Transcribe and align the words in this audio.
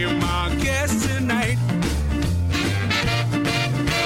my 0.00 0.54
guest 0.62 1.06
tonight. 1.06 1.58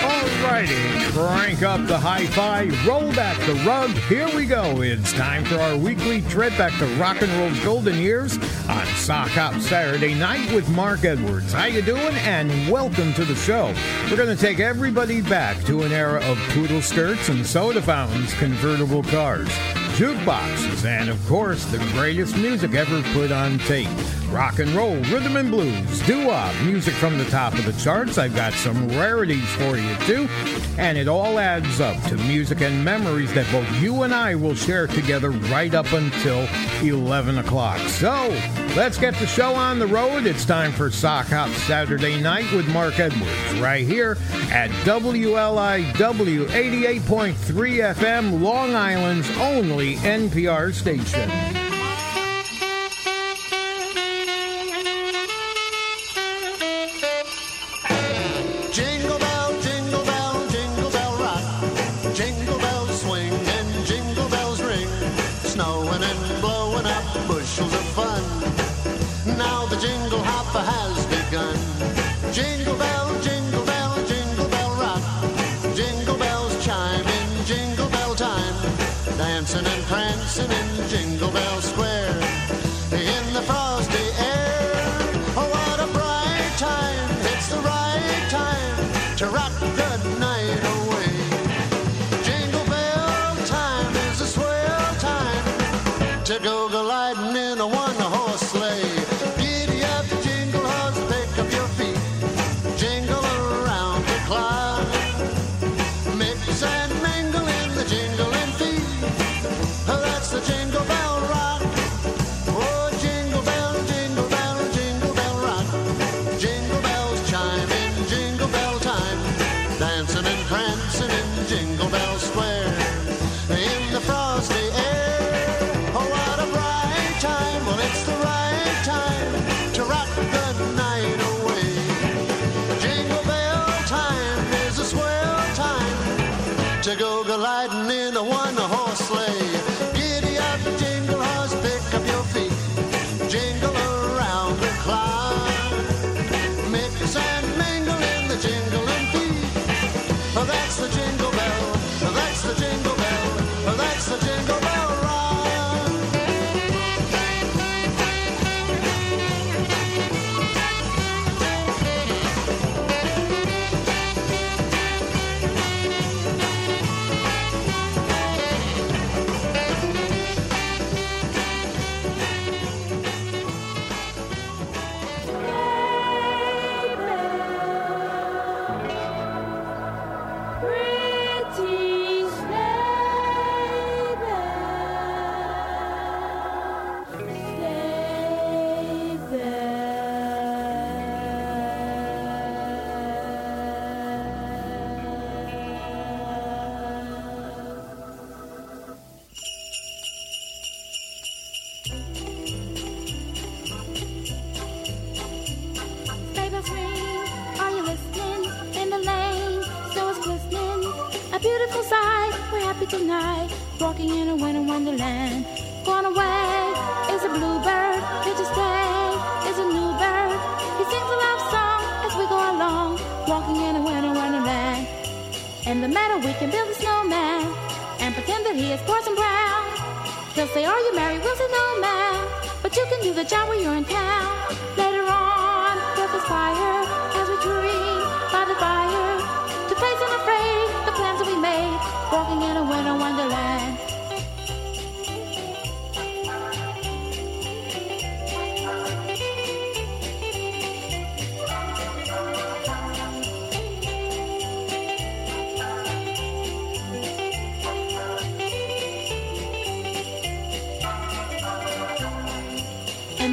Alrighty, 0.02 1.12
crank 1.12 1.62
up 1.62 1.86
the 1.86 1.96
hi-fi, 1.96 2.64
roll 2.86 3.12
back 3.14 3.38
the 3.46 3.54
rug. 3.64 3.90
Here 4.08 4.28
we 4.34 4.46
go. 4.46 4.82
It's 4.82 5.12
time 5.12 5.44
for 5.44 5.56
our 5.56 5.76
weekly 5.76 6.22
trip 6.22 6.56
back 6.58 6.76
to 6.80 6.86
rock 6.96 7.22
and 7.22 7.30
roll's 7.34 7.60
golden 7.60 7.98
years 7.98 8.36
on 8.68 8.84
Sock 8.96 9.28
Hop 9.30 9.60
Saturday 9.60 10.14
night 10.14 10.52
with 10.52 10.68
Mark 10.70 11.04
Edwards. 11.04 11.52
How 11.52 11.66
you 11.66 11.82
doing? 11.82 12.14
And 12.16 12.50
welcome 12.68 13.14
to 13.14 13.24
the 13.24 13.36
show. 13.36 13.72
We're 14.10 14.16
going 14.16 14.36
to 14.36 14.42
take 14.42 14.58
everybody 14.58 15.20
back 15.20 15.62
to 15.66 15.82
an 15.82 15.92
era 15.92 16.20
of 16.24 16.36
poodle 16.48 16.82
skirts 16.82 17.28
and 17.28 17.46
soda 17.46 17.80
fountains, 17.80 18.34
convertible 18.34 19.04
cars, 19.04 19.48
jukeboxes, 19.96 20.84
and 20.84 21.08
of 21.08 21.24
course 21.26 21.64
the 21.66 21.78
greatest 21.92 22.36
music 22.36 22.74
ever 22.74 23.02
put 23.12 23.30
on 23.30 23.60
tape. 23.60 23.88
Rock 24.30 24.58
and 24.58 24.70
roll, 24.70 24.96
rhythm 25.04 25.36
and 25.36 25.50
blues, 25.50 26.00
doo-wop, 26.06 26.54
music 26.64 26.94
from 26.94 27.16
the 27.16 27.24
top 27.26 27.54
of 27.54 27.64
the 27.64 27.72
charts. 27.82 28.18
I've 28.18 28.34
got 28.34 28.52
some 28.54 28.88
rarities 28.88 29.48
for 29.54 29.76
you 29.76 29.94
too, 30.00 30.28
and 30.78 30.98
it 30.98 31.08
all 31.08 31.38
adds 31.38 31.80
up 31.80 32.00
to 32.04 32.16
music 32.16 32.60
and 32.60 32.84
memories 32.84 33.32
that 33.34 33.50
both 33.52 33.70
you 33.80 34.02
and 34.02 34.12
I 34.12 34.34
will 34.34 34.54
share 34.54 34.88
together 34.88 35.30
right 35.30 35.72
up 35.72 35.90
until 35.92 36.46
11 36.82 37.38
o'clock. 37.38 37.78
So 37.88 38.28
let's 38.76 38.98
get 38.98 39.14
the 39.14 39.26
show 39.26 39.54
on 39.54 39.78
the 39.78 39.86
road. 39.86 40.26
It's 40.26 40.44
time 40.44 40.72
for 40.72 40.90
Sock 40.90 41.26
Hop 41.28 41.50
Saturday 41.50 42.20
night 42.20 42.52
with 42.52 42.68
Mark 42.68 42.98
Edwards 42.98 43.60
right 43.60 43.86
here 43.86 44.18
at 44.50 44.70
WLIW 44.84 46.46
88.3 46.46 47.94
FM, 47.94 48.42
Long 48.42 48.74
Island's 48.74 49.30
only 49.38 49.96
NPR 49.96 50.74
station. 50.74 51.55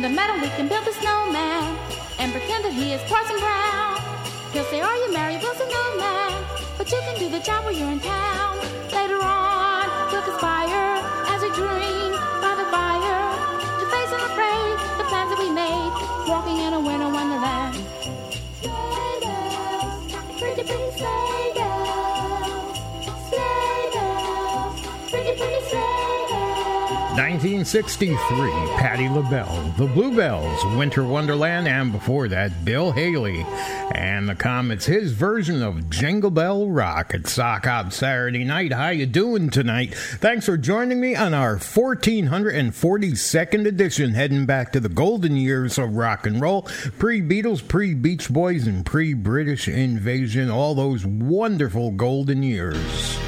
the 0.03 0.09
metal. 0.09 0.35
we 0.41 0.50
can 0.50 0.67
build 0.67 0.85
a 0.85 0.91
snowman 0.91 1.77
and 2.19 2.29
pretend 2.33 2.65
that 2.65 2.73
he 2.73 2.91
is 2.91 3.01
Parson 3.03 3.39
Brown. 3.39 3.95
He'll 4.51 4.65
say, 4.65 4.81
Are 4.81 4.97
you 4.97 5.13
married? 5.13 5.39
We'll 5.41 5.53
No, 5.55 5.97
man. 5.97 6.44
But 6.77 6.91
you 6.91 7.00
can 7.00 7.17
do 7.17 7.29
the 7.29 7.39
job 7.39 7.63
while 7.63 7.71
you're 7.73 7.89
in 7.89 8.01
town. 8.01 8.72
1963, 27.44 28.16
Patti 28.78 29.10
LaBelle, 29.10 29.74
The 29.78 29.88
Bluebells, 29.88 30.63
Winter 30.78 31.04
Wonderland, 31.04 31.68
and 31.68 31.92
before 31.92 32.30
that, 32.30 32.63
Bill 32.63 32.94
Haley 32.94 33.45
and 33.94 34.30
the 34.30 34.36
Comets, 34.36 34.86
his 34.86 35.12
version 35.12 35.62
of 35.62 35.90
Jingle 35.90 36.31
Bell 36.31 36.69
Rock 36.69 37.13
at 37.13 37.28
Sock 37.28 37.66
Hop 37.66 37.92
Saturday 37.92 38.45
night. 38.45 38.72
How 38.72 38.92
you 38.92 39.06
doing 39.06 39.50
tonight? 39.50 39.94
Thanks 39.94 40.45
for 40.45 40.56
joining 40.56 41.01
me 41.01 41.18
on 41.18 41.34
our 41.34 41.57
1442nd 41.57 43.68
edition, 43.68 44.13
heading 44.13 44.45
back 44.45 44.72
to 44.72 44.80
the 44.80 44.88
golden 44.88 45.36
years 45.36 45.78
of 45.78 45.98
rock 45.98 46.25
and 46.25 46.40
roll, 46.40 46.62
pre-Beatles, 46.98 47.68
pre-Beach 47.68 48.30
Boys, 48.30 48.68
and 48.68 48.86
pre-British 48.86 49.68
Invasion, 49.68 50.50
all 50.50 50.75
those 50.75 51.06
wonderful 51.06 51.92
golden 51.92 52.42
years. 52.42 53.19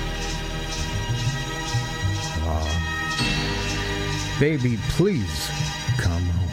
Baby, 4.40 4.78
please 4.90 5.50
come 5.98 6.22
home. 6.22 6.50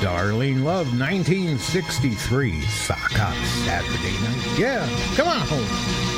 Darlene 0.00 0.62
Love, 0.62 0.86
1963. 0.96 2.60
Sock 2.60 2.98
Hop 3.14 3.34
Saturday 3.66 4.12
night. 4.22 4.58
Yeah, 4.58 4.88
come 5.16 5.26
on 5.26 5.40
home. 5.40 6.13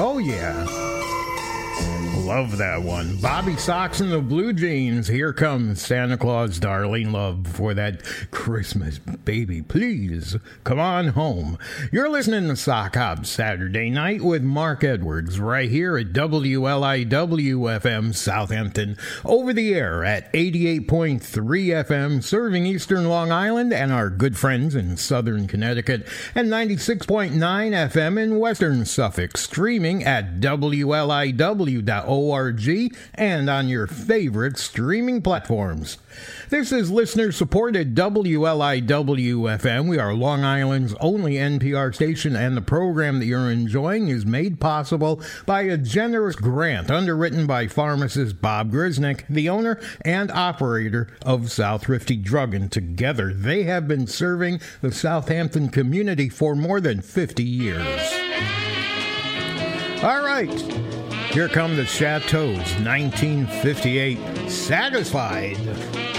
Oh, 0.00 0.18
yeah. 0.18 0.97
Love 2.16 2.58
that 2.58 2.82
one. 2.82 3.16
Bob 3.22 3.46
B. 3.46 3.52
Soxx 3.52 4.02
and 4.02 4.12
the 4.12 4.20
Blue 4.20 4.52
Jeans. 4.52 5.08
Here 5.08 5.32
comes 5.32 5.80
Santa 5.80 6.18
Claus, 6.18 6.60
Darlene 6.60 7.10
Love, 7.10 7.46
for 7.46 7.72
that 7.72 8.02
Christmas 8.30 8.98
baby. 8.98 9.62
Please 9.62 10.36
come 10.62 10.78
on 10.78 11.08
home. 11.08 11.56
You're 11.90 12.10
listening 12.10 12.48
to 12.48 12.56
Sock 12.56 12.96
Hop 12.96 13.24
Saturday 13.24 13.88
night 13.88 14.20
with 14.20 14.42
Mark 14.42 14.84
Edwards 14.84 15.40
right 15.40 15.70
here 15.70 15.96
at 15.96 16.12
WLIWFM 16.12 18.14
Southampton, 18.14 18.98
over 19.24 19.54
the 19.54 19.74
air 19.74 20.04
at 20.04 20.30
88.3 20.34 21.22
FM, 21.22 22.22
serving 22.22 22.66
Eastern 22.66 23.08
Long 23.08 23.32
Island 23.32 23.72
and 23.72 23.90
our 23.90 24.10
good 24.10 24.36
friends 24.36 24.74
in 24.74 24.98
Southern 24.98 25.46
Connecticut, 25.46 26.06
and 26.34 26.48
96.9 26.48 27.32
FM 27.32 28.22
in 28.22 28.38
Western 28.38 28.84
Suffolk, 28.84 29.38
streaming 29.38 30.04
at 30.04 30.40
WLIW 30.40 31.78
Org 32.06 32.68
and 33.14 33.50
on 33.50 33.68
your 33.68 33.86
favorite 33.86 34.58
streaming 34.58 35.22
platforms. 35.22 35.98
This 36.50 36.72
is 36.72 36.90
listener 36.90 37.30
supported 37.30 37.94
WLIW 37.94 38.82
FM. 38.86 39.88
We 39.88 39.98
are 39.98 40.14
Long 40.14 40.44
Island's 40.44 40.94
only 41.00 41.34
NPR 41.34 41.94
station, 41.94 42.34
and 42.34 42.56
the 42.56 42.62
program 42.62 43.18
that 43.18 43.26
you're 43.26 43.50
enjoying 43.50 44.08
is 44.08 44.26
made 44.26 44.60
possible 44.60 45.22
by 45.46 45.62
a 45.62 45.76
generous 45.76 46.36
grant 46.36 46.90
underwritten 46.90 47.46
by 47.46 47.66
pharmacist 47.66 48.40
Bob 48.40 48.72
Grisnick, 48.72 49.24
the 49.28 49.48
owner 49.48 49.80
and 50.04 50.30
operator 50.30 51.08
of 51.24 51.52
South 51.52 51.88
Rifty 51.88 52.16
Drug. 52.16 52.54
And 52.54 52.72
together, 52.72 53.32
they 53.32 53.64
have 53.64 53.86
been 53.86 54.06
serving 54.06 54.60
the 54.80 54.92
Southampton 54.92 55.68
community 55.68 56.28
for 56.28 56.54
more 56.54 56.80
than 56.80 57.02
50 57.02 57.42
years. 57.42 58.12
All 60.02 60.22
right. 60.22 61.07
Here 61.30 61.48
come 61.48 61.76
the 61.76 61.84
Chateaus, 61.84 62.56
1958. 62.80 64.50
Satisfied. 64.50 66.17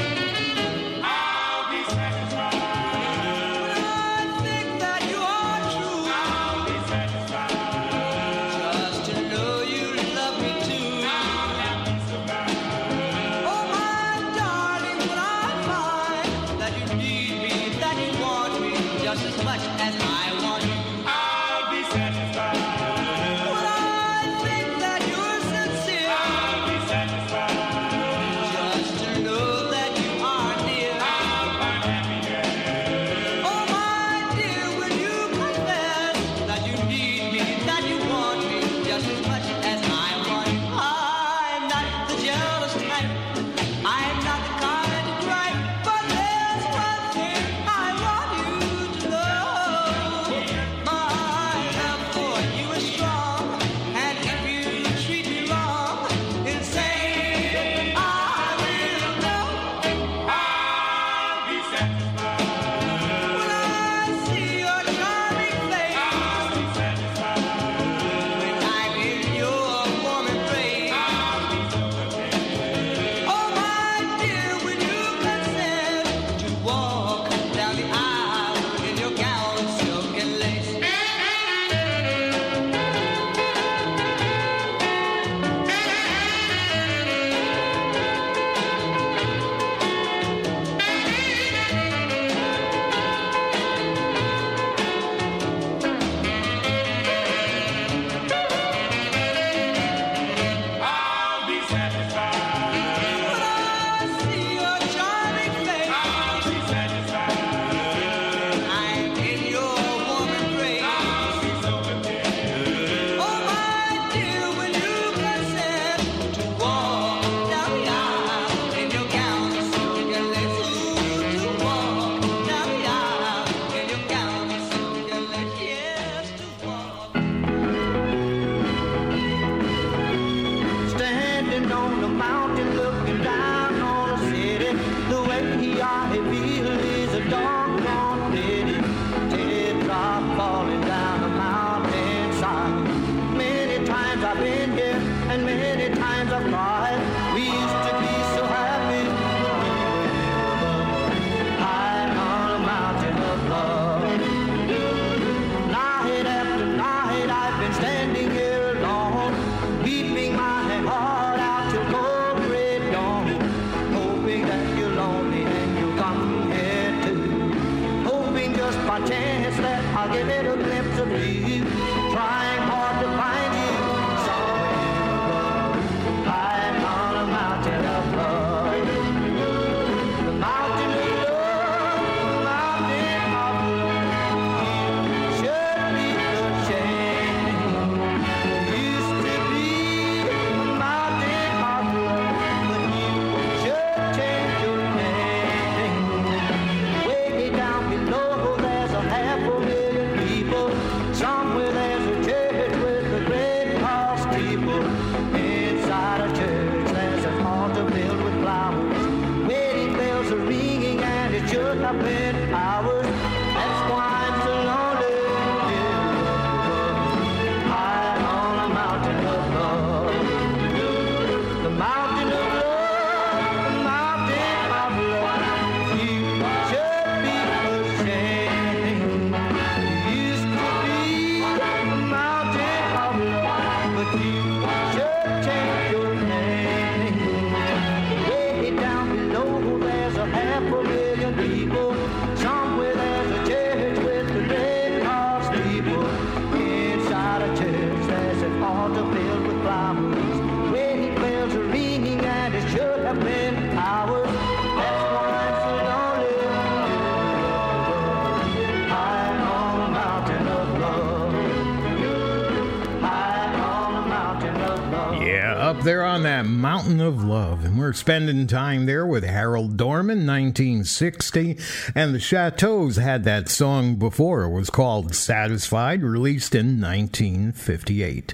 There 265.83 266.03
on 266.03 266.23
that 266.23 266.45
mountain 266.45 266.99
of 266.99 267.23
love. 267.23 267.63
And 267.63 267.79
we're 267.79 267.93
spending 267.93 268.47
time 268.47 268.85
there 268.85 269.05
with 269.05 269.23
Harold 269.23 269.77
Dorman, 269.77 270.27
1960. 270.27 271.57
And 271.95 272.13
the 272.13 272.19
Chateaus 272.19 272.97
had 272.97 273.23
that 273.23 273.47
song 273.47 273.95
before. 273.95 274.43
It 274.43 274.49
was 274.49 274.69
called 274.69 275.15
Satisfied, 275.15 276.03
released 276.03 276.53
in 276.53 276.81
1958. 276.81 278.33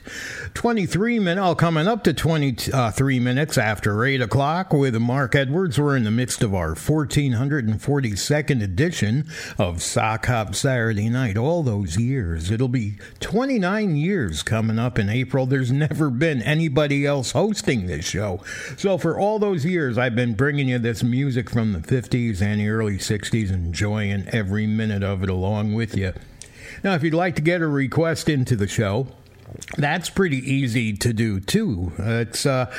23 0.55 1.19
minutes, 1.19 1.45
oh, 1.45 1.53
coming 1.53 1.87
up 1.87 2.03
to 2.05 2.13
23 2.13 2.73
uh, 2.73 3.21
minutes 3.21 3.57
after 3.57 4.03
8 4.03 4.21
o'clock 4.21 4.73
with 4.73 4.95
Mark 4.95 5.35
Edwards. 5.35 5.79
We're 5.79 5.97
in 5.97 6.03
the 6.03 6.11
midst 6.11 6.41
of 6.41 6.55
our 6.55 6.73
1442nd 6.73 8.63
edition 8.63 9.29
of 9.59 9.83
Sock 9.83 10.25
Hop 10.25 10.55
Saturday 10.55 11.09
Night. 11.09 11.37
All 11.37 11.61
those 11.61 11.97
years. 11.97 12.49
It'll 12.49 12.67
be 12.67 12.95
29 13.19 13.95
years 13.95 14.41
coming 14.41 14.79
up 14.79 14.97
in 14.97 15.09
April. 15.09 15.45
There's 15.45 15.71
never 15.71 16.09
been 16.09 16.41
anybody 16.41 17.05
else 17.05 17.34
hosting 17.35 17.85
this 17.85 18.05
show. 18.05 18.39
So 18.77 18.97
for 18.97 19.19
all 19.19 19.39
those 19.39 19.65
years, 19.65 19.97
I've 19.97 20.15
been 20.15 20.35
bringing 20.35 20.69
you 20.69 20.79
this 20.79 21.03
music 21.03 21.49
from 21.49 21.73
the 21.73 21.79
50s 21.79 22.41
and 22.41 22.61
the 22.61 22.69
early 22.69 22.97
60s, 22.97 23.51
enjoying 23.51 24.25
every 24.29 24.65
minute 24.65 25.03
of 25.03 25.21
it 25.21 25.29
along 25.29 25.73
with 25.73 25.97
you. 25.97 26.13
Now, 26.81 26.93
if 26.93 27.03
you'd 27.03 27.13
like 27.13 27.35
to 27.35 27.41
get 27.41 27.61
a 27.61 27.67
request 27.67 28.29
into 28.29 28.55
the 28.55 28.67
show, 28.67 29.07
that's 29.77 30.09
pretty 30.09 30.37
easy 30.37 30.93
to 30.93 31.11
do 31.11 31.41
too. 31.41 31.91
It's 31.99 32.45
uh, 32.45 32.73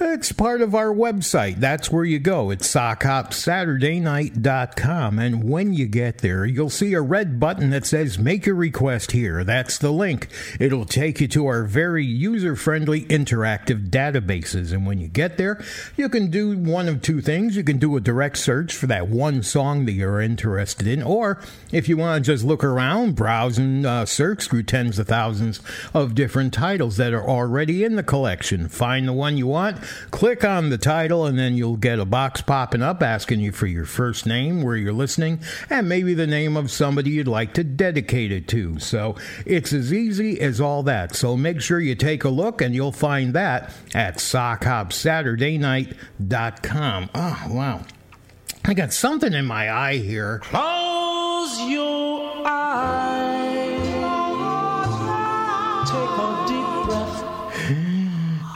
it's 0.00 0.32
part 0.32 0.62
of 0.62 0.74
our 0.74 0.92
website. 0.92 1.56
That's 1.56 1.90
where 1.90 2.04
you 2.04 2.18
go. 2.18 2.50
It's 2.50 2.72
sockhopsaturdaynight.com. 2.72 5.18
And 5.18 5.44
when 5.44 5.74
you 5.74 5.86
get 5.86 6.18
there, 6.18 6.46
you'll 6.46 6.70
see 6.70 6.94
a 6.94 7.02
red 7.02 7.38
button 7.38 7.68
that 7.70 7.86
says 7.86 8.18
Make 8.18 8.46
a 8.46 8.54
Request 8.54 9.12
Here. 9.12 9.44
That's 9.44 9.76
the 9.78 9.92
link. 9.92 10.28
It'll 10.58 10.86
take 10.86 11.20
you 11.20 11.28
to 11.28 11.46
our 11.46 11.62
very 11.64 12.04
user 12.04 12.56
friendly 12.56 13.04
interactive 13.04 13.90
databases. 13.90 14.72
And 14.72 14.86
when 14.86 14.98
you 15.00 15.08
get 15.08 15.36
there, 15.36 15.62
you 15.96 16.08
can 16.08 16.30
do 16.30 16.56
one 16.56 16.88
of 16.88 17.02
two 17.02 17.20
things. 17.20 17.56
You 17.56 17.64
can 17.64 17.78
do 17.78 17.96
a 17.96 18.00
direct 18.00 18.38
search 18.38 18.72
for 18.74 18.86
that 18.86 19.08
one 19.08 19.42
song 19.42 19.84
that 19.84 19.92
you're 19.92 20.20
interested 20.20 20.86
in, 20.86 21.02
or 21.02 21.42
if 21.72 21.88
you 21.88 21.96
want 21.96 22.24
to 22.24 22.32
just 22.32 22.44
look 22.44 22.62
around, 22.64 23.16
browse 23.16 23.58
and 23.58 23.84
uh, 23.84 24.06
search 24.06 24.48
through 24.48 24.62
tens 24.62 24.98
of 24.98 25.08
thousands 25.08 25.60
of 25.92 26.14
different 26.14 26.54
titles 26.54 26.96
that 26.96 27.12
are 27.12 27.28
already 27.28 27.84
in 27.84 27.96
the 27.96 28.02
collection. 28.02 28.68
Find 28.68 29.06
the 29.06 29.12
one 29.12 29.36
you 29.36 29.46
want 29.46 29.76
click 30.10 30.44
on 30.44 30.70
the 30.70 30.78
title, 30.78 31.26
and 31.26 31.38
then 31.38 31.54
you'll 31.54 31.76
get 31.76 31.98
a 31.98 32.04
box 32.04 32.40
popping 32.40 32.82
up 32.82 33.02
asking 33.02 33.40
you 33.40 33.52
for 33.52 33.66
your 33.66 33.84
first 33.84 34.26
name, 34.26 34.62
where 34.62 34.76
you're 34.76 34.92
listening, 34.92 35.40
and 35.68 35.88
maybe 35.88 36.14
the 36.14 36.26
name 36.26 36.56
of 36.56 36.70
somebody 36.70 37.10
you'd 37.10 37.28
like 37.28 37.54
to 37.54 37.64
dedicate 37.64 38.32
it 38.32 38.48
to. 38.48 38.78
So 38.78 39.16
it's 39.46 39.72
as 39.72 39.92
easy 39.92 40.40
as 40.40 40.60
all 40.60 40.82
that. 40.84 41.14
So 41.14 41.36
make 41.36 41.60
sure 41.60 41.80
you 41.80 41.94
take 41.94 42.24
a 42.24 42.28
look, 42.28 42.60
and 42.60 42.74
you'll 42.74 42.92
find 42.92 43.34
that 43.34 43.72
at 43.94 44.16
sockhopsaturdaynight.com. 44.16 47.10
Oh, 47.14 47.16
ah, 47.20 47.46
wow. 47.48 47.82
I 48.64 48.74
got 48.74 48.92
something 48.92 49.32
in 49.32 49.46
my 49.46 49.72
eye 49.72 49.96
here. 49.96 50.40
Close 50.40 51.60
your 51.68 52.46
eyes. 52.46 53.39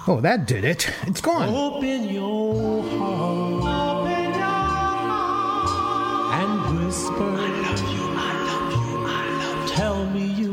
Oh, 0.07 0.21
that 0.21 0.47
did 0.47 0.65
it. 0.65 0.91
It's 1.07 1.23
gone. 1.23 1.49
Open 1.49 2.05
your 2.11 2.83
heart. 2.99 4.05
And 6.41 6.85
whisper. 6.85 7.25
I 7.25 7.49
love 7.65 7.81
you, 7.95 8.05
I 8.13 8.33
love 8.51 8.69
you, 8.73 8.89
I 9.07 9.25
love 9.41 9.61
you. 9.71 9.75
Tell 9.75 10.05
me 10.11 10.25
you 10.27 10.44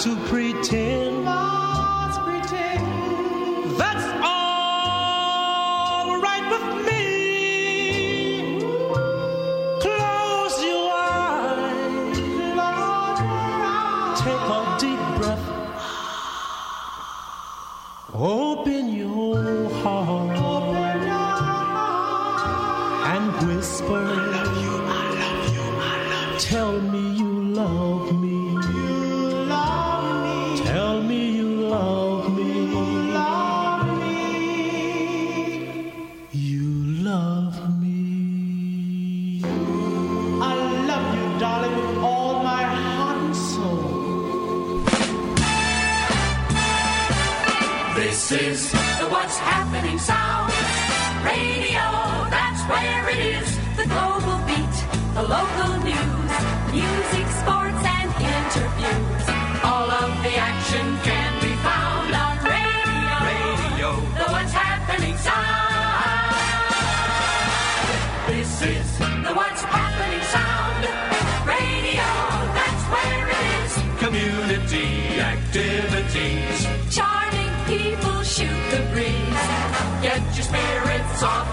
to 0.00 0.16
pretend, 0.28 0.49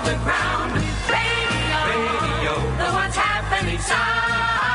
the 0.08 0.13
ground. 0.24 0.72
Radio, 0.72 1.80
radio, 1.91 2.54
the 2.78 2.93
what's 2.93 3.17
happening 3.17 3.80
sound. 3.80 4.67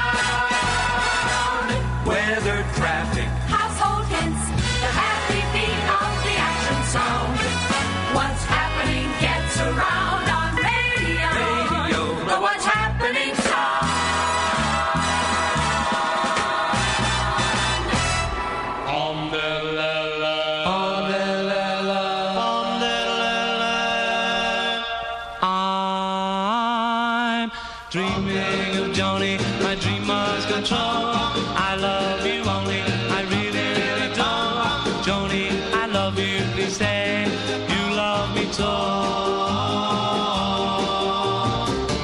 you 36.23 36.45
please 36.55 36.77
say 36.77 37.25
you 37.73 37.83
love 37.95 38.35
me 38.35 38.45
too? 38.47 38.63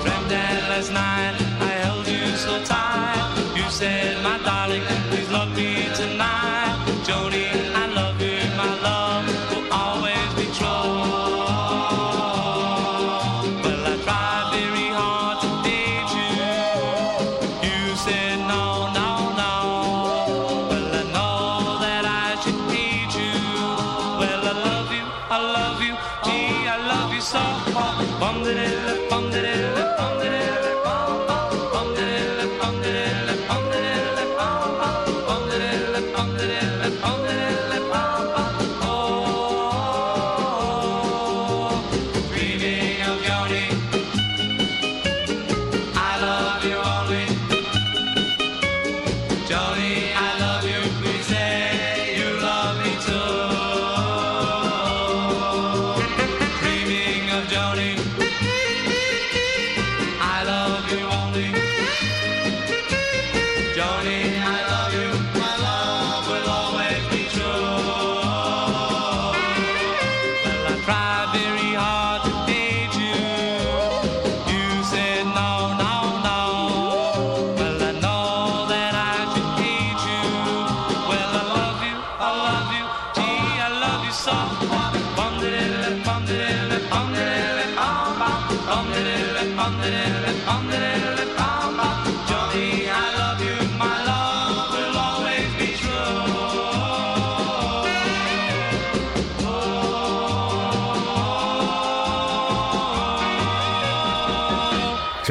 Friend, 0.02 0.30
last 0.70 0.90
night 0.92 1.34
I 1.60 1.70
held 1.84 2.06
you 2.08 2.36
so 2.36 2.62
tight. 2.64 3.54
You 3.56 3.70
said. 3.70 4.07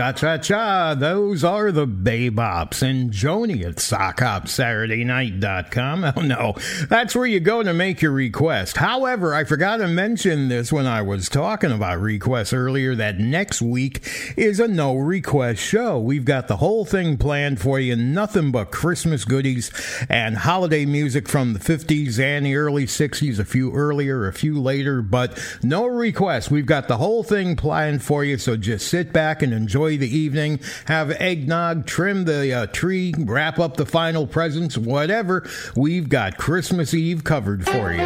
Cha 0.07 0.13
cha 0.13 0.37
cha, 0.37 0.93
those 0.93 1.43
are 1.43 1.69
the 1.69 1.85
Baybops 1.85 2.81
and 2.81 3.11
Joni 3.11 3.65
at 3.65 3.75
SockHopSaturdayNight.com. 3.75 5.97
Oh 6.17 6.21
no, 6.21 6.55
that's 6.87 7.13
where 7.15 7.25
you 7.25 7.41
go 7.41 7.61
to 7.61 7.73
make 7.73 8.01
your 8.01 8.11
request. 8.11 8.77
However, 8.77 9.33
I 9.33 9.43
forgot 9.43 9.77
to 9.77 9.87
mention 9.87 10.47
this 10.47 10.71
when 10.71 10.85
I 10.85 11.01
was 11.01 11.27
talking 11.27 11.71
about 11.71 11.99
requests 11.99 12.53
earlier 12.53 12.95
that 12.95 13.19
next 13.19 13.61
week 13.61 14.07
is 14.37 14.61
a 14.61 14.67
no 14.67 14.95
request 14.95 15.61
show. 15.61 15.99
We've 15.99 16.23
got 16.23 16.47
the 16.47 16.57
whole 16.57 16.85
thing 16.85 17.17
planned 17.17 17.59
for 17.59 17.79
you 17.79 17.95
nothing 17.97 18.51
but 18.51 18.71
Christmas 18.71 19.25
goodies 19.25 19.71
and 20.09 20.37
holiday 20.37 20.85
music 20.85 21.27
from 21.27 21.53
the 21.53 21.59
50s 21.59 22.19
and 22.19 22.45
the 22.45 22.55
early 22.55 22.85
60s, 22.85 23.39
a 23.39 23.45
few 23.45 23.73
earlier, 23.73 24.27
a 24.27 24.33
few 24.33 24.61
later, 24.61 25.01
but 25.01 25.37
no 25.61 25.85
requests. 25.85 26.49
We've 26.49 26.65
got 26.65 26.87
the 26.87 26.97
whole 26.97 27.23
thing 27.23 27.57
planned 27.57 28.03
for 28.03 28.23
you, 28.23 28.37
so 28.37 28.55
just 28.55 28.87
sit 28.87 29.11
back 29.11 29.41
and 29.41 29.53
enjoy 29.53 29.96
the 29.97 30.15
evening, 30.15 30.59
have 30.85 31.11
eggnog, 31.11 31.85
trim 31.85 32.25
the 32.25 32.53
uh, 32.53 32.65
tree, 32.67 33.13
wrap 33.17 33.59
up 33.59 33.77
the 33.77 33.85
final 33.85 34.25
presents, 34.25 34.77
whatever. 34.77 35.47
We've 35.75 36.07
got 36.07 36.37
Christmas 36.37 36.93
Eve 36.93 37.23
covered 37.23 37.65
for 37.65 37.91
you. 37.91 38.01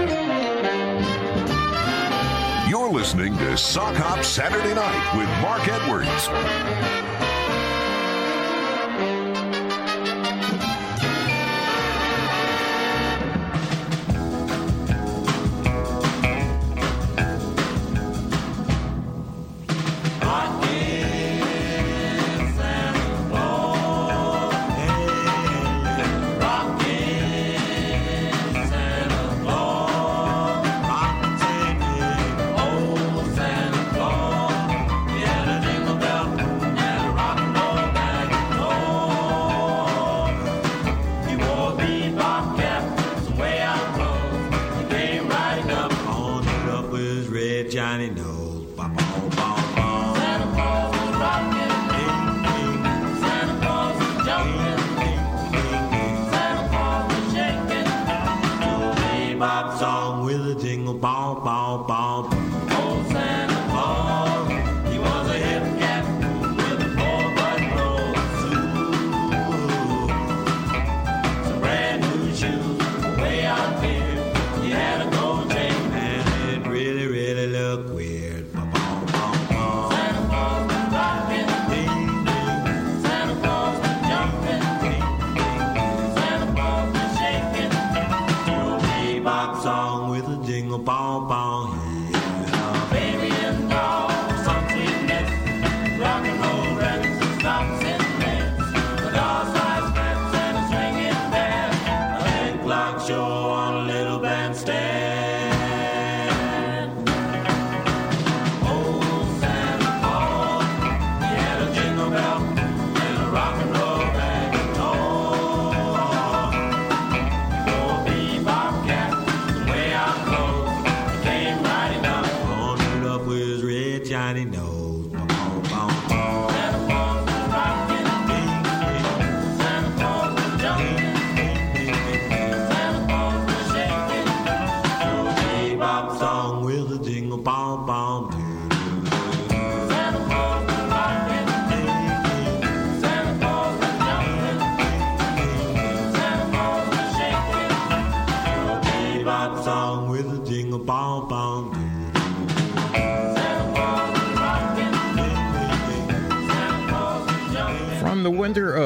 You're 2.69 2.91
listening 2.91 3.37
to 3.37 3.57
Sock 3.57 3.95
Hop 3.95 4.23
Saturday 4.23 4.73
Night 4.73 5.17
with 5.17 5.29
Mark 5.41 5.67
Edwards. 5.67 7.30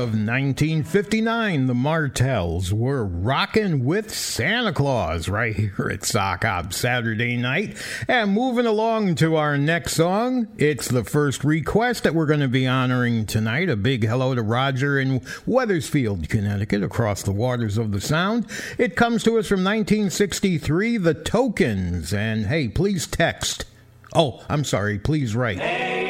of 0.05 0.11
1959, 0.11 1.65
the 1.65 1.73
Martels 1.73 2.71
were 2.71 3.03
rocking 3.03 3.83
with 3.83 4.13
Santa 4.13 4.71
Claus 4.71 5.27
right 5.27 5.55
here 5.55 5.89
at 5.91 6.05
Sock 6.05 6.43
Hop 6.43 6.73
Saturday 6.73 7.35
night. 7.35 7.75
And 8.07 8.31
moving 8.31 8.67
along 8.67 9.15
to 9.15 9.35
our 9.35 9.57
next 9.57 9.93
song, 9.93 10.47
it's 10.59 10.89
the 10.89 11.03
first 11.03 11.43
request 11.43 12.03
that 12.03 12.13
we're 12.13 12.27
going 12.27 12.41
to 12.41 12.47
be 12.47 12.67
honoring 12.67 13.25
tonight. 13.25 13.67
A 13.67 13.75
big 13.75 14.05
hello 14.05 14.35
to 14.35 14.43
Roger 14.43 14.99
in 14.99 15.23
Wethersfield, 15.47 16.29
Connecticut, 16.29 16.83
across 16.83 17.23
the 17.23 17.31
waters 17.31 17.79
of 17.79 17.91
the 17.91 17.99
Sound. 17.99 18.45
It 18.77 18.95
comes 18.95 19.23
to 19.23 19.39
us 19.39 19.47
from 19.47 19.63
1963, 19.63 20.97
The 20.97 21.15
Tokens. 21.15 22.13
And 22.13 22.45
hey, 22.45 22.67
please 22.67 23.07
text. 23.07 23.65
Oh, 24.13 24.43
I'm 24.49 24.65
sorry, 24.65 24.99
please 24.99 25.35
write. 25.35 25.57
Hey. 25.57 26.04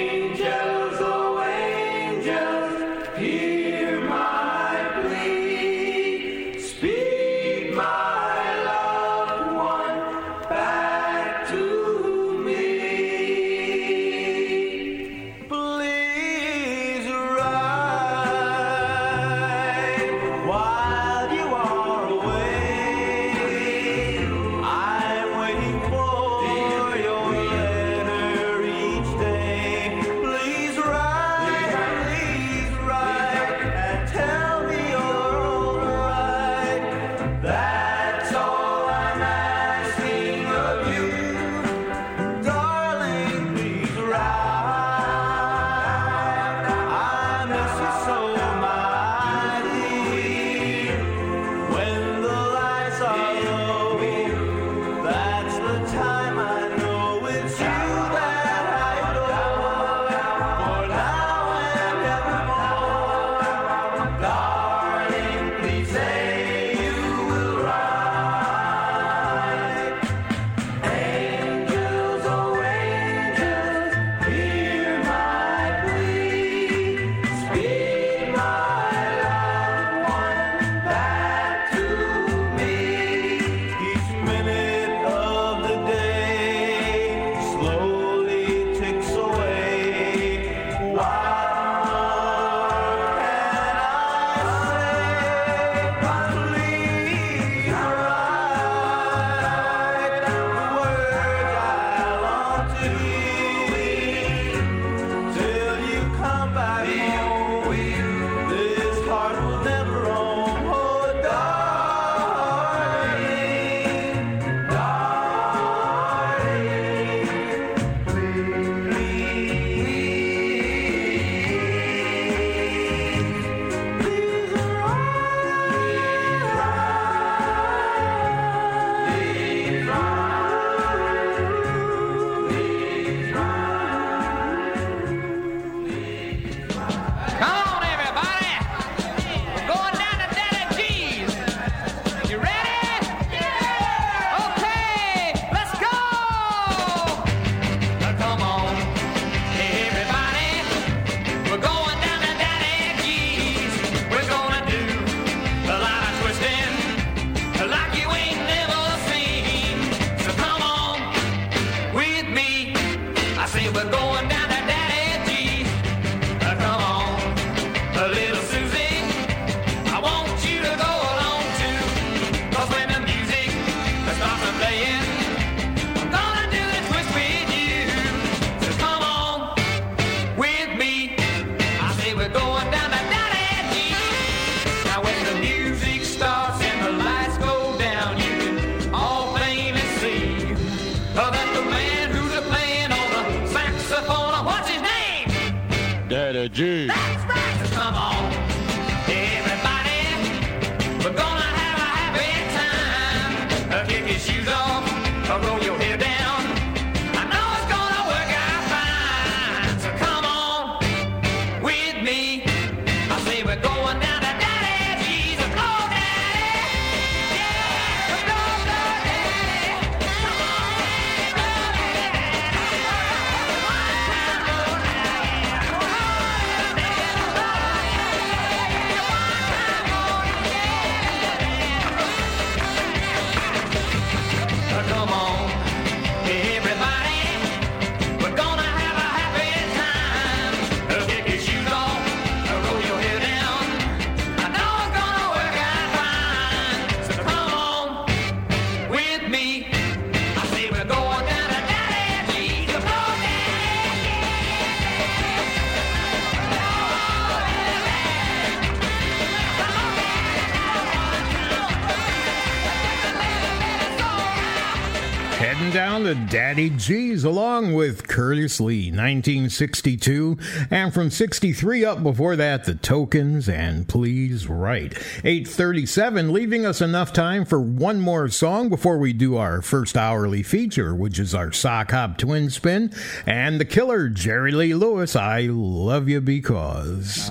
Daddy 266.56 266.70
G's 266.70 267.26
along 267.26 267.74
with 267.74 268.08
Curtis 268.08 268.62
Lee, 268.62 268.90
1962. 268.90 270.38
And 270.72 270.94
from 270.94 271.10
63 271.10 271.84
up 271.84 272.02
before 272.02 272.38
that, 272.38 272.64
The 272.64 272.76
Tokens 272.76 273.50
and 273.50 273.86
Please 273.86 274.48
Write. 274.48 274.94
837, 275.26 276.32
leaving 276.32 276.66
us 276.66 276.80
enough 276.80 277.12
time 277.12 277.44
for 277.44 277.60
one 277.60 278.00
more 278.00 278.30
song 278.30 278.70
before 278.70 278.98
we 278.98 279.12
do 279.12 279.36
our 279.36 279.62
first 279.62 279.98
hourly 279.98 280.44
feature, 280.44 280.96
which 280.96 281.20
is 281.20 281.36
our 281.36 281.52
Sock 281.52 281.92
Hop 281.92 282.18
Twin 282.18 282.50
Spin. 282.50 282.90
And 283.26 283.60
the 283.60 283.66
killer, 283.66 284.08
Jerry 284.08 284.54
Lee 284.54 284.74
Lewis, 284.74 285.14
I 285.18 285.48
Love 285.52 286.08
You 286.08 286.22
Because. 286.22 287.30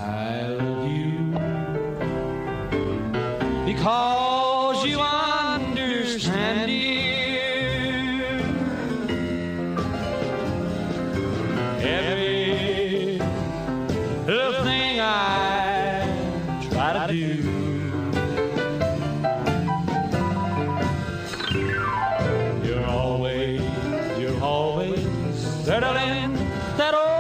Lend 25.67 26.37
that 26.77 26.95
old 26.95 27.14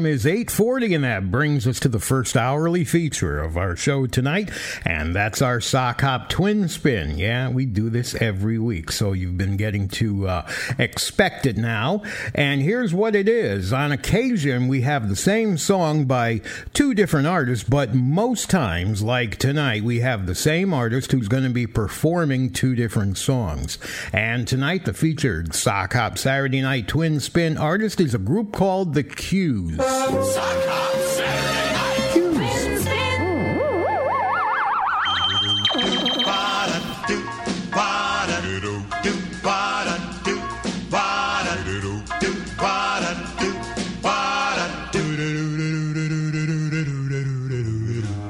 time 0.00 0.09
is 0.10 0.26
8:40 0.26 0.96
and 0.96 1.04
that 1.04 1.30
brings 1.30 1.66
us 1.66 1.78
to 1.80 1.88
the 1.88 2.00
first 2.00 2.36
hourly 2.36 2.84
feature 2.84 3.38
of 3.38 3.56
our 3.56 3.76
show 3.76 4.06
tonight, 4.06 4.50
and 4.84 5.14
that's 5.14 5.40
our 5.40 5.60
sock 5.60 6.00
hop 6.00 6.28
twin 6.28 6.68
spin. 6.68 7.16
Yeah, 7.16 7.48
we 7.48 7.64
do 7.64 7.88
this 7.88 8.16
every 8.16 8.58
week, 8.58 8.90
so 8.90 9.12
you've 9.12 9.38
been 9.38 9.56
getting 9.56 9.86
to 9.88 10.26
uh, 10.26 10.50
expect 10.78 11.46
it 11.46 11.56
now. 11.56 12.02
And 12.34 12.60
here's 12.60 12.92
what 12.92 13.14
it 13.14 13.28
is. 13.28 13.72
On 13.72 13.92
occasion, 13.92 14.66
we 14.66 14.80
have 14.80 15.08
the 15.08 15.16
same 15.16 15.56
song 15.56 16.06
by 16.06 16.40
two 16.74 16.92
different 16.92 17.28
artists, 17.28 17.68
but 17.68 17.94
most 17.94 18.50
times, 18.50 19.02
like 19.02 19.36
tonight, 19.36 19.84
we 19.84 20.00
have 20.00 20.26
the 20.26 20.34
same 20.34 20.74
artist 20.74 21.12
who's 21.12 21.28
going 21.28 21.44
to 21.44 21.50
be 21.50 21.68
performing 21.68 22.50
two 22.50 22.74
different 22.74 23.16
songs. 23.16 23.78
And 24.12 24.48
tonight, 24.48 24.86
the 24.86 24.92
featured 24.92 25.54
sock 25.54 25.92
hop 25.92 26.18
Saturday 26.18 26.62
night 26.62 26.88
twin 26.88 27.20
spin 27.20 27.56
artist 27.56 28.00
is 28.00 28.14
a 28.14 28.18
group 28.18 28.52
called 28.52 28.94
The 28.94 29.04
Cues. 29.04 29.78
Sock 30.00 30.08
Hop 30.08 30.96
Saturday 31.12 31.72
night. 31.76 32.00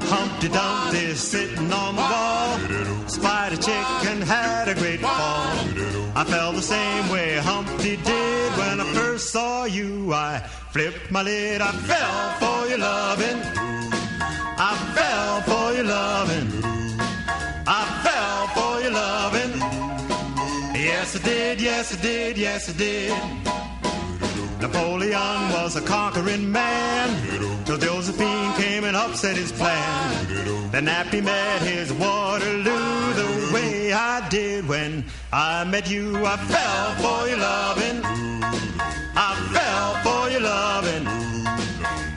Humpty 0.03 0.49
Dumpty 0.49 1.13
sitting 1.15 1.71
on 1.71 1.95
the 1.95 2.01
wall. 2.01 3.07
Spider 3.07 3.55
Chicken 3.55 4.21
had 4.21 4.67
a 4.67 4.75
great 4.75 4.99
fall. 4.99 5.11
I 6.17 6.25
felt 6.27 6.55
the 6.55 6.61
same 6.61 7.09
way 7.09 7.37
Humpty 7.37 7.95
did 7.95 8.57
when 8.57 8.81
I 8.81 8.93
first 8.93 9.29
saw 9.29 9.63
you. 9.63 10.13
I 10.13 10.43
flipped 10.71 11.11
my 11.11 11.21
lid. 11.21 11.61
I 11.61 11.71
fell 11.71 12.31
for 12.39 12.69
your 12.69 12.77
loving. 12.77 13.41
I 14.57 14.71
fell 14.95 15.41
for 15.41 15.73
your 15.75 15.83
loving. 15.83 16.47
I 17.67 17.81
fell 18.05 18.47
for 18.55 18.81
your 18.81 18.91
loving. 18.91 19.53
Yes, 20.73 21.15
I 21.15 21.19
did. 21.23 21.61
Yes, 21.61 21.97
I 21.97 22.01
did. 22.01 22.37
Yes, 22.37 22.69
I 22.69 22.73
did. 22.77 23.13
Napoleon 24.61 25.51
was 25.51 25.75
a 25.75 25.81
conquering 25.81 26.49
man 26.51 27.65
till 27.65 27.77
Josephine 27.77 28.53
came 28.53 28.83
and 28.85 28.95
upset 28.95 29.35
his 29.35 29.51
plan. 29.51 30.71
Then 30.71 30.85
Nappy 30.85 31.21
met 31.23 31.61
his 31.63 31.91
Waterloo 31.91 33.13
the 33.21 33.51
way 33.53 33.91
I 33.91 34.25
did 34.29 34.67
when 34.67 35.03
I 35.33 35.65
met 35.65 35.89
you. 35.89 36.25
I 36.25 36.37
fell 36.37 36.91
for 37.03 37.27
your 37.27 37.39
loving. 37.39 38.01
I 39.13 39.40
your 40.31 40.41
loving. 40.41 41.05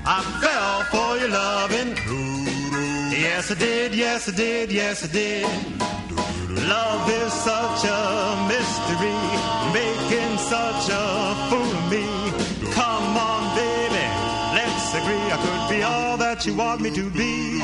I 0.06 0.18
fell 0.40 0.82
for 0.92 1.18
your 1.18 1.30
loving. 1.30 1.96
Yes, 3.10 3.50
I 3.50 3.54
did, 3.54 3.94
yes, 3.94 4.28
I 4.28 4.32
did, 4.32 4.70
yes, 4.70 5.04
I 5.04 5.08
did. 5.08 5.46
Love 6.68 7.10
is 7.10 7.32
such 7.32 7.84
a 7.84 8.46
mystery, 8.48 9.18
making 9.72 10.38
such 10.38 10.88
a 10.90 11.34
fool 11.50 11.70
of 11.78 11.90
me. 11.90 12.13
All 15.84 16.16
that 16.16 16.46
you 16.46 16.54
want 16.54 16.80
me 16.80 16.90
to 16.90 17.10
be. 17.10 17.58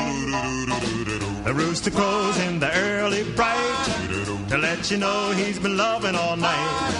The 1.43 1.53
rooster 1.53 1.91
crows 1.91 2.37
in 2.47 2.59
the 2.59 2.71
early 2.75 3.23
bright 3.33 3.85
to 4.49 4.57
let 4.57 4.89
you 4.91 4.97
know 4.97 5.31
he's 5.31 5.59
been 5.59 5.77
loving 5.77 6.15
all 6.15 6.37
night. 6.37 6.93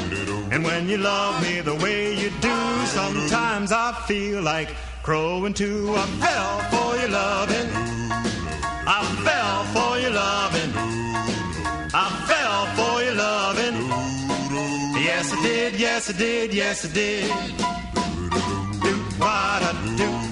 And 0.52 0.64
when 0.64 0.90
you 0.90 0.98
love 0.98 1.42
me 1.42 1.62
the 1.62 1.76
way 1.76 2.14
you 2.14 2.30
do, 2.42 2.58
sometimes 2.86 3.72
I 3.72 3.94
feel 4.08 4.42
like 4.42 4.70
crowing 5.04 5.54
too. 5.54 5.94
I 5.96 6.06
fell 6.26 6.60
for 6.72 6.98
your 7.00 7.10
loving. 7.10 7.70
I 8.88 9.00
fell 9.26 9.64
for 9.76 10.00
your 10.00 10.12
loving. 10.12 10.72
I 11.94 12.08
fell 12.30 12.66
for 12.78 13.04
your 13.04 13.16
loving. 13.16 13.76
Yes, 15.04 15.34
I 15.34 15.42
did, 15.42 15.80
yes, 15.80 16.10
I 16.10 16.14
did, 16.18 16.54
yes, 16.54 16.86
I 16.86 16.94
did. 16.94 17.28
Do, 18.82 18.94
ba, 19.20 19.60
da, 19.62 19.72
do, 19.98 20.31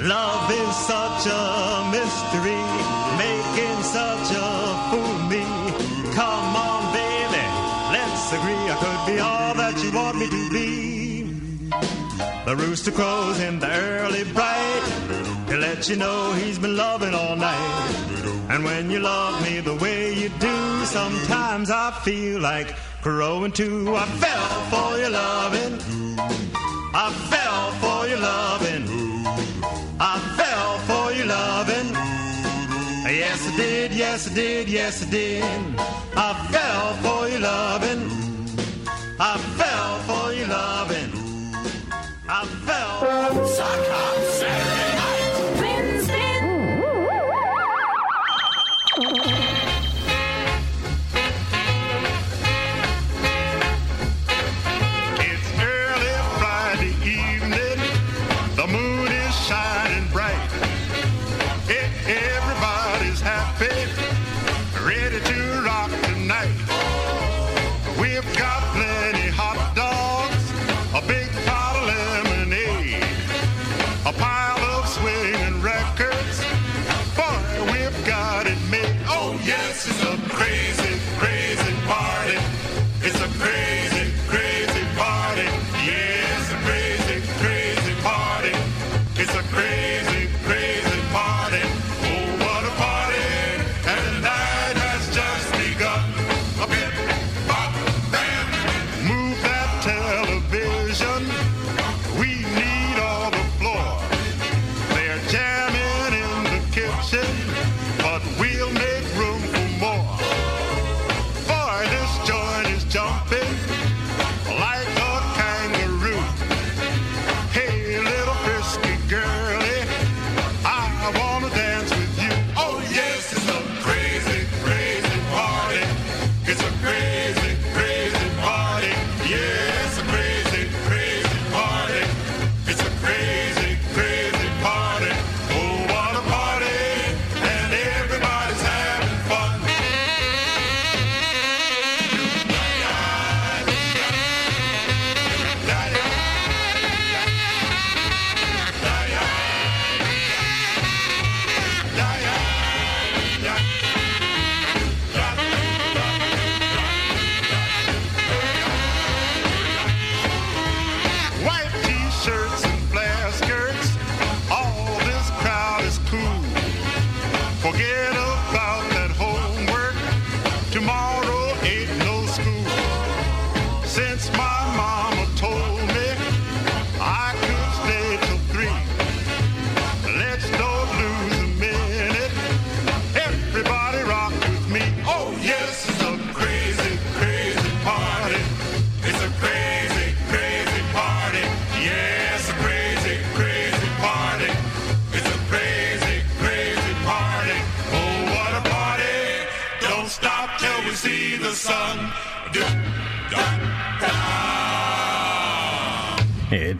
Love 0.00 0.50
is 0.50 0.76
such 0.86 1.26
a 1.26 1.67
The 12.48 12.56
rooster 12.56 12.92
crows 12.92 13.38
in 13.40 13.58
the 13.58 13.70
early 13.70 14.24
bright 14.32 14.82
to 15.48 15.58
let 15.58 15.86
you 15.86 15.96
know 15.96 16.32
he's 16.32 16.58
been 16.58 16.78
loving 16.78 17.14
all 17.14 17.36
night. 17.36 17.94
And 18.48 18.64
when 18.64 18.90
you 18.90 19.00
love 19.00 19.42
me 19.42 19.60
the 19.60 19.74
way 19.74 20.14
you 20.14 20.30
do, 20.30 20.84
sometimes 20.86 21.70
I 21.70 21.90
feel 22.06 22.40
like 22.40 22.74
crowing 23.02 23.52
too. 23.52 23.94
I 23.94 24.06
fell 24.06 24.48
for 24.72 24.98
your 24.98 25.10
loving. 25.10 25.74
I 26.94 27.12
fell 27.28 27.70
for 27.82 28.08
your 28.08 28.18
loving. 28.18 28.84
I 30.00 30.18
fell 30.38 30.78
for 30.88 31.12
your 31.12 31.26
loving. 31.26 31.88
Yes, 33.14 33.46
I 33.46 33.56
did, 33.58 33.92
yes, 33.92 34.30
I 34.30 34.34
did, 34.34 34.68
yes, 34.70 35.06
I 35.06 35.10
did. 35.10 35.44
I 36.16 36.32
fell 36.50 36.94
for 37.04 37.28
your 37.28 37.40
loving. 37.40 38.08
I 39.20 39.36
fell 39.36 39.98
for 40.08 40.32
your 40.32 40.48
loving. 40.48 41.17
I. 42.40 42.68
Sock 43.58 43.86
Hop 43.88 44.37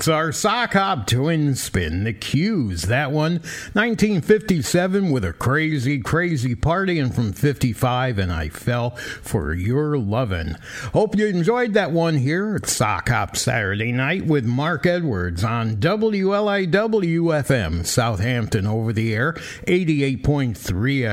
our 0.09 0.33
sock 0.33 0.73
hop 0.73 1.07
twin 1.07 1.55
spin, 1.55 2.05
the 2.05 2.13
Cues. 2.13 2.83
That 2.83 3.13
one, 3.13 3.35
1957 3.73 5.11
with 5.11 5.25
a 5.25 5.33
crazy, 5.33 6.01
crazy 6.01 6.55
party, 6.55 6.99
and 6.99 7.15
from 7.15 7.33
55, 7.33 8.19
and 8.19 8.33
I 8.33 8.49
fell 8.49 8.91
for 9.23 9.53
your 9.55 9.99
lovin'. 9.99 10.57
Hope 10.93 11.17
you 11.17 11.27
enjoyed 11.27 11.75
that 11.75 11.93
one 11.93 12.17
here 12.17 12.57
at 12.57 12.69
Sock 12.69 13.09
Hop 13.09 13.37
Saturday 13.37 13.93
night 13.93 14.27
with 14.27 14.45
Mark 14.45 14.87
Edwards 14.87 15.45
on 15.45 15.77
WLIW 15.77 17.29
Southampton 17.85 18.67
over 18.67 18.93
the 18.93 19.15
air, 19.15 19.33
88.3 19.67 20.55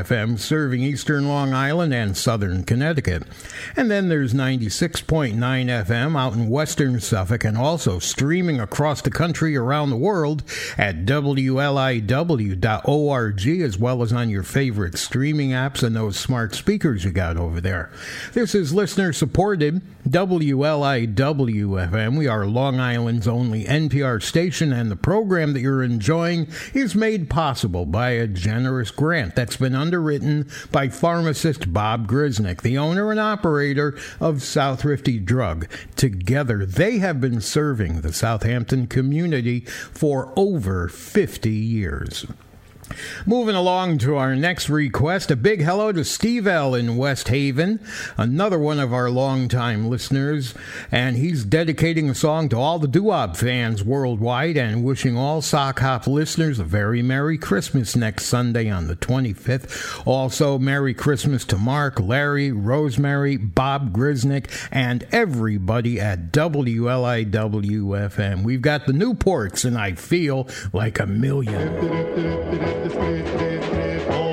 FM, 0.04 0.39
serving 0.39 0.82
eastern 0.82 1.28
Long 1.28 1.54
Island 1.54 1.93
and 1.93 2.16
southern 2.16 2.64
Connecticut. 2.64 3.24
And 3.76 3.91
then 3.91 4.10
there's 4.10 4.34
96.9 4.34 5.36
FM 5.36 6.18
out 6.18 6.34
in 6.34 6.50
western 6.50 7.00
Suffolk 7.00 7.43
and 7.43 7.58
also 7.58 8.00
streaming 8.00 8.60
across 8.60 8.85
the 9.04 9.10
country 9.10 9.56
around 9.56 9.90
the 9.90 9.98
world 9.98 10.44
at 10.78 11.06
WLIW.org 11.06 12.08
as 13.48 13.78
well 13.78 14.02
as 14.02 14.14
on 14.14 14.30
your 14.30 14.44
favorite 14.44 14.98
streaming 14.98 15.50
apps 15.50 15.84
and 15.84 15.96
those 15.96 16.18
smart 16.18 16.54
speakers 16.54 17.04
you 17.04 17.12
got 17.12 17.38
over 17.38 17.60
there. 17.60 17.92
This 18.34 18.54
is 18.54 18.74
listener 18.74 19.12
supported 19.14 19.82
WLIW 20.08 21.89
FM. 21.89 22.16
We 22.16 22.28
are 22.28 22.45
Long 22.45 22.80
Island's 22.80 23.28
only 23.28 23.64
NPR 23.66 24.22
station 24.22 24.72
and 24.72 24.91
the 24.91 24.95
program 24.95 25.53
that 25.53 25.62
you're 25.62 25.82
enjoying 25.82 26.47
is 26.76 26.93
made 26.93 27.28
possible 27.28 27.88
by 27.88 28.12
a 28.12 28.28
generous 28.28 28.91
grant 28.91 29.36
that's 29.36 29.58
been 29.58 29.74
underwritten 29.74 30.47
by 30.72 30.89
pharmacist 30.89 31.74
Bob 31.74 32.08
Grisnick, 32.08 32.62
the 32.62 32.78
owner 32.78 33.10
and 33.10 33.20
operator 33.20 33.97
of 34.20 34.43
South 34.43 34.86
Rifty 34.86 35.18
Drug. 35.18 35.68
Together, 35.95 36.68
they 36.68 36.99
have 36.99 37.20
been 37.20 37.41
serving 37.41 38.01
the 38.01 38.14
Southampton 38.14 38.86
community 38.86 39.62
for 39.62 40.32
over 40.36 40.88
50 40.88 41.49
years. 41.49 42.28
Moving 43.26 43.56
along 43.56 43.98
to 44.00 44.16
our 44.16 44.36
next 44.36 44.70
request, 44.70 45.32
a 45.32 45.36
big 45.36 45.62
hello 45.62 45.92
to 45.92 46.04
Steve 46.06 46.48
L. 46.48 46.76
in 46.76 46.98
West 46.98 47.30
Haven, 47.30 47.80
another 48.18 48.60
one 48.60 48.80
of 48.80 48.94
our 48.94 49.10
longtime 49.10 49.90
listeners, 49.90 50.54
and 50.92 51.18
he's 51.18 51.44
dedicating 51.44 52.10
a 52.10 52.16
song 52.16 52.50
to 52.50 52.58
all 52.58 52.80
the 52.80 52.88
doo-wop 52.88 53.38
fans 53.38 53.84
worldwide 53.84 54.58
and 54.58 54.84
wishing 54.84 55.18
all 55.18 55.42
Sock 55.42 55.80
Hop 55.80 56.08
listeners 56.08 56.60
a 56.60 56.64
very 56.64 57.02
Merry 57.02 57.38
Christmas 57.38 57.96
next 57.96 58.26
Sunday 58.26 58.70
on 58.70 58.88
the 58.88 58.96
25th. 58.96 60.06
Also, 60.06 60.58
Merry 60.58 60.94
Christmas 60.94 61.46
to 61.46 61.58
Mark, 61.58 62.00
Larry, 62.00 62.52
Rosemary, 62.52 63.38
Bob 63.38 63.96
Grisnick, 63.96 64.50
and 64.72 65.08
everybody 65.12 66.00
at 66.00 66.32
WLIW-FM. 66.32 67.34
We've 68.44 68.62
got 68.62 68.86
the 68.86 68.94
Newports, 68.94 69.66
and 69.66 69.78
I 69.78 69.94
feel 69.94 70.48
like 70.74 71.00
a 71.00 71.06
million. 71.06 72.75
Darling, 72.84 74.25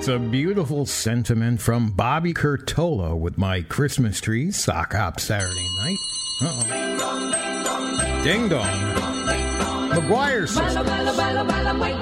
That's 0.00 0.08
a 0.08 0.18
beautiful 0.18 0.86
sentiment 0.86 1.60
from 1.60 1.90
Bobby 1.90 2.32
Curtola 2.32 3.14
with 3.14 3.36
my 3.36 3.60
Christmas 3.60 4.18
tree 4.18 4.50
sock 4.50 4.94
hop 4.94 5.20
Saturday 5.20 5.68
night. 5.76 5.98
Uh-oh. 6.40 8.20
Ding 8.24 8.48
dong. 8.48 8.64
McGuire 9.90 10.48
sister. 10.48 11.99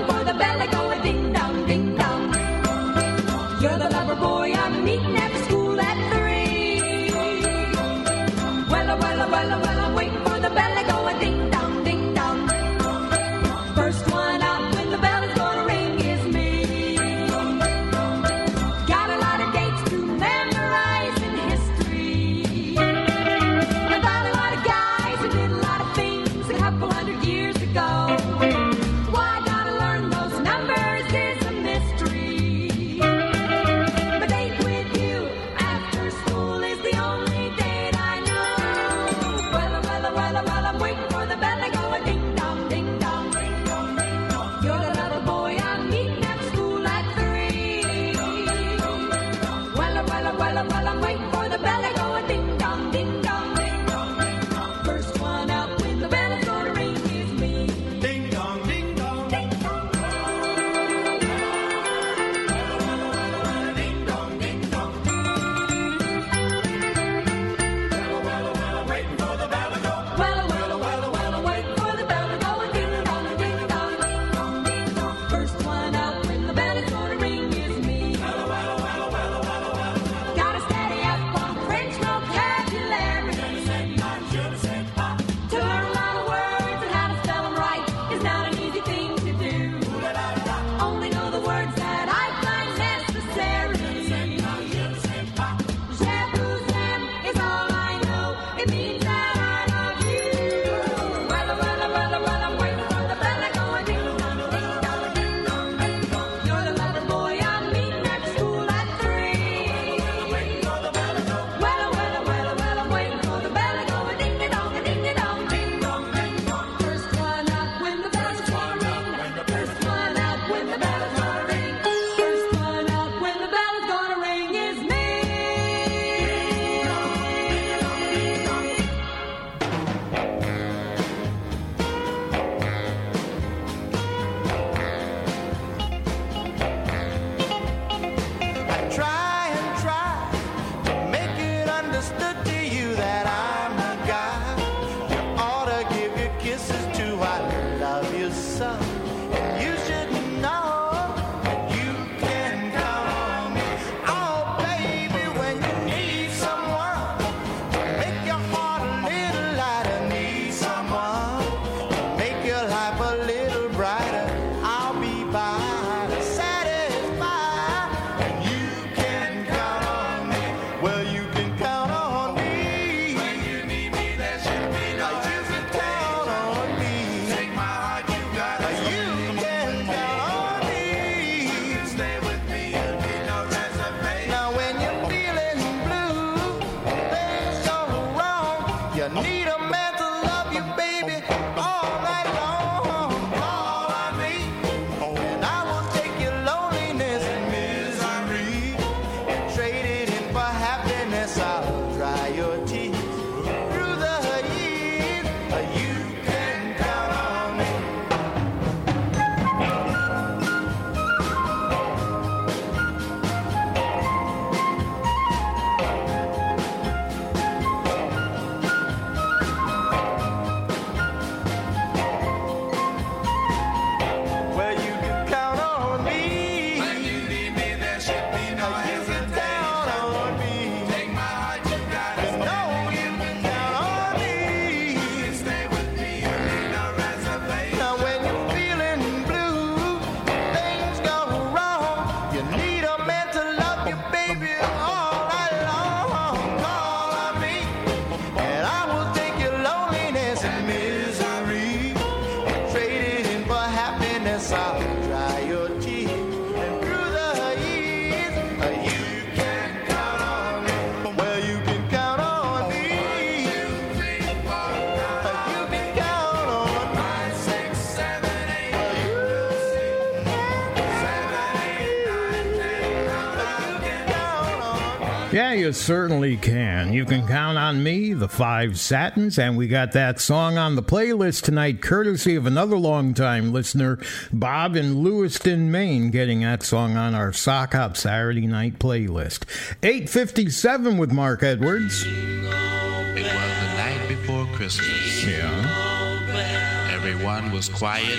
Yeah, 275.39 275.53
you 275.53 275.73
certainly 275.73 276.37
can. 276.37 276.93
You 276.93 277.05
can 277.05 277.25
count 277.25 277.59
on 277.59 277.81
me, 277.81 278.13
the 278.13 278.29
Five 278.29 278.77
Satins, 278.77 279.39
and 279.39 279.57
we 279.57 279.69
got 279.69 279.93
that 279.93 280.19
song 280.19 280.59
on 280.59 280.75
the 280.75 280.83
playlist 280.83 281.43
tonight, 281.43 281.81
courtesy 281.81 282.35
of 282.35 282.45
another 282.45 282.77
longtime 282.77 283.53
listener, 283.53 284.01
Bob 284.33 284.75
in 284.75 285.01
Lewiston, 285.05 285.71
Maine, 285.71 286.11
getting 286.11 286.41
that 286.41 286.65
song 286.65 286.97
on 286.97 287.15
our 287.15 287.33
Sock 287.33 287.75
Hop 287.75 287.97
Saturday 287.97 288.49
night 288.49 288.81
playlist. 288.81 289.45
857 289.85 290.99
with 290.99 291.13
Mark 291.13 291.45
Edwards. 291.45 292.03
It 292.05 292.43
was 292.43 293.23
the 293.23 293.75
night 293.77 294.09
before 294.09 294.45
Christmas. 294.57 295.25
Yeah. 295.25 296.91
Everyone 296.93 297.53
was 297.53 297.69
quiet 297.69 298.19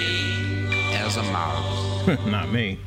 as 0.93 1.17
a 1.17 1.23
mouse. 1.23 2.07
Not 2.27 2.49
me. 2.49 2.79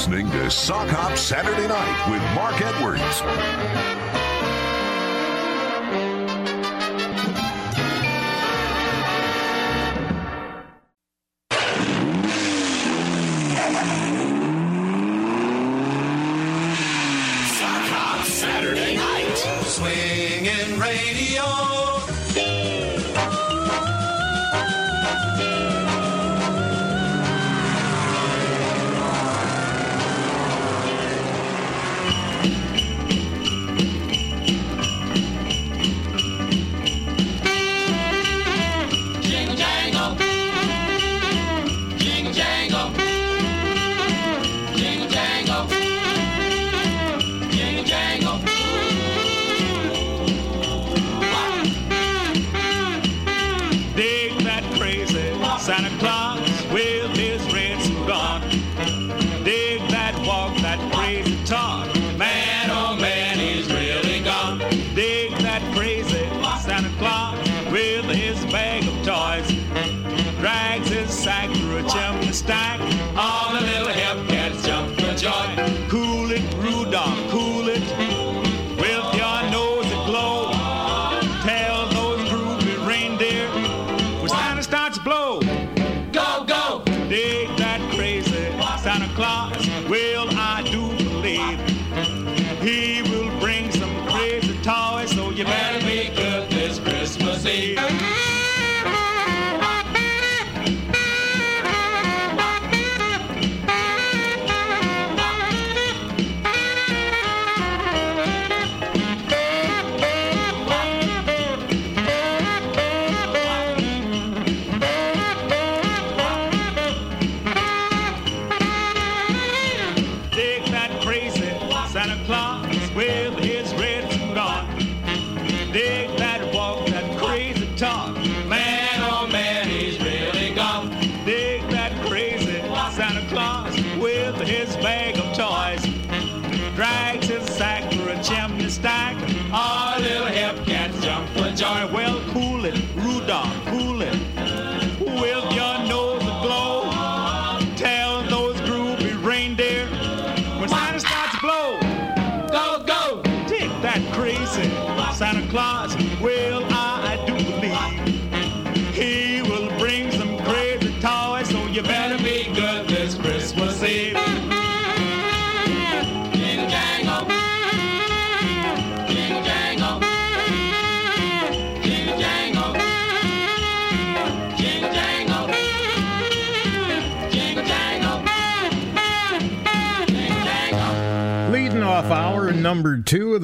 listening 0.00 0.30
to 0.30 0.50
Sock 0.50 0.88
Hop 0.88 1.18
Saturday 1.18 1.68
Night 1.68 2.10
with 2.10 2.22
Mark 2.34 2.58
Edwards. 2.62 4.09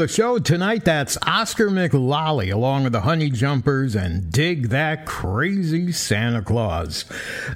The 0.06 0.12
show 0.12 0.38
tonight, 0.38 0.84
that's 0.84 1.18
Oscar 1.26 1.68
McLollie 1.68 2.52
along 2.52 2.84
with 2.84 2.92
the 2.92 3.00
Honey 3.00 3.28
Jumpers 3.28 3.96
and 3.96 4.30
Dig 4.30 4.68
That 4.68 5.04
Crazy 5.04 5.90
Santa 5.90 6.42
Claus. 6.42 7.06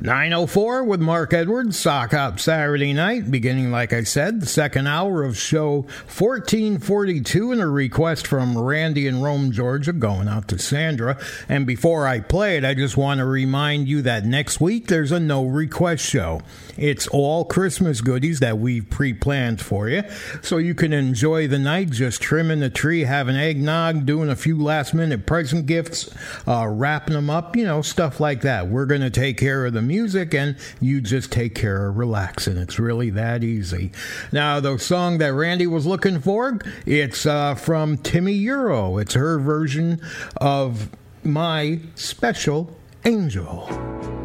904 0.01 0.82
with 0.82 1.01
Mark 1.01 1.32
Edwards, 1.32 1.78
Sock 1.78 2.11
Hop 2.11 2.40
Saturday 2.40 2.92
night, 2.92 3.30
beginning, 3.30 3.70
like 3.70 3.92
I 3.92 4.03
said, 4.03 4.40
the 4.40 4.46
second 4.46 4.88
hour 4.88 5.22
of 5.22 5.38
show 5.38 5.82
1442 6.09 7.53
and 7.53 7.61
a 7.61 7.68
request 7.68 8.26
from 8.26 8.59
Randy 8.59 9.07
in 9.07 9.22
Rome, 9.22 9.53
Georgia, 9.53 9.92
going 9.92 10.26
out 10.26 10.48
to 10.48 10.59
Sandra. 10.59 11.22
And 11.48 11.68
before 11.68 12.05
I 12.09 12.18
play 12.18 12.57
it, 12.57 12.64
I 12.64 12.74
just 12.74 12.96
want 12.96 13.18
to 13.18 13.26
remind 13.26 13.86
you 13.86 14.03
that 14.03 14.24
next 14.24 14.61
week 14.61 14.88
there's 14.88 15.12
a 15.12 15.20
no 15.20 15.44
request 15.44 16.05
show. 16.05 16.42
It's 16.81 17.07
all 17.09 17.45
Christmas 17.45 18.01
goodies 18.01 18.41
that 18.41 18.59
we've 18.59 18.89
pre 18.89 19.12
planned 19.12 19.61
for 19.61 19.89
you. 19.89 20.03
So 20.41 20.57
you 20.57 20.74
can 20.74 20.95
enjoy 20.95 21.47
the 21.47 21.59
night 21.59 21.91
just 21.91 22.22
trimming 22.22 22.61
the 22.61 22.70
tree, 22.70 23.03
having 23.03 23.37
eggnog, 23.37 24.07
doing 24.07 24.31
a 24.31 24.35
few 24.35 24.57
last 24.61 24.95
minute 24.95 25.26
present 25.26 25.66
gifts, 25.66 26.09
uh, 26.49 26.66
wrapping 26.66 27.14
them 27.14 27.28
up, 27.28 27.55
you 27.55 27.64
know, 27.64 27.83
stuff 27.83 28.18
like 28.18 28.41
that. 28.41 28.68
We're 28.68 28.87
going 28.87 29.03
to 29.03 29.11
take 29.11 29.37
care 29.37 29.66
of 29.66 29.74
the 29.74 29.83
music 29.83 30.35
and 30.35 30.57
you 30.81 31.03
just 31.03 31.31
take 31.31 31.55
care 31.55 31.87
of 31.89 31.99
relaxing. 31.99 32.57
It's 32.57 32.78
really 32.78 33.11
that 33.11 33.45
easy. 33.45 33.93
Now, 34.33 34.59
the 34.59 34.78
song 34.78 35.18
that 35.18 35.35
Randy 35.35 35.66
was 35.66 35.85
looking 35.87 36.18
for, 36.20 36.59
it's 36.87 37.26
uh, 37.26 37.57
from 37.57 37.99
Timi 37.99 38.43
Yuro. 38.43 39.01
It's 39.01 39.12
her 39.12 39.39
version 39.39 40.01
of 40.39 40.89
My 41.24 41.81
Special 41.95 42.74
Angel. 43.05 44.20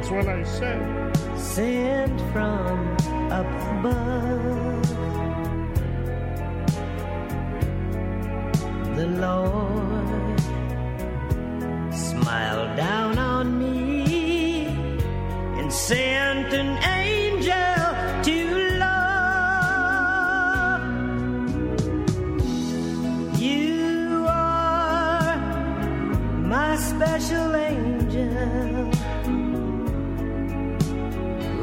That's 0.00 0.12
what 0.12 0.28
I 0.28 0.42
said. 0.44 1.14
Sent 1.36 2.18
from 2.32 2.96
up 3.30 3.44
above. 3.74 4.88
The 8.96 9.06
Lord 9.26 10.40
smiled 11.92 12.78
down 12.78 13.18
on 13.18 13.58
me 13.58 14.68
and 15.58 15.70
sent 15.70 16.54
an 16.54 16.78
angel 16.82 17.92
to 18.24 18.78
love. 18.78 19.60
You 23.38 24.24
are 24.26 25.36
my 26.38 26.76
special 26.76 27.54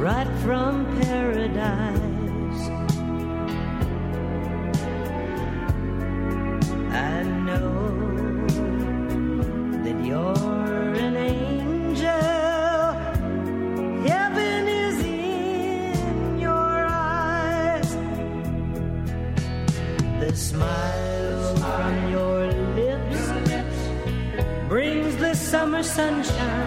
right 0.07 0.33
from 0.45 0.73
paradise. 1.01 2.63
I 7.11 7.23
know 7.47 7.73
that 9.83 9.97
you're 10.09 10.93
an 11.07 11.15
angel. 11.17 12.31
Heaven 14.09 14.61
is 14.85 14.97
in 15.03 16.39
your 16.39 16.75
eyes. 17.11 17.89
The 20.21 20.31
smile 20.49 21.55
from 21.63 21.93
your 22.15 22.41
lips 22.79 23.21
brings 24.69 25.17
the 25.17 25.33
summer 25.35 25.83
sunshine. 25.83 26.66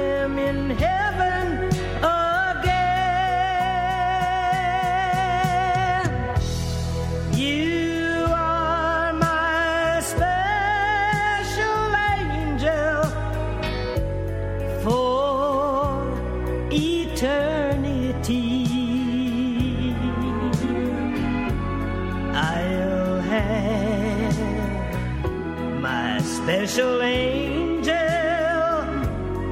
special 26.71 27.01
angel 27.01 27.93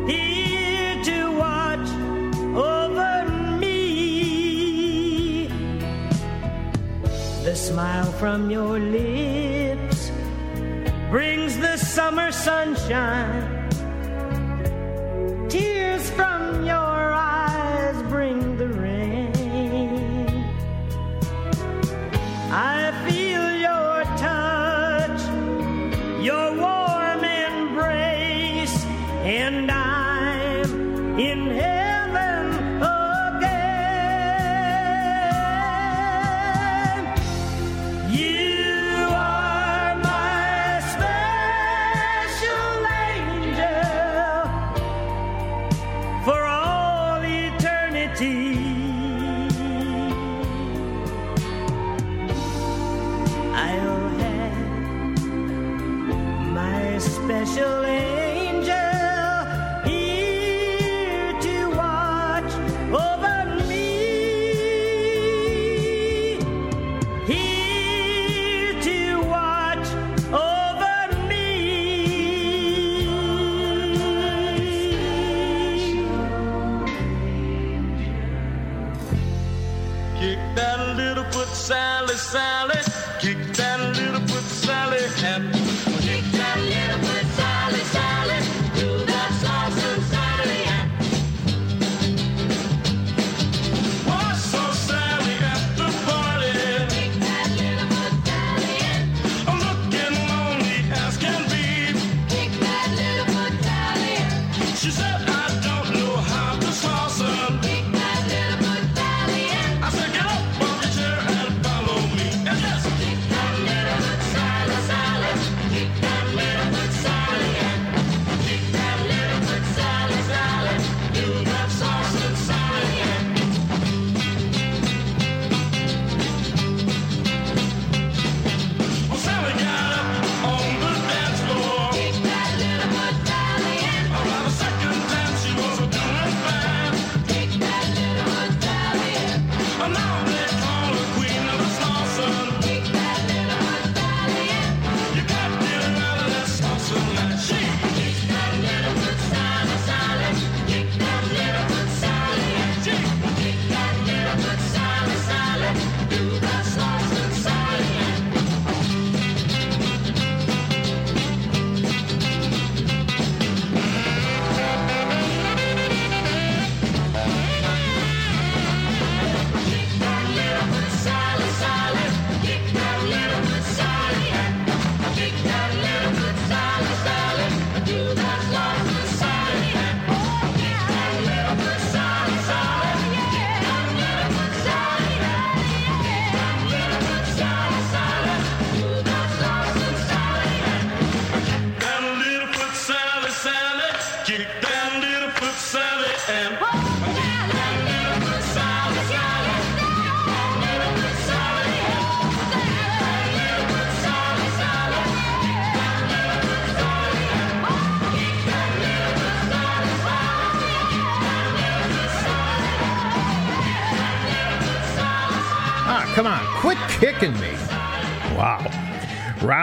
here 0.08 1.04
to 1.04 1.32
watch 1.38 1.90
over 2.56 3.30
me. 3.60 5.48
The 7.44 7.54
smile 7.56 8.10
from 8.14 8.50
your 8.50 8.80
lips 8.80 10.12
brings 11.12 11.58
the 11.58 11.76
summer 11.76 12.32
sunshine. 12.32 13.49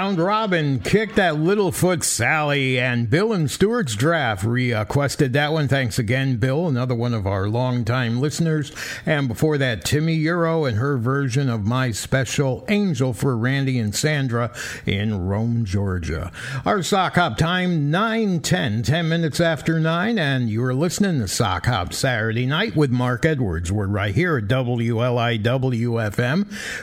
Round 0.06 0.20
Robin 0.20 0.78
kicked 0.78 1.16
that 1.16 1.34
Littlefoot 1.34 2.04
Sally, 2.04 2.78
and 2.78 3.10
Bill 3.10 3.32
and 3.32 3.50
Stewart's 3.50 3.96
draft 3.96 4.44
requested 4.44 5.32
that 5.32 5.50
one. 5.52 5.66
Thanks 5.66 5.98
again, 5.98 6.36
Bill, 6.36 6.68
another 6.68 6.94
one 6.94 7.12
of 7.12 7.26
our 7.26 7.48
longtime 7.48 8.20
listeners. 8.20 8.70
And 9.04 9.26
before 9.26 9.58
that, 9.58 9.82
Timi 9.84 10.22
Yuro 10.22 10.68
and 10.68 10.78
her 10.78 10.96
version 10.96 11.50
of 11.50 11.66
My 11.66 11.90
Special 11.90 12.64
Angel 12.68 13.12
for 13.12 13.36
Randy 13.36 13.80
and 13.80 13.92
Sandra 13.92 14.54
in 14.86 15.26
Rome, 15.26 15.64
Georgia. 15.64 16.30
Our 16.64 16.84
sock 16.84 17.16
hop 17.16 17.36
time, 17.36 17.90
9 17.90 18.38
10, 18.38 18.84
10 18.84 19.08
minutes 19.08 19.40
after 19.40 19.80
9, 19.80 20.20
and 20.20 20.48
you're 20.48 20.72
listening 20.72 21.18
to 21.18 21.26
Sock 21.26 21.66
Hop 21.66 21.92
Saturday 21.92 22.46
night 22.46 22.76
with 22.76 22.92
Mark 22.92 23.24
Edwards. 23.24 23.72
We're 23.72 23.88
right 23.88 24.14
here 24.14 24.36
at 24.36 24.44
WLIWFM, 24.44 24.88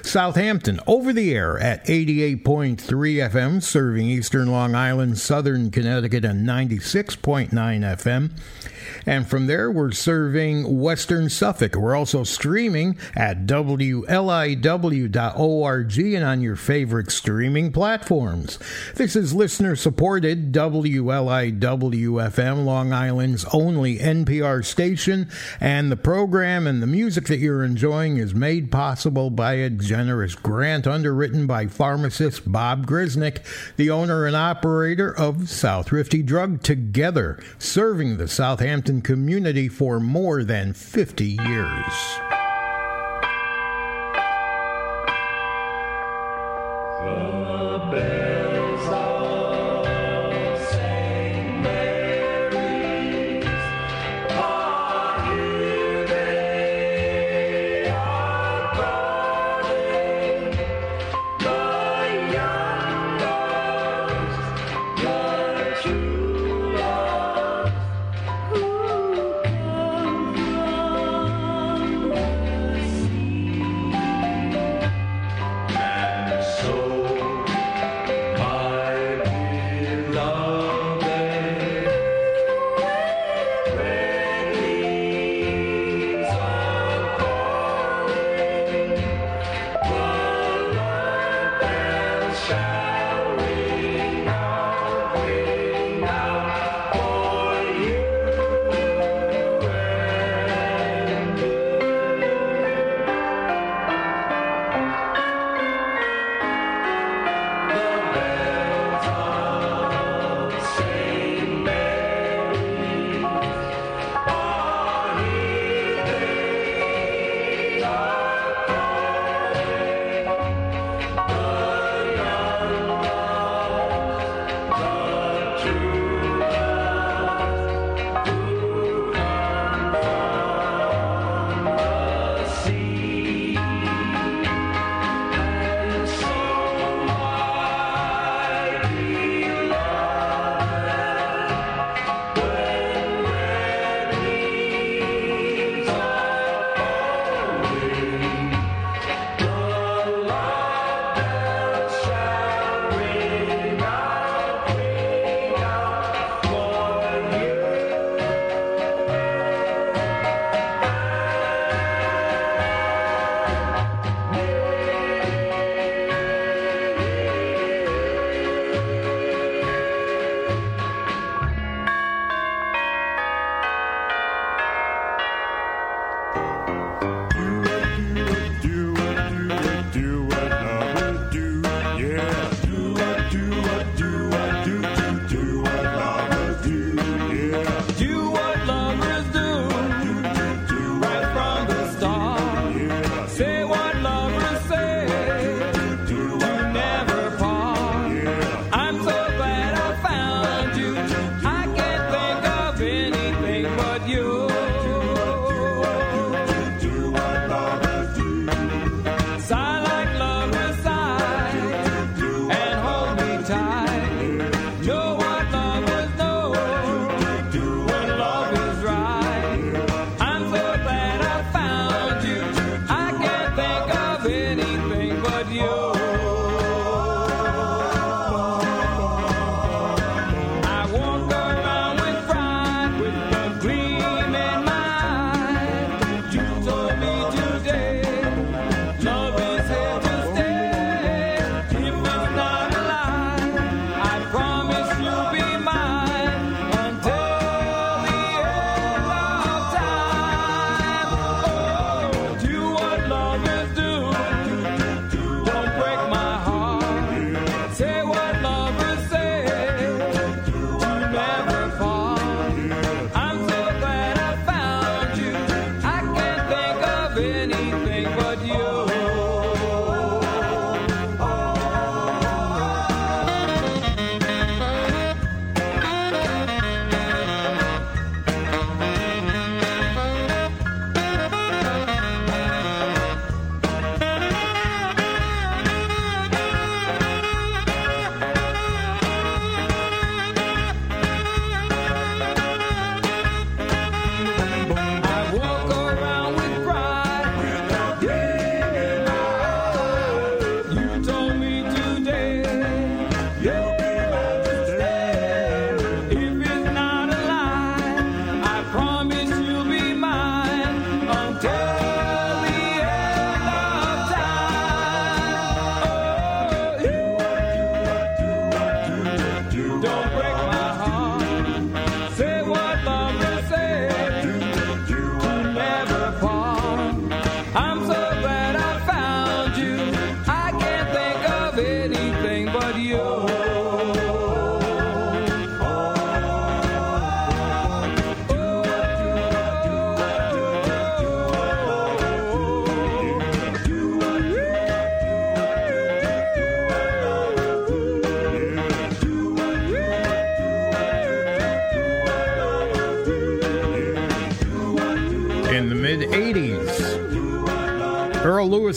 Southampton, 0.06 0.82
over 0.86 1.14
the 1.14 1.34
air 1.34 1.58
at 1.58 1.86
88.3 1.86 3.13
FM, 3.18 3.62
serving 3.62 4.08
eastern 4.08 4.50
Long 4.50 4.76
Island, 4.76 5.18
southern 5.18 5.72
Connecticut, 5.72 6.26
and 6.26 6.48
96.9 6.48 7.50
FM. 7.52 8.32
And 9.06 9.28
from 9.28 9.48
there, 9.48 9.72
we're 9.72 9.92
serving 9.92 10.80
Western 10.80 11.30
Suffolk. 11.30 11.76
We're 11.76 11.96
also 11.96 12.24
streaming 12.24 12.98
at 13.16 13.46
WLIW.org 13.46 14.04
and 16.00 16.24
on 16.24 16.42
your 16.42 16.56
favorite 16.56 17.12
streaming 17.12 17.72
platforms. 17.72 18.60
This 18.96 19.16
is 19.16 19.34
listener 19.34 19.76
supported 19.76 20.52
WLIWFM, 20.52 22.66
Long 22.66 22.94
Island's 22.94 23.46
only 23.54 23.98
NPR 23.98 24.64
station, 24.64 25.30
and 25.60 25.92
the 25.92 25.98
program 25.98 26.68
and 26.68 26.82
the 26.82 26.88
music 26.88 27.28
that 27.28 27.40
you're 27.40 27.64
enjoying 27.64 28.18
is 28.18 28.34
made 28.34 28.72
possible 28.72 29.30
by 29.30 29.54
a 29.54 29.70
generous 29.70 30.36
grant 30.36 30.88
underwritten 30.88 31.48
by 31.48 31.68
pharmacist 31.68 32.52
Bob 32.52 32.88
Grisnick, 32.88 33.40
the 33.76 33.90
owner 33.90 34.26
and 34.26 34.36
operator 34.36 35.16
of 35.16 35.50
South 35.50 35.92
Rifty 35.92 36.24
Drug 36.24 36.62
Together, 36.62 37.42
serving 37.58 38.18
the 38.18 38.28
Southampton 38.28 38.93
community 39.02 39.68
for 39.68 40.00
more 40.00 40.44
than 40.44 40.74
50 40.74 41.26
years. 41.26 42.20
The 47.92 48.23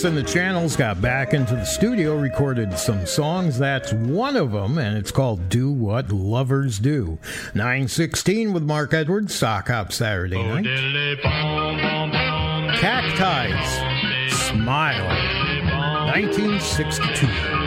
and 0.06 0.16
the 0.16 0.22
Channels 0.22 0.76
got 0.76 1.02
back 1.02 1.34
into 1.34 1.56
the 1.56 1.64
studio, 1.64 2.16
recorded 2.16 2.78
some 2.78 3.04
songs. 3.06 3.58
That's 3.58 3.92
one 3.92 4.36
of 4.36 4.52
them, 4.52 4.78
and 4.78 4.96
it's 4.96 5.10
called 5.10 5.48
Do 5.48 5.72
What 5.72 6.12
Lovers 6.12 6.78
Do. 6.78 7.18
916 7.54 8.52
with 8.52 8.62
Mark 8.62 8.94
Edwards, 8.94 9.34
Sock 9.34 9.66
Hop 9.66 9.92
Saturday 9.92 10.40
night. 10.40 10.64
Cacti, 12.78 13.50
Smile, 14.30 15.08
1962. 16.12 17.65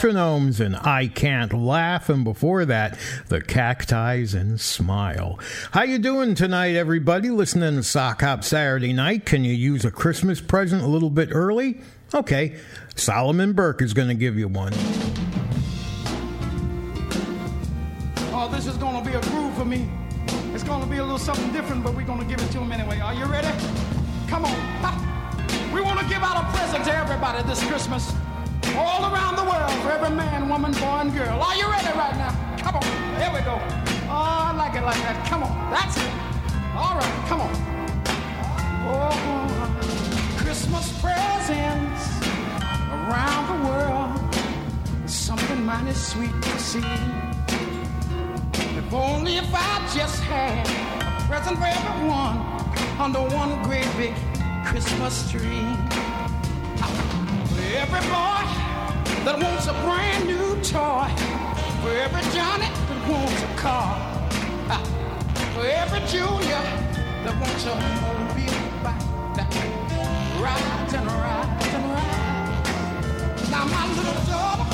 Metronomes 0.00 0.60
and 0.60 0.76
I 0.76 1.08
Can't 1.08 1.52
Laugh, 1.52 2.08
and 2.08 2.24
before 2.24 2.64
that, 2.64 2.98
the 3.28 3.42
Cacti's 3.42 4.32
and 4.32 4.58
Smile. 4.58 5.38
How 5.72 5.82
you 5.82 5.98
doing 5.98 6.34
tonight, 6.34 6.74
everybody? 6.74 7.28
Listening 7.28 7.76
to 7.76 7.82
Sock 7.82 8.22
Hop 8.22 8.42
Saturday 8.42 8.94
night. 8.94 9.26
Can 9.26 9.44
you 9.44 9.52
use 9.52 9.84
a 9.84 9.90
Christmas 9.90 10.40
present 10.40 10.82
a 10.82 10.86
little 10.86 11.10
bit 11.10 11.28
early? 11.32 11.82
Okay, 12.14 12.56
Solomon 12.96 13.52
Burke 13.52 13.82
is 13.82 13.92
going 13.92 14.08
to 14.08 14.14
give 14.14 14.38
you 14.38 14.48
one. 14.48 14.72
Oh, 18.32 18.48
this 18.50 18.66
is 18.66 18.78
gonna 18.78 19.04
be 19.04 19.14
a 19.14 19.20
groove 19.20 19.54
for 19.54 19.66
me. 19.66 19.86
It's 20.54 20.64
gonna 20.64 20.86
be 20.86 20.96
a 20.96 21.02
little 21.02 21.18
something 21.18 21.52
different, 21.52 21.84
but 21.84 21.94
we're 21.94 22.06
gonna 22.06 22.24
give 22.24 22.40
it 22.40 22.50
to 22.52 22.58
him 22.58 22.72
anyway. 22.72 23.00
Are 23.00 23.12
you 23.12 23.26
ready? 23.26 23.48
Come 24.28 24.46
on. 24.46 24.58
Ha. 24.80 25.70
We 25.74 25.82
wanna 25.82 26.08
give 26.08 26.22
out 26.22 26.42
a 26.42 26.56
present 26.56 26.86
to 26.86 26.96
everybody 26.96 27.46
this 27.46 27.62
Christmas. 27.66 28.14
All 28.76 29.12
around 29.12 29.36
the 29.36 29.44
world, 29.44 29.72
for 29.82 29.90
every 29.90 30.10
man, 30.10 30.48
woman, 30.48 30.72
boy, 30.72 31.00
and 31.02 31.12
girl. 31.12 31.40
Are 31.40 31.56
you 31.56 31.68
ready 31.68 31.92
right 31.98 32.16
now? 32.16 32.32
Come 32.58 32.76
on. 32.76 32.82
Here 33.20 33.30
we 33.32 33.40
go. 33.40 33.58
Oh, 34.08 34.50
I 34.50 34.52
like 34.56 34.74
it 34.74 34.84
like 34.84 35.00
that. 35.02 35.26
Come 35.28 35.42
on. 35.42 35.70
That's 35.70 35.96
it. 35.96 36.12
All 36.76 36.94
right, 36.94 37.26
come 37.28 37.40
on. 37.40 37.52
Oh, 38.86 40.34
Christmas 40.38 40.86
presents 41.00 42.02
around 42.90 43.44
the 43.50 43.68
world. 43.68 44.34
Something 45.08 45.64
mighty 45.64 45.92
sweet 45.92 46.32
to 46.42 46.58
see. 46.58 46.84
If 48.78 48.92
only 48.92 49.36
if 49.36 49.50
I 49.52 49.90
just 49.94 50.22
had 50.22 50.66
a 50.66 51.26
present 51.26 51.58
for 51.58 51.66
everyone 51.66 52.38
under 53.00 53.20
one 53.34 53.62
great 53.62 53.88
big 53.96 54.14
Christmas 54.64 55.30
tree. 55.30 55.66
Every 57.76 58.00
boy 58.10 58.59
that 59.24 59.38
wants 59.38 59.66
a 59.66 59.72
brand 59.84 60.26
new 60.26 60.56
toy. 60.62 61.08
For 61.82 61.92
every 61.92 62.22
Johnny 62.32 62.68
that 62.88 63.00
wants 63.08 63.42
a 63.42 63.52
car. 63.56 63.96
For 65.54 65.66
every 65.66 66.00
Junior 66.08 66.62
that 67.24 67.36
wants 67.40 67.64
a 67.66 67.74
mobile 68.00 68.60
bike 68.82 69.04
rides 70.40 70.94
and 70.94 71.06
rides 71.06 71.66
and 71.76 71.84
rides. 71.92 73.50
Now 73.50 73.64
my 73.66 73.84
little 73.96 74.20
daughter, 74.24 74.68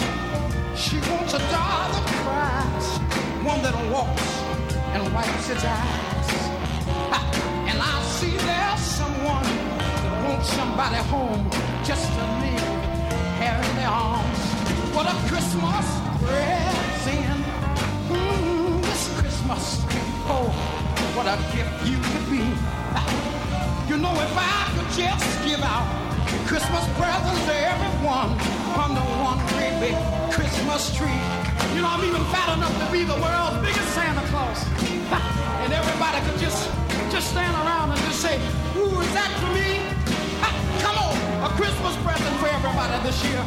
she 0.77 0.97
wants 1.11 1.35
a 1.35 1.39
doll 1.51 1.91
that 1.95 2.07
cries, 2.23 2.87
one 3.45 3.63
that 3.63 3.75
walks 3.91 4.29
and 4.95 5.13
wipes 5.13 5.51
its 5.51 5.65
eyes. 5.65 6.31
And 7.71 7.79
I 7.83 8.03
see 8.17 8.37
there's 8.37 8.81
someone 8.81 9.43
that 9.43 10.29
wants 10.29 10.49
somebody 10.51 10.97
home 11.11 11.51
just 11.85 12.07
to 12.15 12.23
leave 12.43 12.76
in 13.55 13.77
their 13.77 13.89
arms. 13.89 14.39
What 14.91 15.07
a 15.07 15.15
Christmas 15.31 15.87
present. 16.27 17.45
Mm, 18.11 18.83
this 18.83 19.07
Christmas. 19.21 19.85
Oh, 20.27 20.51
what 21.15 21.27
a 21.31 21.37
gift 21.55 21.75
you 21.87 21.99
could 22.03 22.27
be. 22.27 22.43
You 23.87 23.97
know, 24.03 24.11
if 24.19 24.35
I 24.35 24.67
could 24.75 24.91
just 24.99 25.31
give 25.47 25.63
out 25.63 25.87
Christmas 26.51 26.85
presents 26.99 27.45
to 27.47 27.55
everyone 27.55 28.35
under 28.75 29.05
one 29.23 29.39
great 29.55 29.79
big 29.79 29.97
Christmas 30.35 30.91
tree. 30.97 31.21
You 31.75 31.83
know, 31.83 31.91
I'm 31.95 32.05
even 32.05 32.25
fat 32.35 32.57
enough 32.59 32.75
to 32.83 32.87
be 32.91 33.05
the 33.05 33.15
world's 33.15 33.63
biggest 33.63 33.89
Santa 33.95 34.27
Claus. 34.29 34.65
And 35.67 35.73
everybody 35.73 36.21
could 36.31 36.39
just 36.39 36.71
just 37.11 37.31
stand 37.31 37.55
around 37.55 37.91
and 37.91 38.01
just 38.03 38.21
say, 38.21 38.37
Ooh, 38.77 39.01
is 39.01 39.13
that 39.15 39.31
for 39.41 39.51
me? 39.55 39.86
Christmas 41.57 41.97
present 42.05 42.37
for 42.37 42.49
everybody 42.49 42.93
this 43.03 43.17
year. 43.25 43.41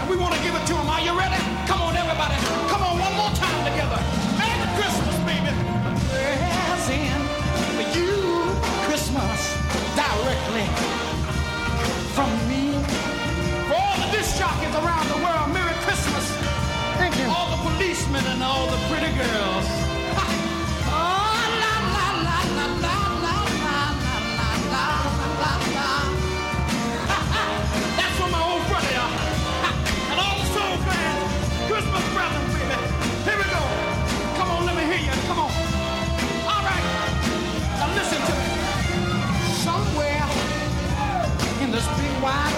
And 0.00 0.08
we 0.08 0.16
want 0.16 0.34
to 0.34 0.40
give 0.42 0.54
it 0.56 0.64
to 0.66 0.72
them. 0.72 0.88
Are 0.88 1.00
you 1.00 1.12
ready? 1.12 1.36
Come 1.68 1.82
on, 1.82 1.94
everybody. 1.94 2.34
Come 2.72 2.82
on, 2.82 2.98
one 2.98 3.14
more 3.20 3.32
time 3.36 3.60
together. 3.68 4.00
Merry 4.40 4.64
Christmas, 4.80 5.16
baby. 5.28 5.52
Present 6.08 7.20
for 7.76 7.86
you, 7.92 8.16
Christmas, 8.88 9.40
directly 9.92 10.66
from 12.16 12.32
me. 12.48 12.80
For 13.68 13.76
all 13.76 13.96
the 14.00 14.08
disc 14.16 14.40
jockeys 14.40 14.74
around 14.80 15.06
the 15.12 15.20
world, 15.20 15.52
Merry 15.52 15.76
Christmas. 15.84 16.24
Thank 16.96 17.18
you. 17.20 17.28
All 17.28 17.50
the 17.52 17.60
policemen 17.68 18.24
and 18.24 18.42
all 18.42 18.66
the 18.72 18.80
pretty 18.88 19.12
girls. 19.20 19.89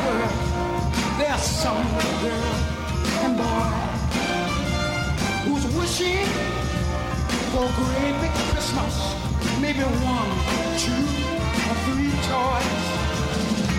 There's 0.02 1.42
some 1.42 1.82
girl 2.20 2.54
and 3.22 3.36
boy 3.38 3.68
who's 5.44 5.66
wishing 5.78 6.26
for 7.52 7.62
a 7.64 7.72
great 7.78 8.14
big 8.20 8.34
Christmas, 8.50 8.94
maybe 9.60 9.84
one, 10.02 10.32
two, 10.82 11.02
or 11.68 11.76
three 11.86 12.10
toys. 12.26 12.84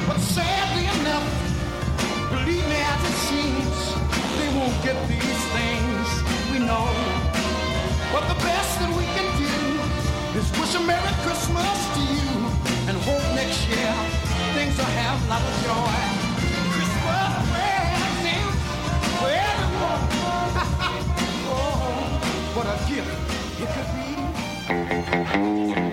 But 0.08 0.20
sadly 0.20 0.86
enough, 1.02 1.28
believe 2.32 2.66
me 2.72 2.80
as 2.94 3.02
it 3.10 3.18
seems, 3.28 3.78
they 4.40 4.50
won't 4.58 4.78
get 4.84 4.96
these 5.12 5.44
things 5.58 6.08
we 6.52 6.60
know. 6.60 6.88
But 8.14 8.24
the 8.32 8.40
best 8.40 8.80
that 8.80 8.92
we 8.96 9.06
can 9.16 9.28
do 9.44 10.40
is 10.40 10.46
wish 10.58 10.76
a 10.76 10.80
Merry 10.88 11.14
Christmas 11.26 11.78
to 11.96 12.02
you 12.16 12.32
and 12.88 12.98
hope 13.04 13.36
next 13.36 13.68
year 13.68 14.24
things 14.54 14.78
will 14.78 14.86
have 14.86 15.26
a 15.26 15.30
lot 15.30 15.42
of 15.42 15.64
joy. 15.66 16.13
It 22.66 23.68
could 23.68 23.88
be. 25.88 25.93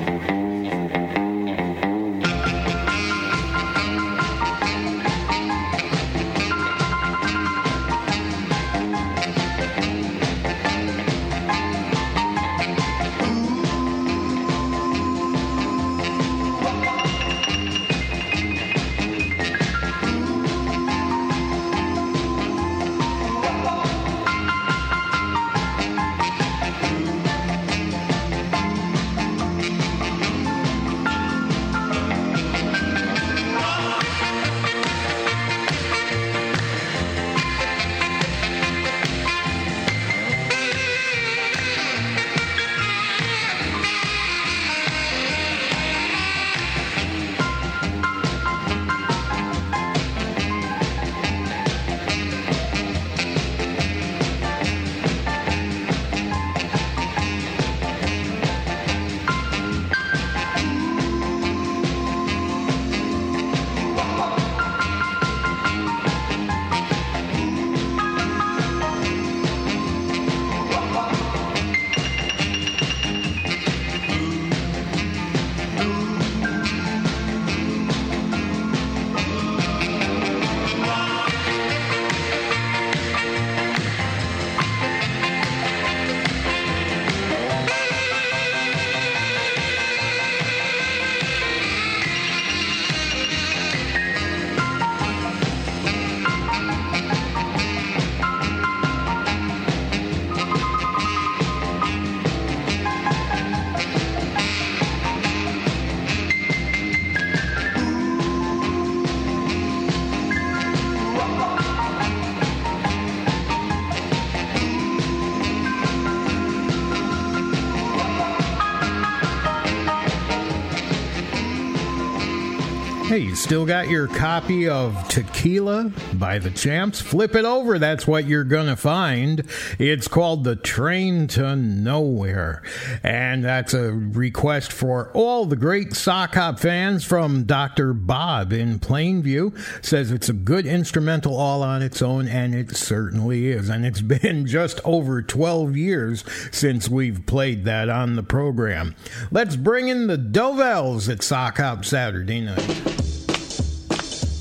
you 123.21 123.37
still 123.37 123.67
got 123.67 123.89
your 123.89 124.07
copy 124.07 124.69
of 124.69 125.07
Tequila 125.09 125.93
by 126.15 126.39
the 126.39 126.51
Champs? 126.51 127.01
Flip 127.01 127.35
it 127.35 127.45
over, 127.45 127.79
that's 127.79 128.07
what 128.07 128.25
you're 128.27 128.45
going 128.45 128.67
to 128.67 128.77
find. 128.77 129.47
It's 129.79 130.09
called 130.09 130.45
The 130.45 130.57
Train 130.57 131.27
to 131.29 131.55
Nowhere. 131.55 132.63
And 133.03 133.45
that's 133.45 133.75
a 133.75 133.93
request 133.93 134.73
for 134.73 135.11
all 135.13 135.45
the 135.45 135.57
great 135.57 135.95
sock 135.95 136.35
hop 136.35 136.59
fans 136.59 137.05
from 137.05 137.45
Dr. 137.45 137.93
Bob 137.93 138.53
in 138.53 138.79
Plainview. 138.79 139.57
Says 139.85 140.11
it's 140.11 140.31
a 140.31 140.35
good 140.35 140.65
instrumental 140.65 141.37
all 141.37 141.63
on 141.63 141.83
its 141.83 142.01
own, 142.01 142.27
and 142.27 142.55
it 142.55 142.75
certainly 142.75 143.49
is. 143.49 143.69
And 143.69 143.85
it's 143.85 144.01
been 144.01 144.47
just 144.47 144.81
over 144.85 145.21
12 145.21 145.77
years 145.77 146.25
since 146.51 146.89
we've 146.89 147.27
played 147.27 147.65
that 147.65 147.91
on 147.91 148.17
the 148.17 148.23
program. 148.23 148.95
Let's 149.31 149.57
bring 149.57 149.89
in 149.89 150.07
the 150.07 150.17
Dovells 150.17 151.11
at 151.11 151.23
Sock 151.23 151.59
Hop 151.59 151.85
Saturday 151.85 152.41
night. 152.41 153.10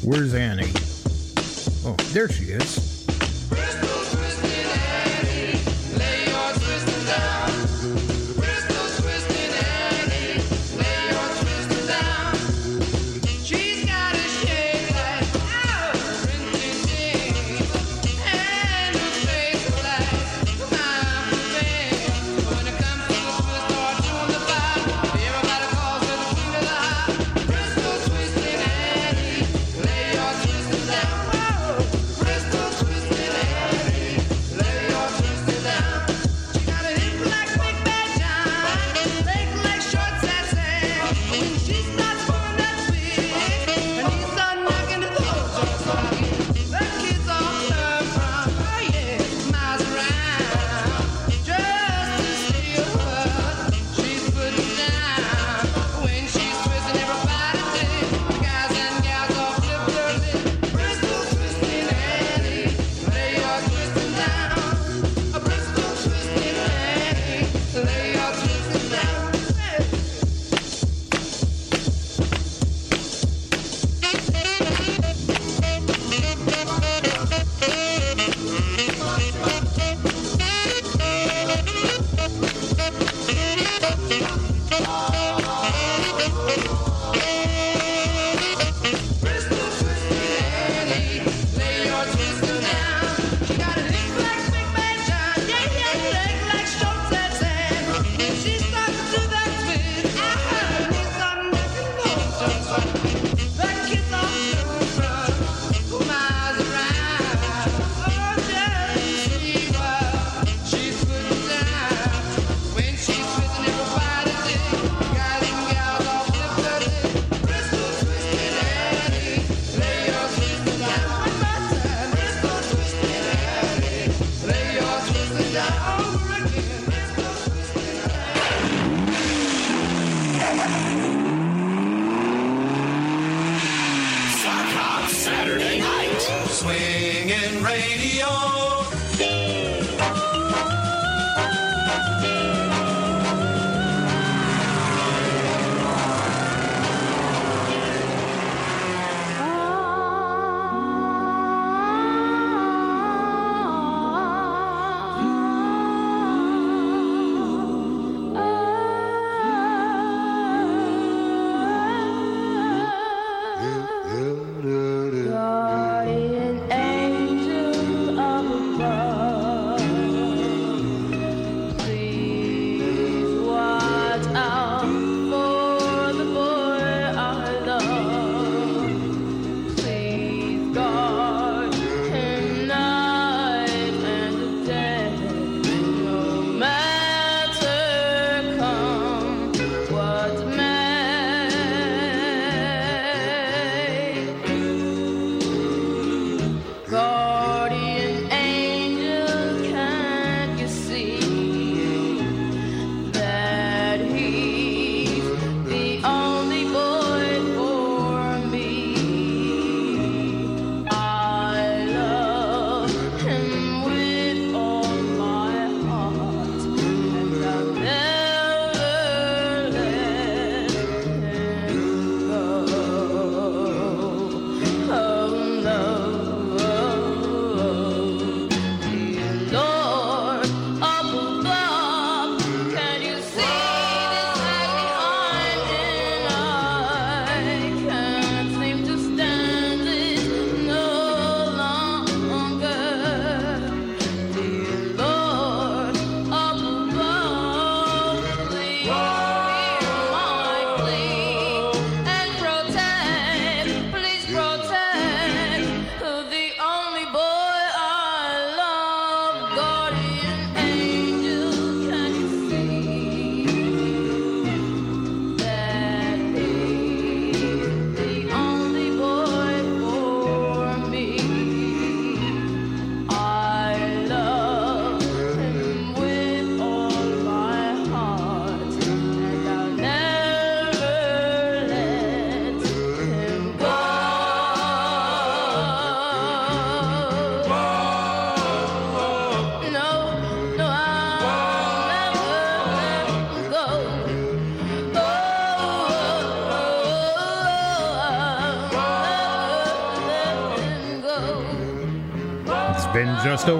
Where's 0.01 0.33
Annie? 0.33 0.71
Oh, 1.85 1.95
there 2.13 2.29
she 2.29 2.45
is. 2.45 2.99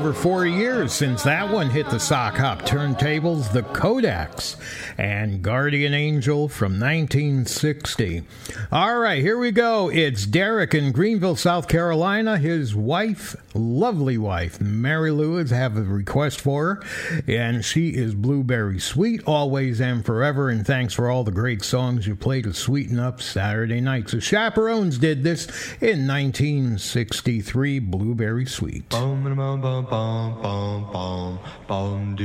over 0.09 0.19
four 0.19 0.47
years 0.47 0.91
since 0.91 1.21
that 1.21 1.47
one 1.51 1.69
hit 1.69 1.87
the 1.91 1.99
sock 1.99 2.35
hop 2.35 2.63
turntables, 2.63 3.51
the 3.53 3.61
Kodaks 3.61 4.55
and 4.99 5.41
Guardian 5.41 5.93
Angel 5.93 6.49
from 6.49 6.73
1960. 6.73 8.23
All 8.69 8.97
right, 8.97 9.21
here 9.21 9.37
we 9.37 9.49
go. 9.49 9.89
It's 9.89 10.25
Derek 10.25 10.73
in 10.73 10.91
Greenville, 10.91 11.37
South 11.37 11.69
Carolina. 11.69 12.37
His 12.37 12.75
wife, 12.75 13.33
lovely 13.53 14.17
wife, 14.17 14.59
Mary 14.59 15.11
Lou, 15.11 15.37
is 15.37 15.51
have 15.51 15.77
a 15.77 15.83
request 15.83 16.41
for 16.41 16.75
her, 16.75 16.83
and 17.29 17.63
she 17.63 17.91
is 17.91 18.13
Blueberry 18.13 18.77
Sweet, 18.77 19.23
always 19.25 19.79
and 19.79 20.05
forever. 20.05 20.49
And 20.49 20.67
thanks 20.67 20.93
for 20.93 21.09
all 21.09 21.23
the 21.23 21.31
great 21.31 21.63
songs 21.63 22.05
you 22.05 22.17
play 22.17 22.41
to 22.41 22.53
sweeten 22.53 22.99
up 22.99 23.21
Saturday 23.21 23.79
nights. 23.79 24.11
The 24.11 24.19
Chaperones 24.19 24.97
did 24.97 25.23
this 25.23 25.45
in 25.79 26.07
1963, 26.07 27.79
Blueberry 27.79 28.45
Sweet. 28.45 28.89
Bum, 28.89 29.23
bum, 29.23 29.37
bum, 29.37 29.61
bum, 29.61 29.85
bum, 29.85 30.41
bum, 30.41 30.89
bum, 30.91 31.39
bum, 31.69 32.17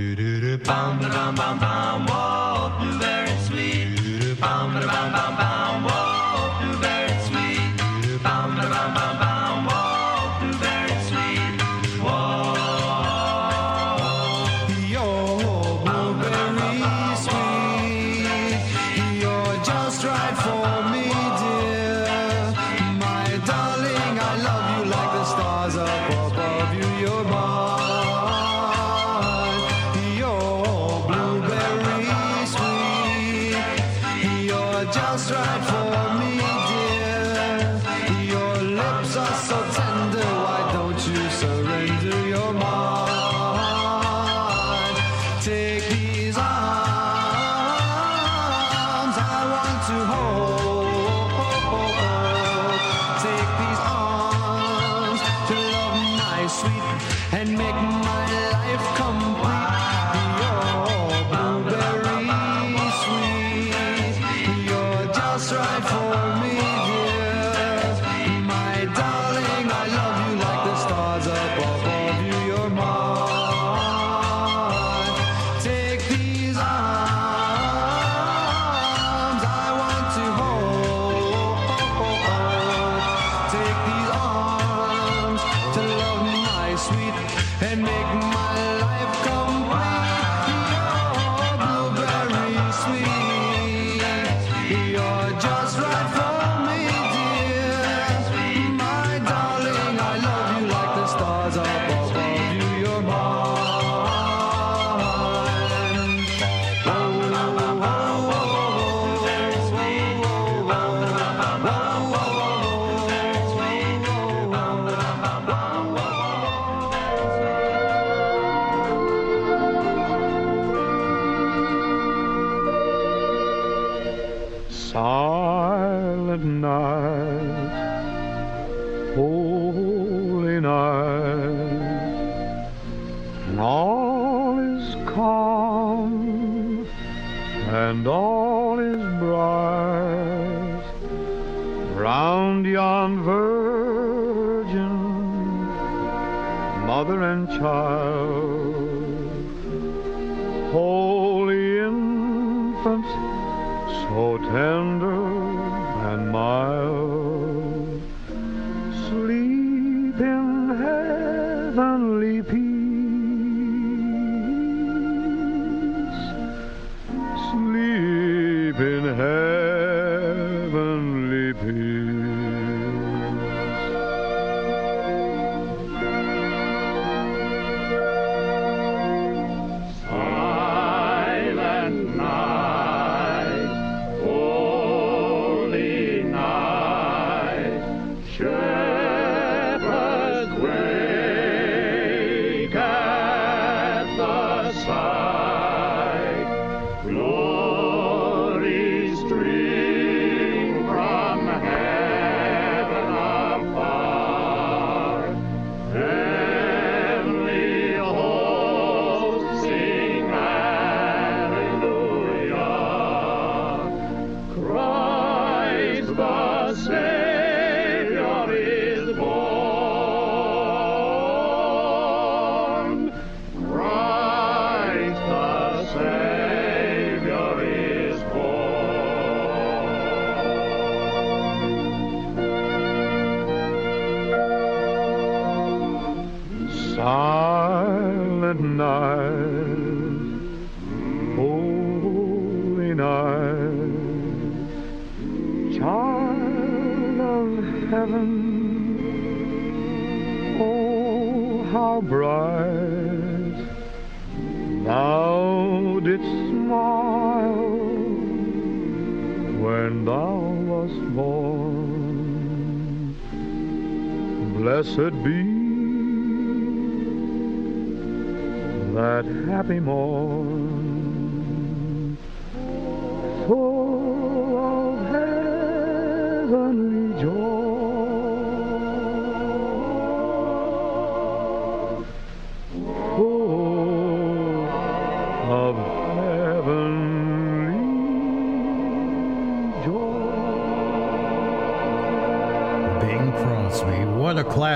bum, 0.65 0.99
bum, 0.99 1.35
bum, 1.37 2.07
bum, 2.07 2.64
Blueberry 2.71 3.37
sweet. 3.47 4.41
Bum, 4.41 4.73
ba, 4.73 4.81
bum, 4.81 5.13
bum, 5.13 5.85
bum, 5.85 6.04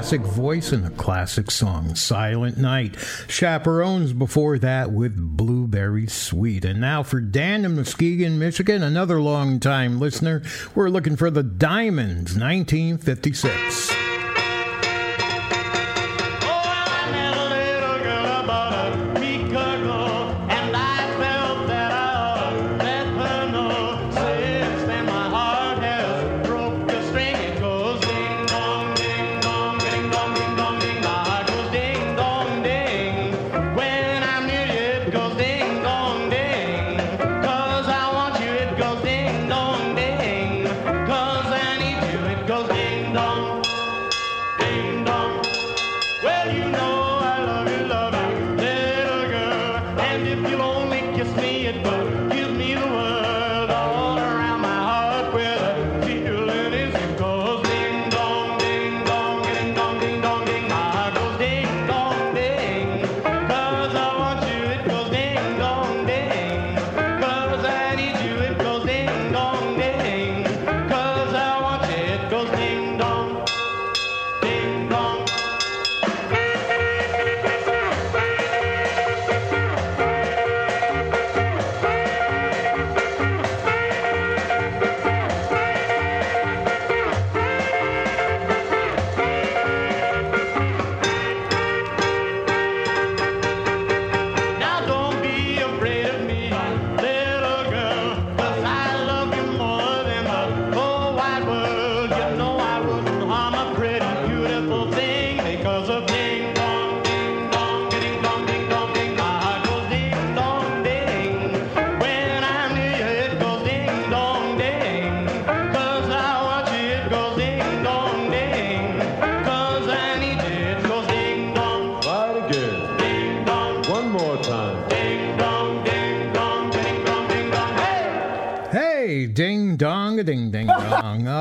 classic 0.09 0.32
voice 0.32 0.72
and 0.72 0.86
a 0.86 0.90
classic 0.90 1.51
song. 1.51 1.94
Silent 1.94 2.56
Night. 2.56 2.97
Chaperones 3.28 4.14
before 4.14 4.59
that 4.59 4.90
with 4.90 5.14
Blueberry 5.14 6.06
Sweet. 6.06 6.64
And 6.64 6.80
now 6.80 7.02
for 7.02 7.20
Dan 7.20 7.66
in 7.66 7.76
Muskegon, 7.76 8.39
Michigan, 8.39 8.82
another 8.82 9.20
long-time 9.20 10.01
listener. 10.01 10.43
We're 10.74 10.89
looking 10.89 11.16
for 11.16 11.30
the 11.30 11.43
Diamonds, 11.43 12.35
1956. 12.35 14.07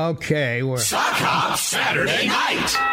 Okay, 0.08 0.62
we're 0.62 0.78
Sock 0.78 1.16
Hop 1.16 1.58
Saturday 1.58 2.28
night. 2.28 2.87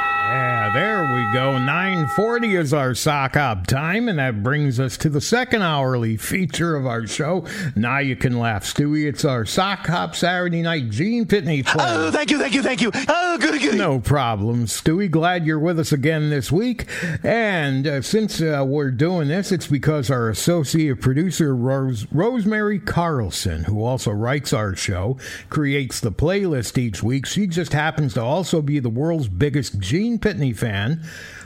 Yeah, 0.66 0.74
there 0.74 1.14
we 1.14 1.32
go. 1.32 1.60
940 1.60 2.56
is 2.56 2.74
our 2.74 2.96
sock 2.96 3.36
hop 3.36 3.68
time, 3.68 4.10
and 4.10 4.18
that 4.18 4.42
brings 4.42 4.80
us 4.80 4.98
to 4.98 5.10
the 5.10 5.22
second 5.22 5.62
hourly 5.62 6.18
feature 6.18 6.76
of 6.76 6.88
our 6.88 7.06
show. 7.06 7.46
Now 7.76 8.00
you 8.00 8.16
can 8.16 8.40
laugh, 8.40 8.64
Stewie. 8.64 9.06
It's 9.06 9.24
our 9.24 9.46
sock 9.46 9.86
hop 9.86 10.16
Saturday 10.16 10.64
night 10.64 10.90
Gene 10.90 11.26
Pitney 11.26 11.64
play. 11.64 11.86
Oh, 11.88 12.10
thank 12.10 12.32
you, 12.32 12.40
thank 12.40 12.56
you, 12.56 12.64
thank 12.64 12.82
you. 12.82 12.90
Oh, 13.08 13.38
goody, 13.40 13.60
goody. 13.60 13.78
No 13.78 14.00
problem, 14.00 14.66
Stewie. 14.66 15.12
Glad 15.12 15.46
you're 15.46 15.60
with 15.60 15.80
us 15.80 15.92
again 15.92 16.32
this 16.32 16.52
week. 16.52 16.88
And 17.24 17.86
uh, 17.86 18.02
since 18.02 18.42
uh, 18.42 18.64
we're 18.68 18.90
doing 18.90 19.28
this, 19.28 19.52
it's 19.52 19.68
because 19.68 20.10
our 20.10 20.30
associate 20.30 21.00
producer, 21.00 21.56
Rose, 21.56 22.08
Rosemary 22.12 22.80
Carlson, 22.80 23.66
who 23.66 23.84
also 23.84 24.10
writes 24.10 24.52
our 24.52 24.76
show, 24.76 25.18
creates 25.52 26.00
the 26.00 26.12
playlist 26.12 26.80
each 26.80 27.04
week. 27.04 27.28
She 27.28 27.46
just 27.46 27.74
happens 27.74 28.16
to 28.16 28.24
also 28.24 28.64
be 28.64 28.80
the 28.80 28.90
world's 28.90 29.28
biggest 29.28 29.80
Gene 29.80 30.18
Pitney 30.18 30.56
fan. 30.56 30.65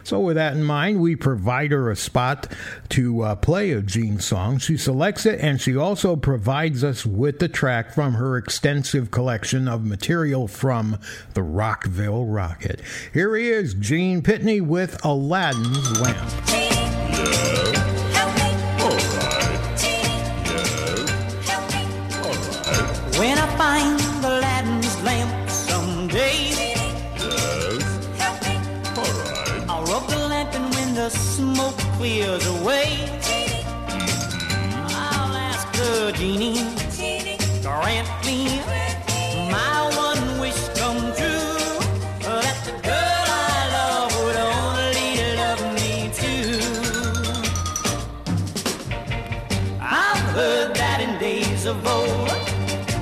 So, 0.03 0.19
with 0.19 0.37
that 0.37 0.53
in 0.53 0.63
mind, 0.63 1.01
we 1.01 1.15
provide 1.15 1.71
her 1.71 1.91
a 1.91 1.95
spot 1.95 2.51
to 2.89 3.21
uh, 3.21 3.35
play 3.35 3.71
a 3.71 3.81
Gene 3.81 4.19
song. 4.19 4.57
She 4.57 4.77
selects 4.77 5.25
it, 5.25 5.39
and 5.39 5.61
she 5.61 5.75
also 5.75 6.15
provides 6.15 6.83
us 6.83 7.05
with 7.05 7.39
the 7.39 7.47
track 7.47 7.93
from 7.93 8.13
her 8.13 8.37
extensive 8.37 9.11
collection 9.11 9.67
of 9.67 9.85
material 9.85 10.47
from 10.47 10.97
the 11.33 11.43
Rockville 11.43 12.25
Rocket. 12.25 12.81
Here 13.13 13.35
he 13.35 13.49
is, 13.49 13.73
Gene 13.73 14.21
Pitney 14.21 14.61
with 14.61 15.03
Aladdin's 15.05 15.99
Lamp. 16.01 16.31
When 16.49 17.78
clears 32.09 32.45
away, 32.47 32.89
I'll 34.97 35.35
ask 35.49 35.71
the 35.73 36.11
genie, 36.17 36.57
grant 37.61 38.09
me 38.25 38.39
my 39.51 39.75
one 40.07 40.23
wish 40.41 40.61
come 40.79 41.01
true, 41.19 41.77
that 42.25 42.57
the 42.65 42.73
girl 42.89 43.27
I 43.51 43.59
love 43.77 44.11
would 44.23 44.39
only 44.57 45.11
love 45.41 45.61
me 45.79 45.91
too. 46.21 46.57
I've 49.79 50.25
heard 50.37 50.73
that 50.81 50.99
in 51.05 51.11
days 51.19 51.65
of 51.67 51.77
old, 51.85 52.29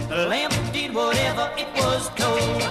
the 0.10 0.28
lamp 0.28 0.54
did 0.74 0.94
whatever 0.94 1.50
it 1.58 1.70
was 1.82 2.10
told. 2.22 2.62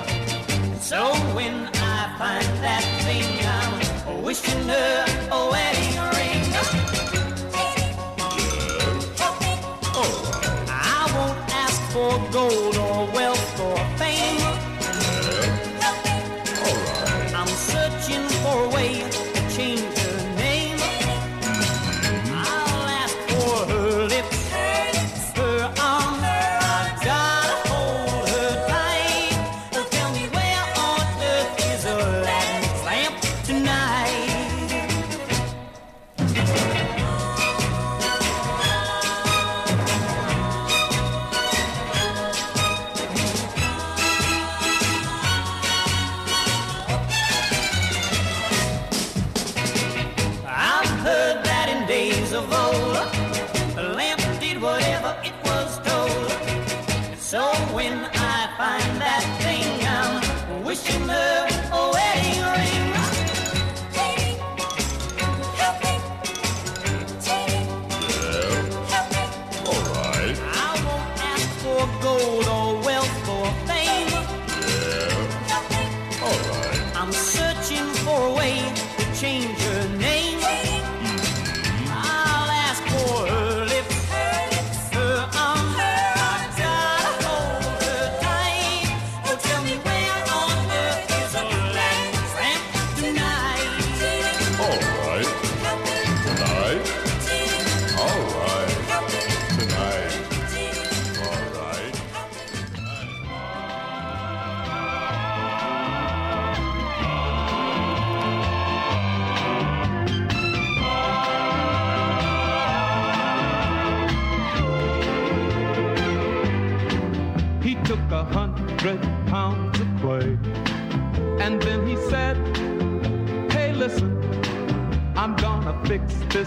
So 0.82 1.00
when 1.34 1.54
I 1.96 2.14
find 2.18 2.48
that 2.66 2.84
thing, 3.04 3.30
I'm 3.56 4.22
wishing 4.22 4.68
her 4.68 5.05
for 12.50 12.75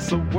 the 0.10 0.39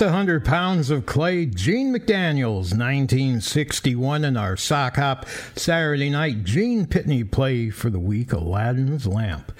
almost 0.00 0.14
100 0.14 0.44
pounds 0.44 0.90
of 0.90 1.06
clay, 1.06 1.44
Gene 1.44 1.92
McDaniels, 1.92 2.70
1961, 2.72 4.24
in 4.24 4.36
our 4.36 4.56
sock 4.56 4.94
hop 4.94 5.26
Saturday 5.56 6.08
night 6.08 6.44
Gene 6.44 6.86
Pitney 6.86 7.28
play 7.28 7.70
for 7.70 7.90
the 7.90 7.98
week, 7.98 8.32
Aladdin's 8.32 9.08
Lamp. 9.08 9.50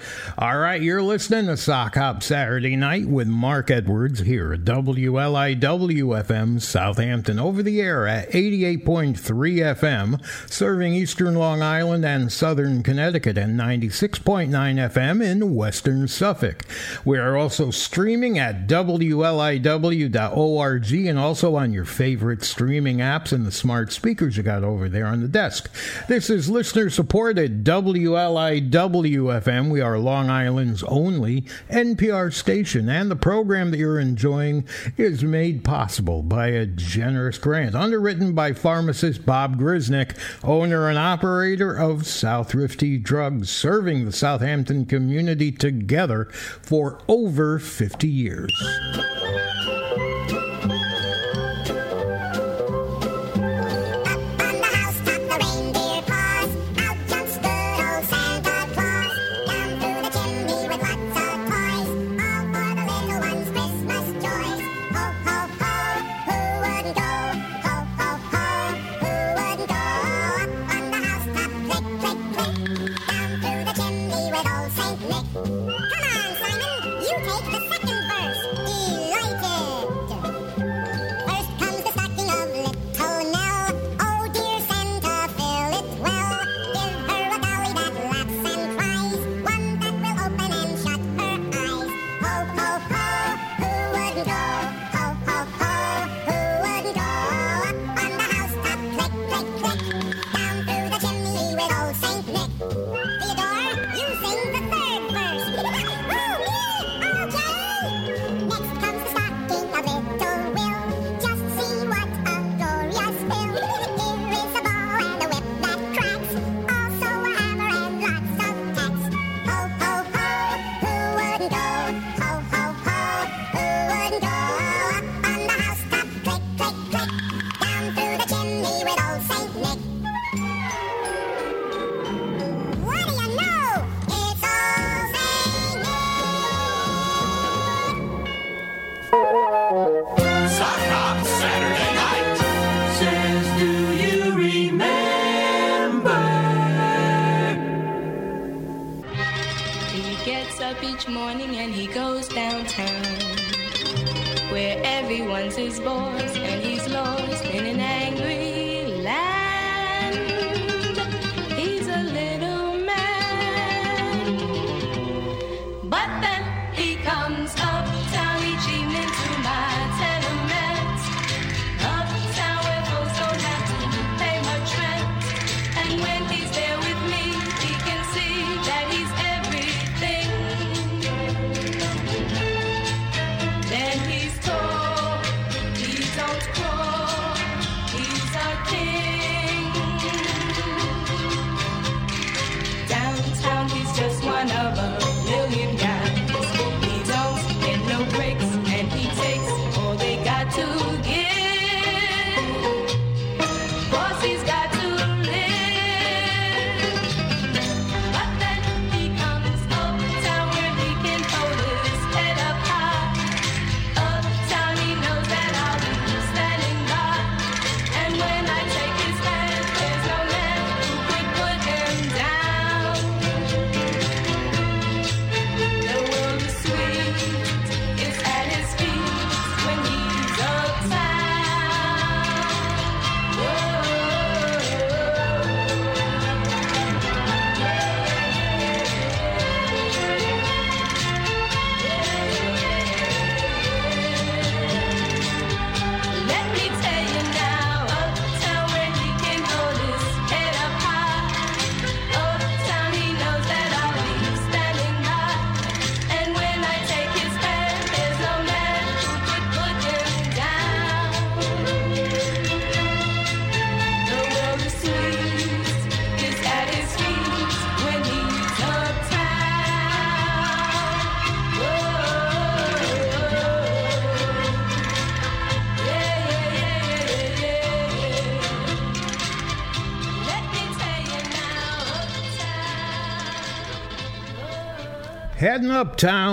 All 0.41 0.57
right, 0.57 0.81
you're 0.81 1.03
listening 1.03 1.47
to 1.47 1.57
Sock 1.57 1.95
Hop 1.95 2.23
Saturday 2.23 2.77
Night 2.77 3.07
with 3.07 3.27
Mark 3.27 3.69
Edwards 3.69 4.21
here 4.21 4.53
at 4.53 4.61
WLIWFM 4.61 6.61
Southampton 6.61 7.37
over 7.37 7.61
the 7.61 7.81
air 7.81 8.07
at 8.07 8.31
88.3 8.31 9.17
FM, 9.17 10.49
serving 10.49 10.93
eastern 10.93 11.35
Long 11.35 11.61
Island 11.61 12.05
and 12.05 12.31
southern 12.31 12.83
Connecticut, 12.83 13.37
and 13.37 13.59
96.9 13.59 14.49
FM 14.49 15.21
in 15.21 15.55
western 15.55 16.07
Suffolk. 16.07 16.63
We 17.03 17.17
are 17.17 17.35
also 17.35 17.69
streaming 17.69 18.39
at 18.39 18.65
WLIW.org 18.65 19.33
and 20.93 21.19
also 21.19 21.55
on 21.57 21.73
your 21.73 21.83
favorite 21.83 22.45
streaming 22.45 22.99
apps 22.99 23.33
and 23.33 23.45
the 23.45 23.51
smart 23.51 23.91
speakers 23.91 24.37
you 24.37 24.43
got 24.43 24.63
over 24.63 24.87
there 24.87 25.07
on 25.07 25.19
the 25.19 25.27
desk. 25.27 25.69
This 26.07 26.29
is 26.29 26.49
listener 26.49 26.89
supported 26.89 27.65
WLIWFM. 27.65 29.69
We 29.69 29.81
are 29.81 29.99
Long 29.99 30.28
Long 30.29 30.37
Island's 30.37 30.83
only 30.83 31.41
NPR 31.71 32.31
station, 32.31 32.87
and 32.87 33.09
the 33.09 33.15
program 33.15 33.71
that 33.71 33.77
you're 33.77 33.99
enjoying 33.99 34.63
is 34.95 35.23
made 35.23 35.63
possible 35.63 36.21
by 36.21 36.49
a 36.49 36.67
generous 36.67 37.39
grant 37.39 37.73
underwritten 37.73 38.33
by 38.35 38.53
pharmacist 38.53 39.25
Bob 39.25 39.59
Grisnick, 39.59 40.15
owner 40.43 40.87
and 40.87 40.99
operator 40.99 41.73
of 41.73 42.05
South 42.05 42.53
Rifty 42.53 42.99
Drugs, 42.99 43.49
serving 43.49 44.05
the 44.05 44.11
Southampton 44.11 44.85
community 44.85 45.51
together 45.51 46.25
for 46.25 46.99
over 47.07 47.57
50 47.57 48.07
years. 48.07 48.51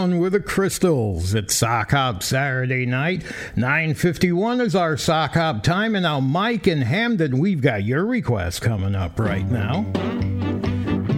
down 0.07 0.19
with 0.19 0.33
the 0.33 0.41
crystals. 0.41 1.35
It's 1.35 1.55
Sock 1.55 1.91
Hop 1.91 2.23
Saturday 2.23 2.87
night. 2.87 3.23
9.51 3.57 4.61
is 4.61 4.75
our 4.75 4.97
Sock 4.97 5.33
Hop 5.33 5.63
time. 5.63 5.95
And 5.95 6.05
now 6.05 6.21
Mike 6.21 6.67
and 6.67 6.83
Hamden, 6.83 7.39
we've 7.39 7.61
got 7.61 7.85
your 7.85 8.05
request 8.05 8.63
coming 8.63 8.95
up 8.95 9.19
right 9.19 9.49
now. 9.51 9.85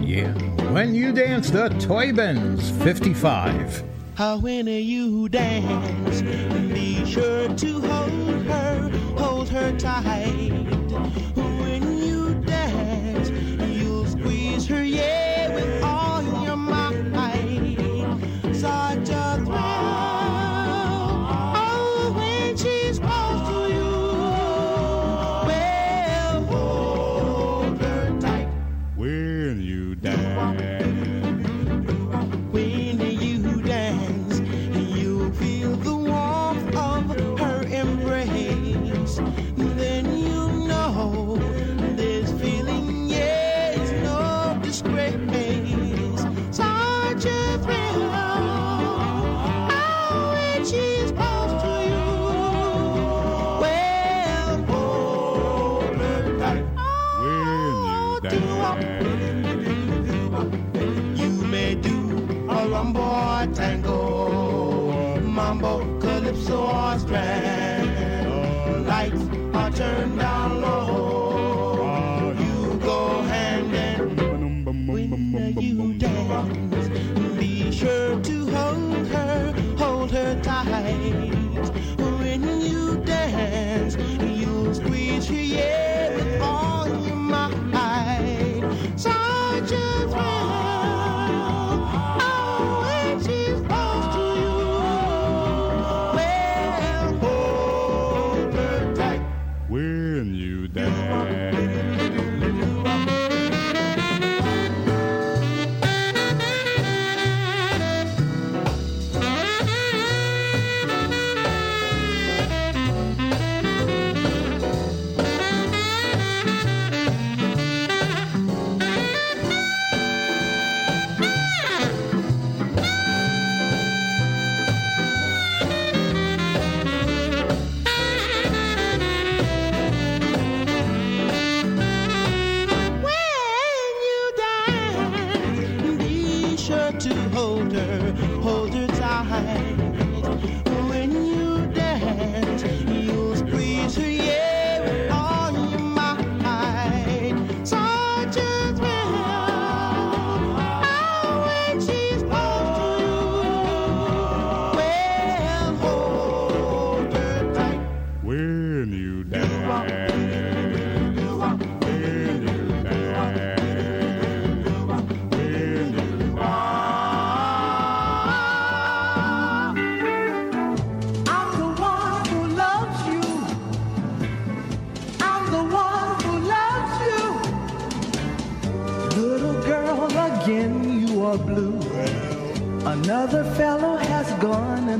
Yeah. 0.01 0.33
When 0.71 0.95
you 0.95 1.11
dance 1.11 1.49
the 1.49 1.69
Turbans 1.69 2.71
55. 2.83 3.83
How 4.15 4.37
when 4.39 4.67
you 4.67 5.29
dance, 5.29 6.21
be 6.73 7.05
sure 7.05 7.47
to 7.47 7.81
hold 7.81 8.43
her, 8.45 8.89
hold 9.17 9.49
her 9.49 9.77
tight. 9.77 10.48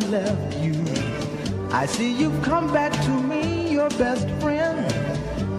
Left 0.10 0.58
you. 0.58 0.74
I 1.72 1.86
see 1.86 2.12
you've 2.12 2.42
come 2.42 2.74
back 2.74 2.92
to 3.06 3.12
me, 3.12 3.72
your 3.72 3.90
best 3.90 4.28
friend, 4.42 4.90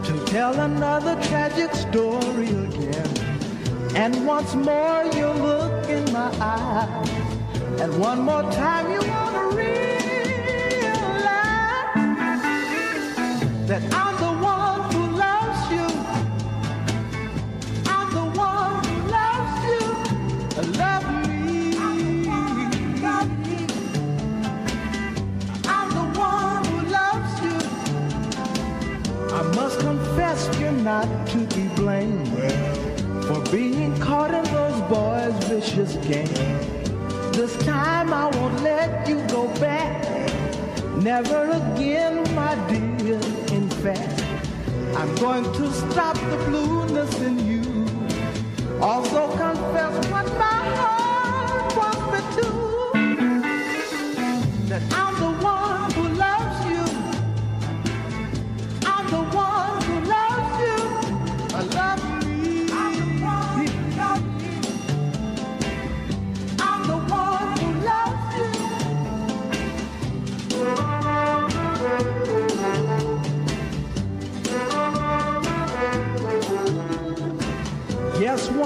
to 0.05 0.25
tell 0.27 0.59
another 0.59 1.15
tragic 1.23 1.73
story 1.73 2.49
again. 2.49 3.09
And 3.95 4.27
once 4.27 4.55
more 4.55 5.05
you 5.15 5.29
look 5.29 5.89
in 5.89 6.13
my 6.13 6.31
eyes, 6.41 7.11
and 7.81 8.01
one 8.01 8.23
more 8.23 8.43
time 8.53 8.91
you 8.91 9.01
want 9.09 9.35
to 9.37 9.57
realize 9.57 9.91
that 13.69 13.83
I'm 13.95 14.10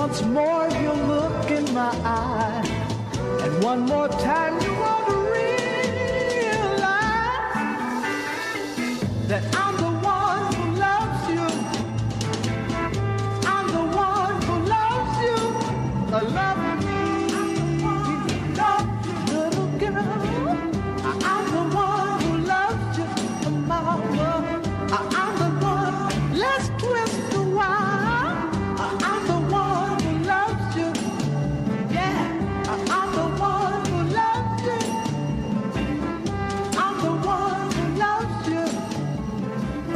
once 0.05 0.23
more 0.27 0.44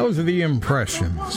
Are 0.08 0.22
the 0.22 0.40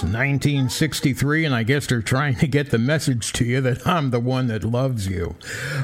impressions. 0.02 0.22
1963, 0.22 1.46
and 1.46 1.56
I 1.56 1.64
guess 1.64 1.88
they're 1.88 2.02
trying 2.02 2.36
to 2.36 2.48
get 2.48 2.70
the 2.70 2.78
message 2.78 3.34
to 3.34 3.46
you 3.46 3.62
that 3.62 3.86
I'm 3.88 4.12
the 4.12 4.20
one 4.20 4.48
that 4.48 4.64
loves 4.64 5.08
you. 5.08 5.36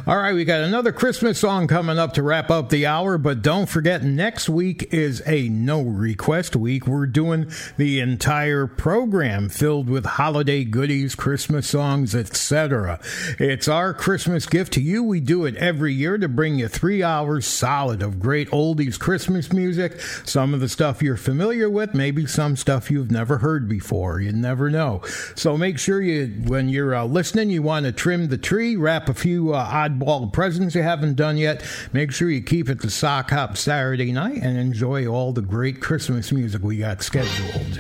All 0.05 0.17
right, 0.17 0.33
we 0.33 0.45
got 0.45 0.61
another 0.61 0.91
Christmas 0.91 1.39
song 1.39 1.67
coming 1.67 1.97
up 1.97 2.13
to 2.13 2.23
wrap 2.23 2.49
up 2.49 2.69
the 2.69 2.85
hour, 2.85 3.17
but 3.17 3.41
don't 3.41 3.67
forget 3.67 4.03
next 4.03 4.49
week 4.49 4.93
is 4.93 5.21
a 5.25 5.49
no 5.49 5.81
request 5.81 6.55
week. 6.55 6.87
We're 6.87 7.07
doing 7.07 7.51
the 7.77 7.99
entire 7.99 8.67
program 8.67 9.49
filled 9.49 9.89
with 9.89 10.05
holiday 10.05 10.63
goodies, 10.63 11.15
Christmas 11.15 11.67
songs, 11.67 12.15
etc. 12.15 12.99
It's 13.39 13.67
our 13.67 13.93
Christmas 13.93 14.45
gift 14.45 14.73
to 14.73 14.81
you. 14.81 15.03
We 15.03 15.19
do 15.19 15.45
it 15.45 15.55
every 15.55 15.93
year 15.93 16.17
to 16.17 16.27
bring 16.27 16.59
you 16.59 16.67
three 16.67 17.03
hours 17.03 17.45
solid 17.45 18.01
of 18.01 18.19
great 18.19 18.49
oldies 18.51 18.99
Christmas 18.99 19.51
music, 19.51 19.99
some 20.25 20.53
of 20.53 20.59
the 20.59 20.69
stuff 20.69 21.01
you're 21.01 21.17
familiar 21.17 21.69
with, 21.69 21.93
maybe 21.93 22.25
some 22.25 22.55
stuff 22.55 22.91
you've 22.91 23.11
never 23.11 23.39
heard 23.39 23.67
before. 23.67 24.06
You 24.15 24.31
never 24.31 24.69
know. 24.69 25.01
So 25.35 25.57
make 25.57 25.77
sure 25.77 26.01
you, 26.01 26.27
when 26.45 26.69
you're 26.69 26.95
uh, 26.95 27.03
listening, 27.03 27.49
you 27.49 27.61
want 27.61 27.85
to 27.85 27.91
trim 27.91 28.29
the 28.29 28.37
tree, 28.37 28.75
wrap 28.75 29.09
a 29.09 29.13
few 29.13 29.53
uh, 29.53 29.69
oddball 29.69 30.31
presents 30.31 30.73
you 30.75 30.81
haven't 30.81 31.15
done 31.15 31.37
yet. 31.37 31.63
Make 31.93 32.11
sure 32.11 32.29
you 32.29 32.41
keep 32.41 32.69
it 32.69 32.81
to 32.81 32.89
Sock 32.89 33.29
Hop 33.31 33.57
Saturday 33.57 34.11
night 34.11 34.41
and 34.41 34.57
enjoy 34.57 35.07
all 35.07 35.33
the 35.33 35.41
great 35.41 35.81
Christmas 35.81 36.31
music 36.31 36.63
we 36.63 36.77
got 36.77 37.03
scheduled. 37.03 37.77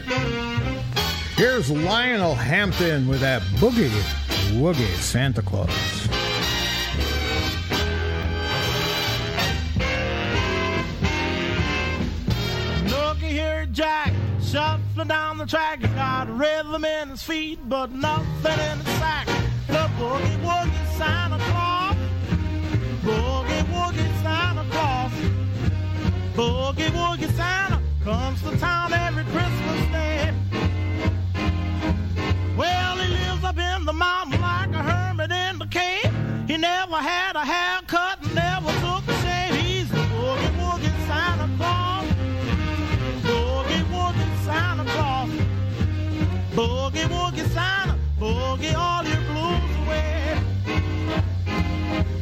Here's 1.35 1.71
Lionel 1.71 2.35
Hampton 2.35 3.07
with 3.07 3.21
that 3.21 3.41
boogie 3.59 3.89
woogie 4.59 4.95
Santa 4.97 5.41
Claus. 5.41 6.07
Jack, 13.77 14.06
shuffling 14.47 15.07
down 15.07 15.37
the 15.37 15.45
track. 15.45 15.81
He 15.81 15.87
got 15.87 16.29
rhythm 16.29 16.85
in 16.85 17.09
his 17.09 17.21
feet, 17.21 17.59
but 17.67 17.91
nothing 17.91 18.59
in 18.71 18.77
his 18.79 18.97
sack. 18.97 19.27
The 19.67 19.89
boogie 19.99 20.39
woogie 20.41 20.97
Santa 20.97 21.37
Claus, 21.37 21.95
boogie 23.03 23.63
woogie 23.73 24.21
Santa 24.23 24.65
Claus, 24.71 25.11
boogie 26.33 26.89
woogie 26.91 27.31
Santa 27.35 27.81
comes 28.03 28.41
to 28.43 28.57
town 28.57 28.93
every 28.93 29.23
Christmas 29.25 29.91
day. 29.91 30.33
Well, 32.55 32.97
he 32.97 33.07
lives 33.09 33.43
up 33.43 33.57
in 33.57 33.85
the 33.85 33.93
mountain 33.93 34.41
like 34.41 34.69
a 34.69 34.81
hermit 34.81 35.31
in 35.31 35.59
the 35.59 35.67
cave. 35.67 36.11
He 36.47 36.57
never 36.57 36.95
had 36.95 37.35
a 37.35 37.45
haircut, 37.45 38.23
Boogie 46.57 47.05
woogie 47.05 47.47
Santa. 47.53 47.95
Boogie 48.19 48.73
all 48.73 49.03
your 49.05 49.21
blues 49.29 49.75
away. 49.85 50.41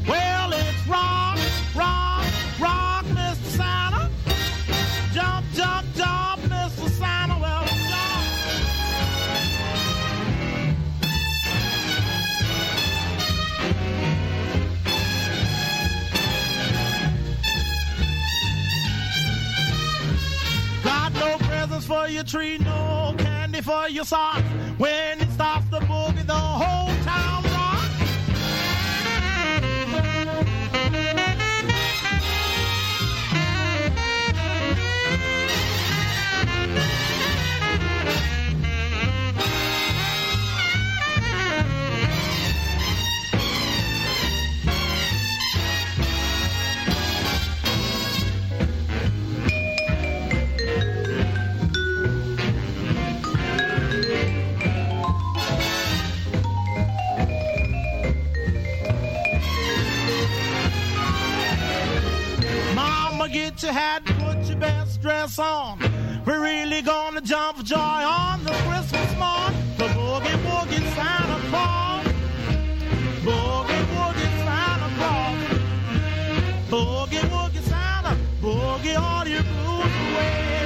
Well, 0.06 0.52
it's 0.52 0.88
rock, 0.90 1.40
rock, 1.74 2.26
rock, 2.60 3.06
Mr. 3.06 3.50
Santa. 3.56 4.10
Jump, 5.14 5.46
jump, 5.54 5.86
jump, 5.96 6.42
Mr. 6.52 6.90
Santa. 7.00 7.38
Well, 7.40 7.66
jump. 7.90 8.26
Got 20.84 21.14
no 21.14 21.38
presents 21.38 21.86
for 21.86 22.10
your 22.10 22.26
tree, 22.26 22.58
no 22.58 23.16
candy 23.18 23.35
for 23.66 23.90
your 23.90 24.06
socks. 24.06 24.44
When 24.78 25.20
it 25.20 25.32
stops 25.32 25.68
the 25.70 25.80
boogie, 25.80 26.26
the 26.26 26.34
whole 26.34 26.95
forget 63.26 63.64
your 63.64 63.74
hat, 63.74 64.06
put 64.06 64.38
your 64.48 64.58
best 64.58 65.02
dress 65.02 65.40
on. 65.40 65.80
We're 66.28 66.44
really 66.44 66.84
gonna 66.84 67.22
jump 67.22 67.58
for 67.58 67.64
joy 67.64 67.78
on 67.78 68.44
the 68.44 68.52
Christmas 68.68 69.12
morn. 69.18 69.52
The 69.78 69.88
boogie 69.98 70.38
woogie 70.46 70.86
Santa 70.96 71.38
Claus. 71.50 72.06
Boogie 73.26 73.86
woogie 73.96 74.32
Santa 74.46 74.90
Claus. 74.98 75.38
Boogie 76.70 77.26
woogie 77.34 77.64
Santa. 77.64 78.16
Boogie 78.44 78.96
all 78.96 79.28
your 79.28 79.42
blues 79.42 79.94
away. 80.06 80.65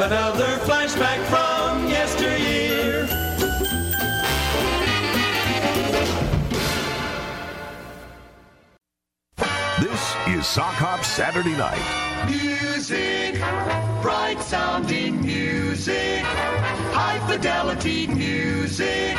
another 0.00 0.56
flashback 0.58 1.18
from 1.26 1.88
yesteryear. 1.88 3.06
This 9.80 10.14
is 10.28 10.46
Sock 10.46 10.74
Hop 10.74 11.04
Saturday 11.04 11.56
Night. 11.56 11.82
Music, 12.28 13.40
bright 14.02 14.40
sounding 14.40 15.20
music, 15.20 16.22
high 16.92 17.18
fidelity 17.26 18.06
music. 18.06 19.16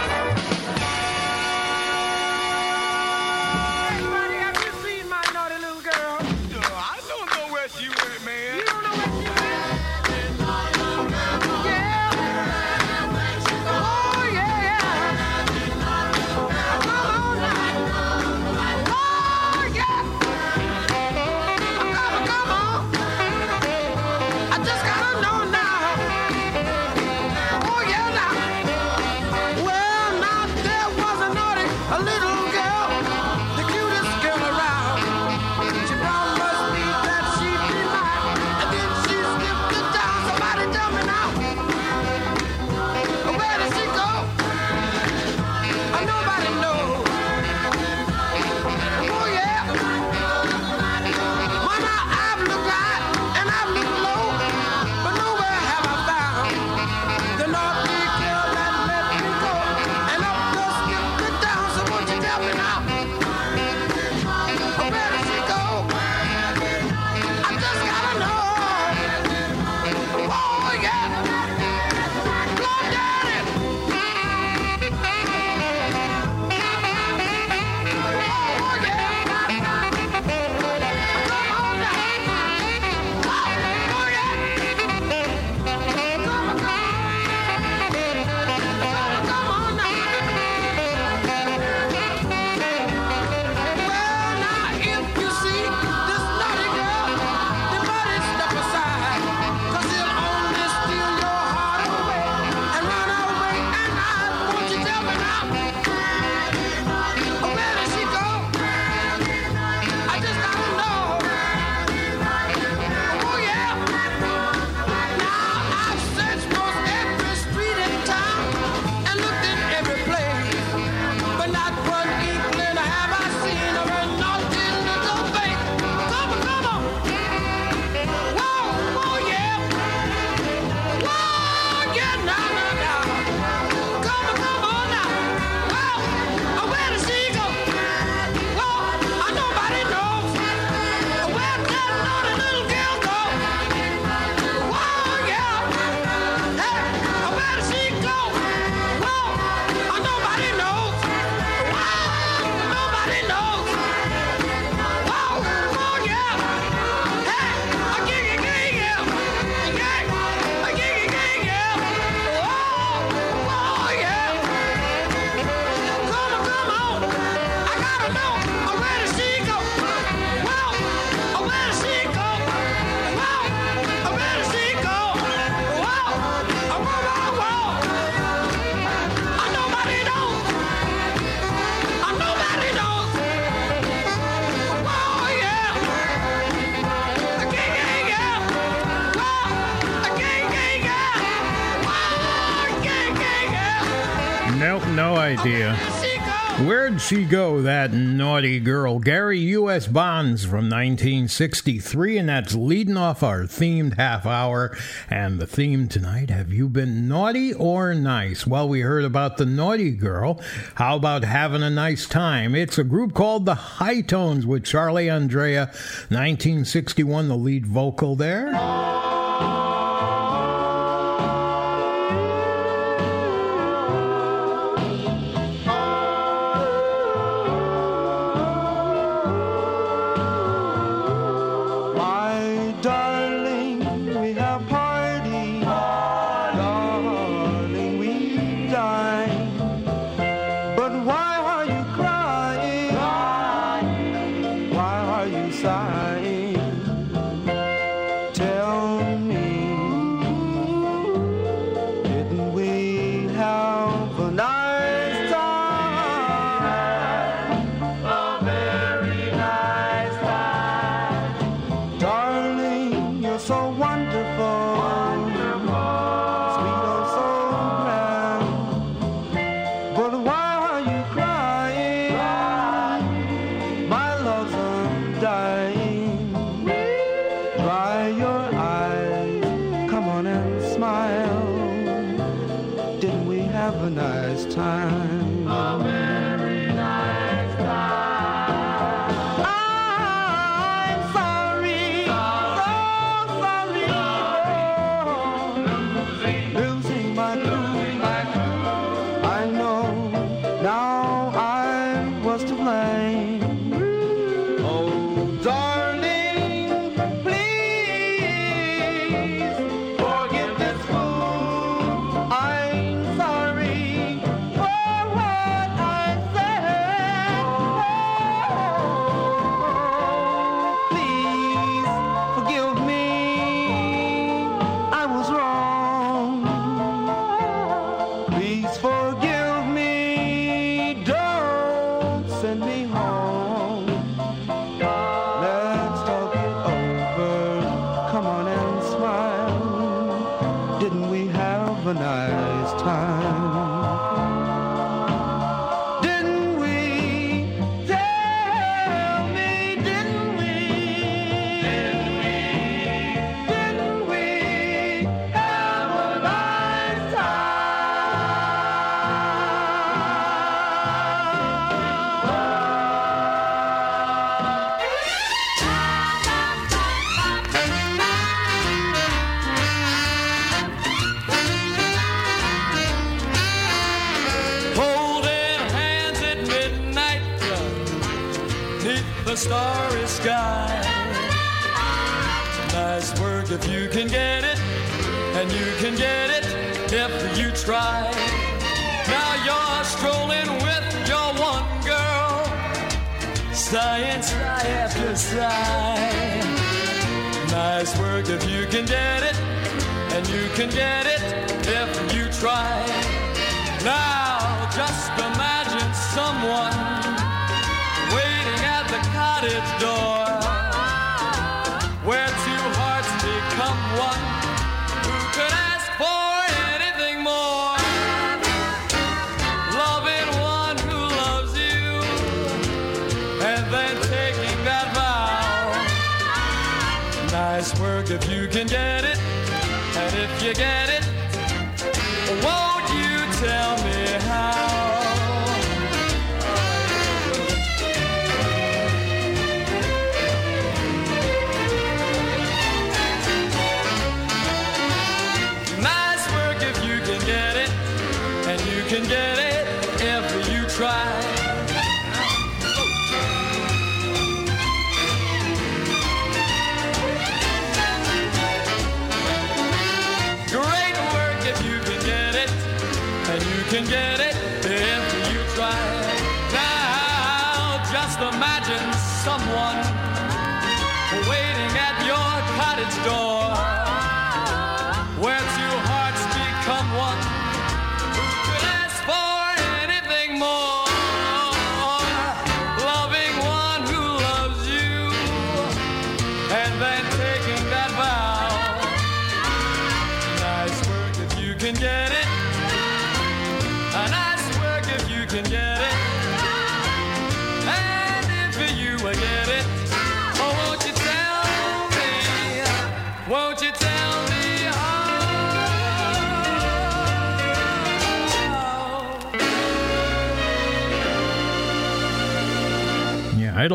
she 197.10 197.26
go, 197.26 197.60
that 197.64 197.92
naughty 197.92 198.60
girl. 198.60 199.00
Gary 199.00 199.40
U.S. 199.40 199.88
Bonds 199.88 200.44
from 200.44 200.70
1963, 200.70 202.20
and 202.20 202.30
that's 202.30 202.54
leading 202.54 202.98
off 202.98 203.24
our 203.24 203.46
themed 203.46 203.98
half 203.98 204.28
hour. 204.28 204.78
And 205.10 205.40
the 205.40 205.48
theme 205.48 205.88
tonight 205.88 206.30
have 206.30 206.54
you 206.54 206.70
been 206.70 207.08
naughty 207.08 207.52
or 207.52 207.96
nice? 207.96 208.46
Well, 208.46 208.70
we 208.70 208.82
heard 208.82 209.06
about 209.06 209.38
the 209.38 209.48
naughty 209.48 209.90
girl. 209.90 210.40
How 210.76 210.98
about 210.98 211.24
having 211.24 211.64
a 211.64 211.72
nice 211.72 212.06
time? 212.06 212.54
It's 212.54 212.78
a 212.78 212.84
group 212.84 213.16
called 213.16 213.48
the 213.48 213.56
High 213.56 214.02
Tones 214.02 214.46
with 214.46 214.64
Charlie 214.64 215.10
Andrea, 215.10 215.66
1961, 216.10 217.28
the 217.28 217.36
lead 217.36 217.66
vocal 217.66 218.16
there. 218.16 219.19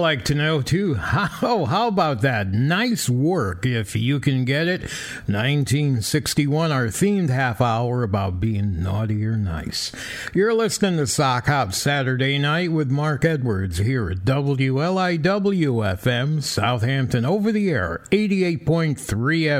Like 0.04 0.24
to 0.26 0.34
know 0.34 0.60
too. 0.60 0.94
How 1.14 1.64
how 1.64 1.88
about 1.88 2.20
that? 2.20 2.48
Nice 2.48 3.08
work 3.08 3.64
if 3.64 3.96
you 3.96 4.20
can 4.20 4.44
get 4.44 4.68
it. 4.68 4.82
1961, 5.26 6.70
our 6.70 6.88
themed 6.88 7.30
half 7.30 7.62
hour 7.62 8.02
about 8.02 8.38
being 8.38 8.82
naughty 8.82 9.24
or 9.24 9.36
nice. 9.38 9.92
You're 10.34 10.52
listening 10.52 10.98
to 10.98 11.06
Sock 11.06 11.46
Hop 11.46 11.72
Saturday 11.72 12.38
Night 12.38 12.70
with 12.70 12.90
Mark 12.90 13.24
Edwards 13.24 13.78
here 13.78 14.10
at 14.10 14.18
WLIW 14.18 15.22
FM, 15.22 16.42
Southampton 16.42 17.24
over 17.24 17.50
the 17.50 17.70
air, 17.70 18.02
88.3 18.10 18.96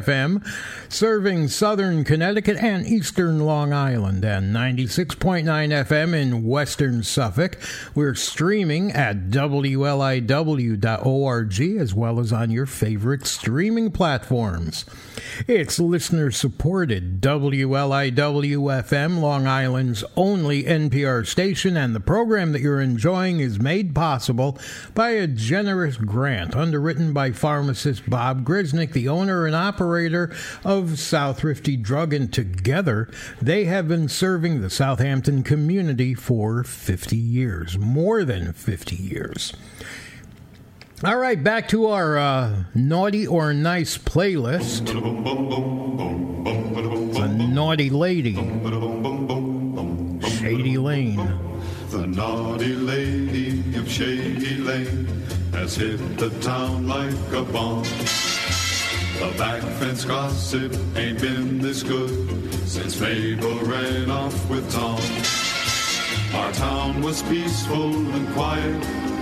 FM, 0.02 0.83
serving 0.94 1.48
southern 1.48 2.04
Connecticut 2.04 2.56
and 2.58 2.86
eastern 2.86 3.40
Long 3.40 3.72
Island, 3.72 4.24
and 4.24 4.54
96.9 4.54 5.44
FM 5.44 6.14
in 6.14 6.44
western 6.44 7.02
Suffolk. 7.02 7.58
We're 7.96 8.14
streaming 8.14 8.92
at 8.92 9.28
WLIW 9.28 10.24
liw.org 10.24 11.60
as 11.60 11.94
well 11.94 12.20
as 12.20 12.32
on 12.32 12.50
your 12.50 12.66
favorite 12.66 13.26
streaming 13.26 13.90
platforms. 13.90 14.84
It's 15.46 15.78
listener 15.78 16.30
supported 16.30 17.20
WLIW 17.20 18.12
FM, 18.14 19.20
Long 19.20 19.46
Island's 19.46 20.04
only 20.16 20.64
NPR 20.64 21.26
station, 21.26 21.76
and 21.76 21.94
the 21.94 22.00
program 22.00 22.52
that 22.52 22.60
you're 22.60 22.80
enjoying 22.80 23.40
is 23.40 23.60
made 23.60 23.94
possible 23.94 24.58
by 24.94 25.10
a 25.10 25.26
generous 25.26 25.96
grant 25.96 26.54
underwritten 26.54 27.12
by 27.12 27.32
pharmacist 27.32 28.08
Bob 28.08 28.44
Grisnick, 28.44 28.92
the 28.92 29.08
owner 29.08 29.46
and 29.46 29.54
operator 29.54 30.34
of 30.64 30.98
South 30.98 31.44
Rifty 31.44 31.76
Drug, 31.76 32.12
and 32.12 32.32
together 32.32 33.08
they 33.40 33.64
have 33.64 33.88
been 33.88 34.08
serving 34.08 34.60
the 34.60 34.70
Southampton 34.70 35.42
community 35.42 36.14
for 36.14 36.64
50 36.64 37.16
years, 37.16 37.78
more 37.78 38.24
than 38.24 38.52
50 38.52 38.96
years. 38.96 39.52
All 41.04 41.18
right, 41.18 41.42
back 41.42 41.68
to 41.68 41.88
our 41.88 42.16
uh, 42.16 42.64
naughty 42.74 43.26
or 43.26 43.52
nice 43.52 43.98
playlist. 43.98 44.86
The 47.14 47.28
naughty 47.28 47.90
lady, 47.90 48.36
Shady 50.26 50.78
Lane. 50.78 51.16
The 51.90 52.06
naughty 52.06 52.74
lady 52.74 53.76
of 53.76 53.86
Shady 53.86 54.56
Lane 54.56 55.06
has 55.52 55.76
hit 55.76 55.98
the 56.16 56.30
town 56.40 56.88
like 56.88 57.12
a 57.34 57.42
bomb. 57.42 57.82
The 57.82 59.34
back 59.36 59.62
fence 59.78 60.06
gossip 60.06 60.74
ain't 60.96 61.20
been 61.20 61.58
this 61.58 61.82
good 61.82 62.50
since 62.66 62.98
Mabel 62.98 63.58
ran 63.58 64.10
off 64.10 64.48
with 64.48 64.72
Tom. 64.72 64.98
Our 66.34 66.52
town 66.52 67.02
was 67.02 67.22
peaceful 67.24 67.92
and 67.92 68.26
quiet 68.32 69.13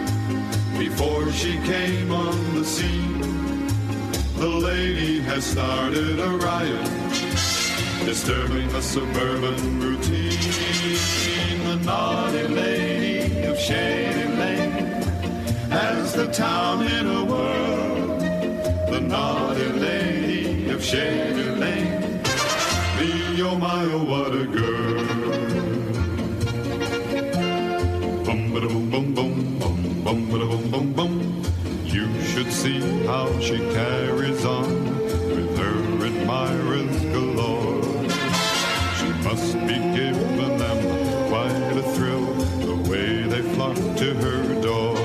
she 1.32 1.58
came 1.62 2.10
on 2.12 2.54
the 2.54 2.64
scene, 2.64 3.20
the 4.36 4.48
lady 4.48 5.20
has 5.20 5.44
started 5.44 6.18
a 6.18 6.30
riot, 6.30 6.88
disturbing 8.04 8.68
the 8.68 8.82
suburban 8.82 9.80
routine. 9.80 10.38
The 11.64 11.76
naughty 11.84 12.48
lady 12.48 13.42
of 13.44 13.58
Shady 13.58 14.28
Lane 14.36 14.72
has 15.70 16.14
the 16.14 16.26
town 16.32 16.86
in 16.86 17.06
a 17.06 17.24
whirl. 17.24 18.18
The 18.90 19.00
naughty 19.00 19.68
lady 19.68 20.68
of 20.70 20.82
Shady 20.84 21.50
Lane, 21.50 22.22
me 22.98 23.42
oh 23.42 23.56
my 23.58 23.84
oh 23.84 24.04
what 24.04 24.34
a 24.34 24.46
girl. 24.46 25.01
See 32.52 32.80
how 33.06 33.26
she 33.40 33.56
carries 33.72 34.44
on 34.44 34.84
with 35.34 35.56
her 35.56 36.06
admirers 36.06 37.00
galore. 37.14 37.82
She 38.98 39.08
must 39.26 39.54
be 39.66 39.78
giving 39.96 40.58
them 40.58 40.78
quite 41.30 41.76
a 41.78 41.82
thrill 41.94 42.34
the 42.68 42.90
way 42.90 43.22
they 43.22 43.42
flock 43.54 43.76
to 43.96 44.14
her 44.14 44.60
door. 44.60 44.96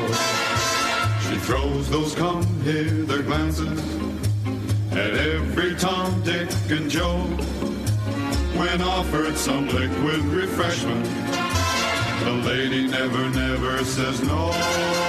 She 1.25 1.35
throws 1.47 1.89
those 1.89 2.13
come 2.15 2.43
hither 2.63 3.23
glances 3.23 3.81
at 4.91 5.13
every 5.13 5.73
Tom, 5.75 6.21
Dick, 6.23 6.49
and 6.69 6.89
Joe 6.89 7.21
when 8.59 8.81
offered 8.81 9.37
some 9.37 9.67
liquid 9.69 10.19
refreshment. 10.25 11.05
The 12.25 12.33
lady 12.45 12.87
never, 12.87 13.29
never 13.29 13.85
says 13.85 14.21
no. 14.23 15.06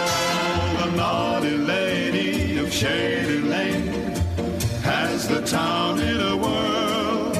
The 0.98 1.04
naughty 1.04 1.56
lady 1.56 2.58
of 2.58 2.72
Shady 2.72 3.38
Lane 3.38 3.86
has 4.82 5.28
the 5.28 5.40
town 5.42 6.00
in 6.00 6.20
a 6.20 6.36
whirl. 6.36 7.30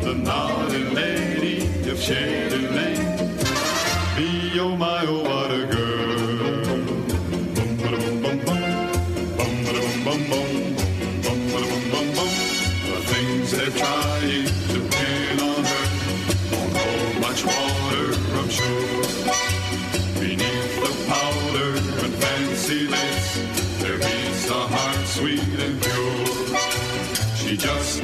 The 0.00 0.14
naughty 0.14 0.82
lady 0.82 1.88
of 1.88 2.00
Shady 2.00 2.66
Lane. 2.66 3.36
Be 4.16 4.58
oh 4.58 4.74
my, 4.76 5.04
oh, 5.06 5.22
what 5.22 5.52
a 5.52 5.64
girl. 5.66 5.87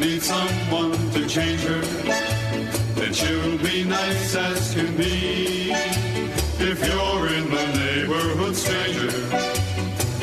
Needs 0.05 0.26
someone 0.26 0.93
to 1.12 1.26
change 1.26 1.62
her, 1.62 1.81
then 2.98 3.12
she'll 3.12 3.59
be 3.59 3.85
nice 3.85 4.36
as 4.36 4.74
can 4.74 4.94
be. 4.97 5.72
If 6.70 6.78
you're 6.86 7.26
in 7.39 7.47
the 7.51 7.66
neighborhood, 7.78 8.55
stranger, 8.55 9.10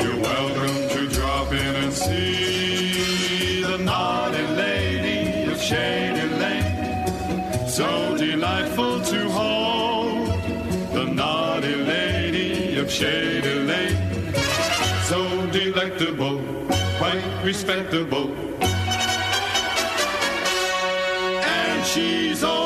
you're 0.00 0.20
welcome 0.20 0.88
to 0.94 1.08
drop 1.08 1.50
in 1.52 1.74
and 1.82 1.92
see 1.92 3.62
the 3.62 3.78
naughty 3.78 4.46
lady 4.64 5.50
of 5.50 5.60
Shady 5.60 6.28
Lane. 6.42 7.68
So 7.68 8.16
delightful 8.16 9.00
to 9.00 9.30
hold 9.30 10.28
the 10.92 11.06
naughty 11.06 11.74
lady 11.74 12.78
of 12.78 12.88
Shady 12.88 13.54
Lane. 13.70 13.98
So 15.10 15.18
delectable, 15.50 16.40
quite 16.98 17.24
respectable. 17.42 18.51
She's 21.92 22.42
only 22.42 22.61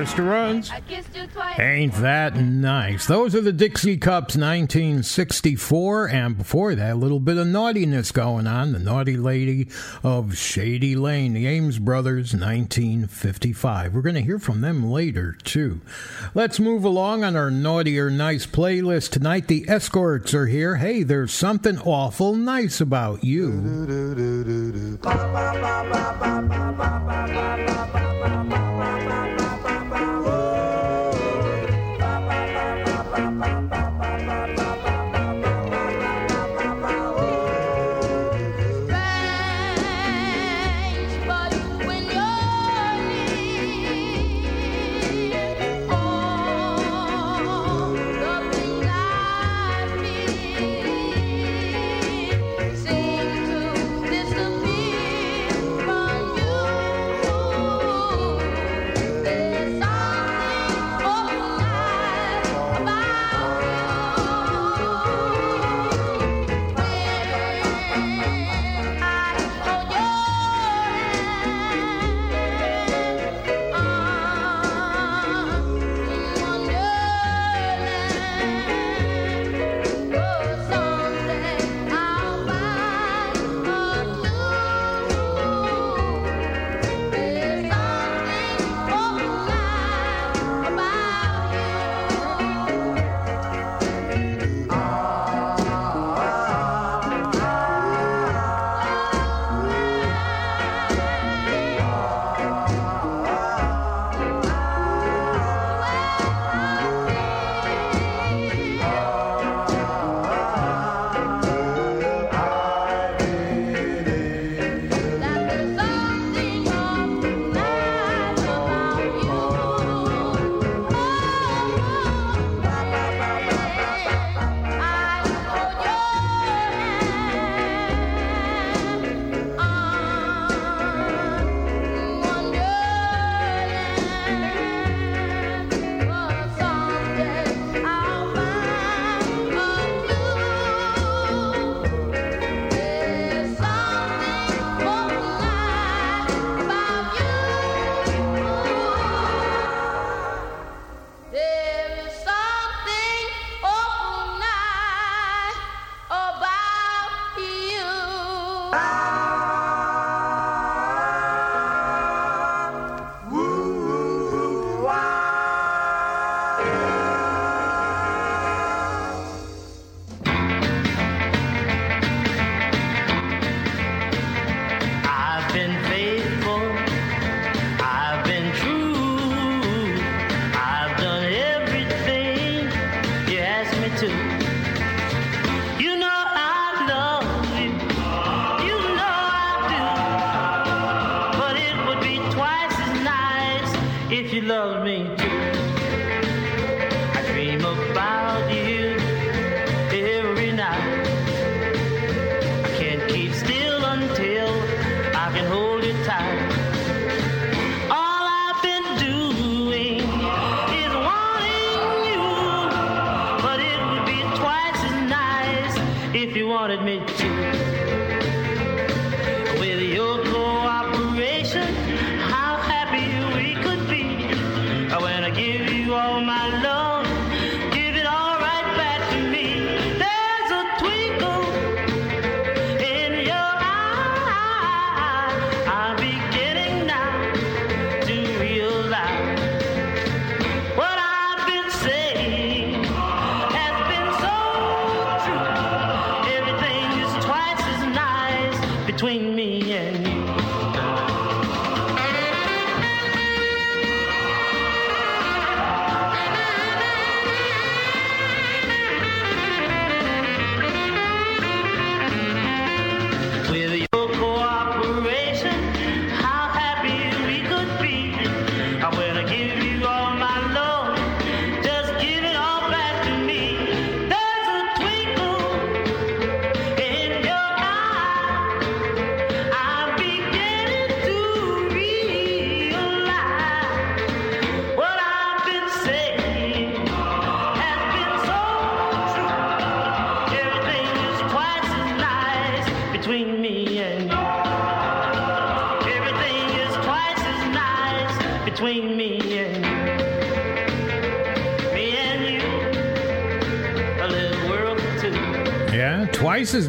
once, 0.00 0.12
I 0.12 0.16
to 0.16 0.22
runs. 0.22 0.70
I 0.70 0.80
kissed 0.80 1.14
you 1.14 1.26
twice. 1.26 1.58
Ain't 1.58 1.94
that 1.94 2.36
nice? 2.36 3.06
Those 3.06 3.34
are 3.34 3.40
the 3.40 3.52
Dixie 3.52 3.98
Cups 3.98 4.34
1964, 4.36 6.08
and 6.08 6.38
before 6.38 6.74
that, 6.74 6.92
a 6.92 6.94
little 6.94 7.20
bit 7.20 7.36
of 7.36 7.46
naughtiness 7.46 8.10
going 8.10 8.46
on. 8.46 8.72
The 8.72 8.78
Naughty 8.78 9.16
Lady 9.16 9.68
of 10.02 10.36
Shady 10.36 10.96
Lane, 10.96 11.34
the 11.34 11.46
Ames 11.46 11.78
Brothers 11.78 12.32
1955. 12.32 13.94
We're 13.94 14.00
going 14.00 14.14
to 14.14 14.22
hear 14.22 14.38
from 14.38 14.60
them 14.62 14.90
later, 14.90 15.32
too. 15.44 15.80
Let's 16.34 16.58
move 16.58 16.84
along 16.84 17.24
on 17.24 17.36
our 17.36 17.50
Naughty 17.50 17.98
or 17.98 18.10
Nice 18.10 18.46
playlist 18.46 19.10
tonight. 19.10 19.48
The 19.48 19.64
Escorts 19.68 20.32
are 20.34 20.46
here. 20.46 20.76
Hey, 20.76 21.02
there's 21.02 21.32
something 21.32 21.78
awful 21.80 22.34
nice 22.34 22.80
about 22.80 23.22
you. 23.22 23.50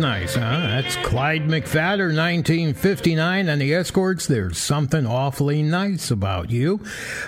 nice, 0.02 0.34
huh? 0.34 0.40
That's 0.42 0.96
Clyde 0.98 1.44
McPhatter, 1.44 2.08
1959, 2.08 3.48
and 3.48 3.62
the 3.62 3.74
Escorts. 3.76 4.26
There's 4.26 4.58
something 4.58 5.06
awfully 5.06 5.62
nice 5.62 6.10
about 6.10 6.50
you. 6.50 6.82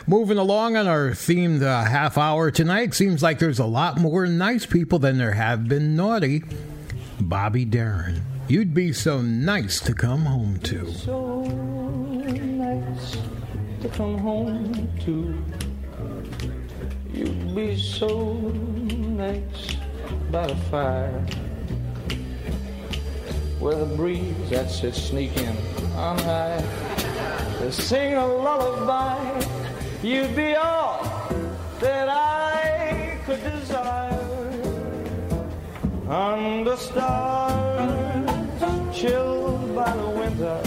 Moving 0.07 0.39
along 0.39 0.75
on 0.75 0.87
our 0.87 1.11
themed 1.11 1.61
uh, 1.61 1.83
half 1.83 2.17
hour 2.17 2.49
tonight, 2.49 2.95
seems 2.95 3.21
like 3.21 3.37
there's 3.37 3.59
a 3.59 3.65
lot 3.65 3.99
more 3.99 4.25
nice 4.25 4.65
people 4.65 4.97
than 4.97 5.19
there 5.19 5.33
have 5.33 5.67
been 5.67 5.95
naughty. 5.95 6.43
Bobby 7.21 7.63
Darin, 7.63 8.23
you'd 8.47 8.73
be 8.73 8.91
so 8.91 9.21
nice 9.21 9.79
to 9.81 9.93
come 9.93 10.25
home 10.25 10.57
to. 10.61 10.91
So 10.93 11.41
nice 11.41 13.17
to 13.81 13.89
come 13.89 14.17
home 14.17 14.89
to. 15.01 15.43
You'd 17.13 17.55
be 17.55 17.77
so 17.77 18.33
nice 18.33 19.75
by 20.31 20.47
the 20.47 20.55
fire 20.55 21.23
with 23.63 23.81
a 23.81 23.95
breeze 23.95 24.49
that 24.49 24.69
sits 24.69 25.01
sneaking 25.01 25.55
on 25.95 26.17
high. 26.19 26.61
to 27.59 27.71
sing 27.71 28.13
a 28.15 28.27
lullaby, 28.27 29.17
you'd 30.03 30.35
be 30.35 30.53
all 30.53 31.01
that 31.79 32.09
I 32.09 33.17
could 33.25 33.41
desire. 33.41 34.19
Under 36.09 36.75
stars, 36.75 38.27
chilled 38.93 39.73
by 39.73 39.95
the 39.95 40.09
winter, 40.09 40.61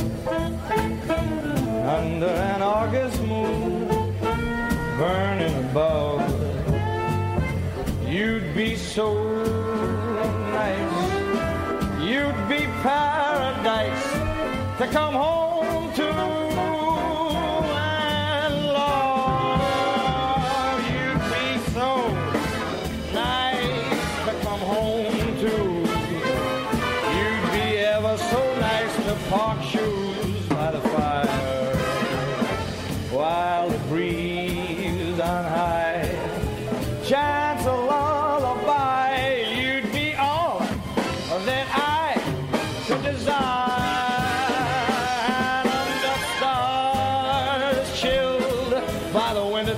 under 1.98 2.32
an 2.54 2.62
August 2.62 3.20
moon, 3.24 3.88
burning 4.96 5.54
above, 5.68 6.22
you'd 8.08 8.54
be 8.54 8.74
so 8.74 9.25
to 14.78 14.86
come 14.88 15.14
home. 15.14 15.35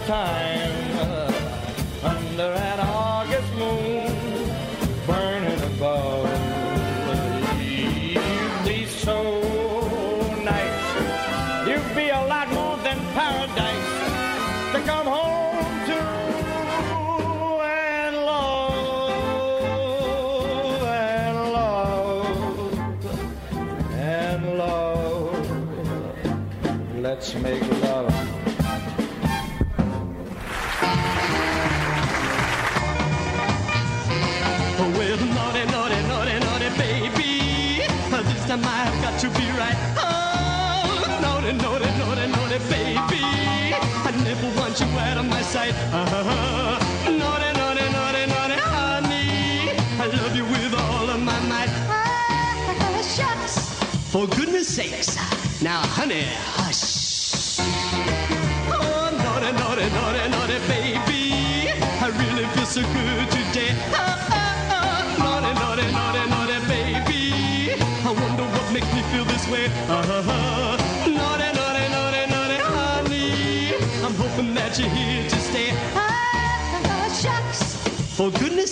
time. 0.09 0.48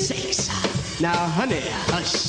sakes. 0.07 1.01
Now, 1.01 1.27
honey, 1.27 1.63
hush. 1.91 2.26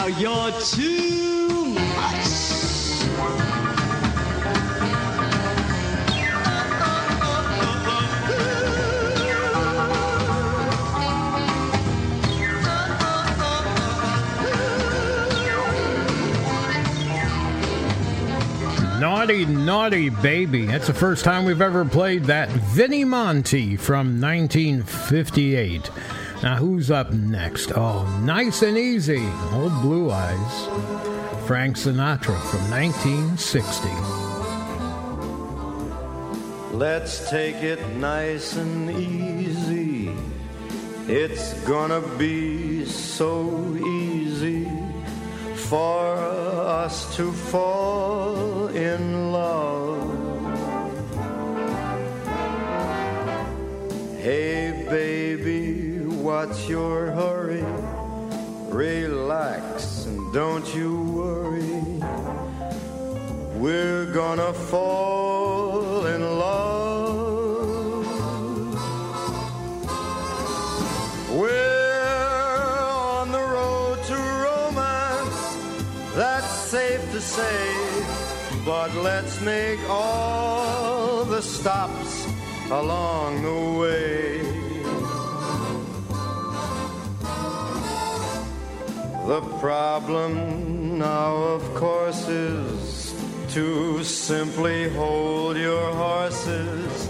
Now 0.00 0.06
you're 0.06 0.50
too 0.62 1.74
much. 1.74 2.40
Naughty, 18.98 19.44
naughty 19.44 20.08
baby. 20.08 20.64
That's 20.64 20.86
the 20.86 20.94
first 20.94 21.24
time 21.24 21.44
we've 21.44 21.60
ever 21.60 21.84
played 21.84 22.24
that. 22.24 22.48
Vinnie 22.48 23.04
Monte 23.04 23.76
from 23.76 24.18
1958. 24.18 25.90
Now, 26.42 26.56
who's 26.56 26.90
up 26.90 27.12
next? 27.12 27.72
Oh, 27.76 28.06
nice 28.24 28.62
and 28.62 28.78
easy. 28.78 29.28
Old 29.52 29.82
Blue 29.82 30.10
Eyes. 30.10 30.68
Frank 31.46 31.76
Sinatra 31.76 32.40
from 32.48 32.70
1960. 32.70 33.88
Let's 36.74 37.28
take 37.28 37.56
it 37.56 37.86
nice 37.96 38.56
and 38.56 38.90
easy. 38.90 40.16
It's 41.06 41.52
gonna 41.64 42.00
be 42.16 42.86
so 42.86 43.76
easy 43.76 44.66
for 45.56 46.16
us 46.16 47.14
to 47.16 47.30
fall 47.32 48.68
in 48.68 49.32
love. 49.32 50.20
Hey, 54.22 54.86
baby, 54.88 55.59
what's 56.30 56.68
your 56.68 57.10
hurry? 57.10 57.64
Relax 58.68 60.06
and 60.06 60.32
don't 60.32 60.68
you 60.76 60.92
worry. 61.20 61.82
We're 63.62 64.06
gonna 64.20 64.52
fall 64.52 66.06
in 66.14 66.22
love. 66.44 68.06
We're 71.40 72.00
on 73.18 73.32
the 73.38 73.44
road 73.56 73.98
to 74.10 74.18
romance, 74.46 75.40
that's 76.14 76.52
safe 76.74 77.04
to 77.14 77.20
say. 77.20 77.62
But 78.64 78.90
let's 79.08 79.40
make 79.40 79.80
all 79.88 81.24
the 81.24 81.42
stops 81.42 82.12
along 82.70 83.42
the 83.42 83.60
way. 83.80 84.29
The 89.30 89.42
problem 89.60 90.98
now, 90.98 91.36
of 91.36 91.62
course, 91.76 92.26
is 92.26 93.14
to 93.54 94.02
simply 94.02 94.88
hold 94.88 95.56
your 95.56 95.94
horses. 95.94 97.08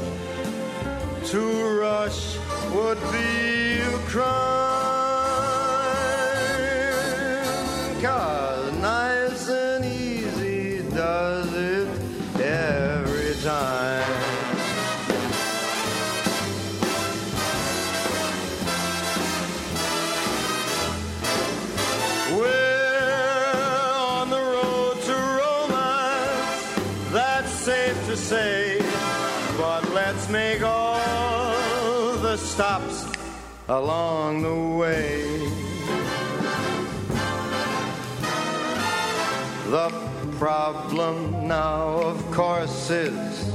To 1.31 1.41
rush 1.81 2.37
would 2.75 3.01
be 3.11 3.81
a 3.81 3.99
crime. 4.13 4.37
Cause 8.03 8.71
along 33.71 34.43
the 34.43 34.61
way. 34.79 35.23
The 39.71 39.89
problem 40.39 41.47
now, 41.47 42.01
of 42.03 42.19
course, 42.33 42.91
is 42.91 43.53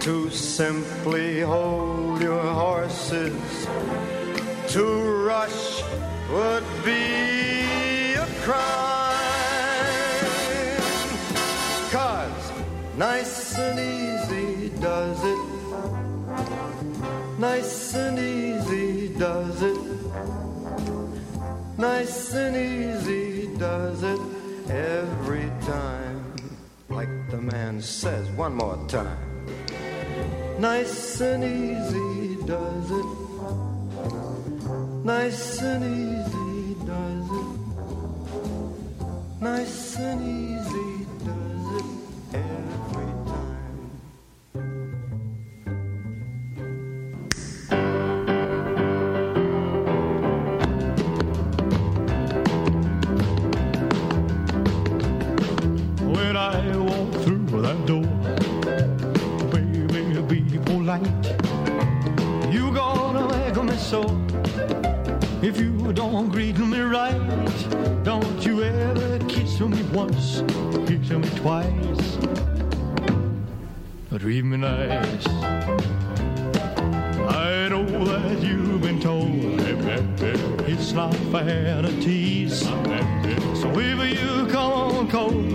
to 0.00 0.30
simply 0.30 1.40
hold 1.40 2.22
your 2.22 2.40
horses. 2.40 3.66
To 4.74 4.84
rush 5.26 5.82
would 6.30 6.66
be 6.84 8.14
a 8.14 8.28
crime. 8.46 9.16
Cause 11.90 12.52
nice 12.96 13.58
and 13.58 13.78
easy 13.80 14.68
does 14.78 15.18
it. 15.24 15.42
Nice 17.40 17.94
and 17.94 18.18
easy 18.18 18.47
does 19.18 19.62
it. 19.62 19.78
Nice 21.76 22.34
and 22.34 22.56
easy 22.56 23.48
does 23.56 24.02
it 24.04 24.20
every 24.70 25.50
time. 25.66 26.36
Like 26.88 27.08
the 27.30 27.38
man 27.38 27.82
says, 27.82 28.30
one 28.30 28.54
more 28.54 28.78
time. 28.86 29.18
Nice 30.58 31.20
and 31.20 31.42
easy 31.42 32.36
does 32.46 32.90
it. 32.90 33.06
Nice 35.04 35.62
and 35.62 35.82
easy 35.84 36.74
does 36.86 37.30
it. 37.42 37.50
Nice 39.40 39.96
and 39.98 40.20
easy 40.22 40.97
once, 70.18 70.42
kiss 70.88 71.10
me 71.10 71.28
twice. 71.36 72.18
But 74.10 74.20
treat 74.20 74.44
me 74.44 74.56
nice. 74.56 75.26
I 77.28 77.68
know 77.68 77.84
that 78.04 78.40
you've 78.40 78.80
been 78.80 79.00
told 79.00 79.28
it's 80.68 80.92
not 80.92 81.14
fair 81.30 81.82
to 81.82 82.00
tease. 82.00 82.60
So 82.60 83.72
if 83.78 84.20
you 84.20 84.46
come 84.46 84.72
on 84.72 85.08
cold, 85.08 85.52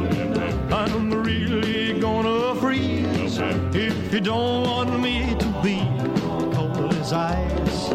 I'm 0.72 1.12
really 1.12 2.00
gonna 2.00 2.56
freeze. 2.56 3.40
If 3.74 4.14
you 4.14 4.22
don't 4.22 4.64
want 4.68 5.00
me 5.00 5.36
to 5.40 5.48
be 5.62 5.80
cold 6.56 6.94
as 6.94 7.14
ice, 7.14 7.94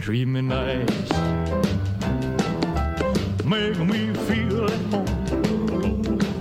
treat 0.00 0.26
me 0.26 0.42
nice. 0.42 1.36
Make 3.46 3.78
me 3.78 4.12
feel 4.26 4.45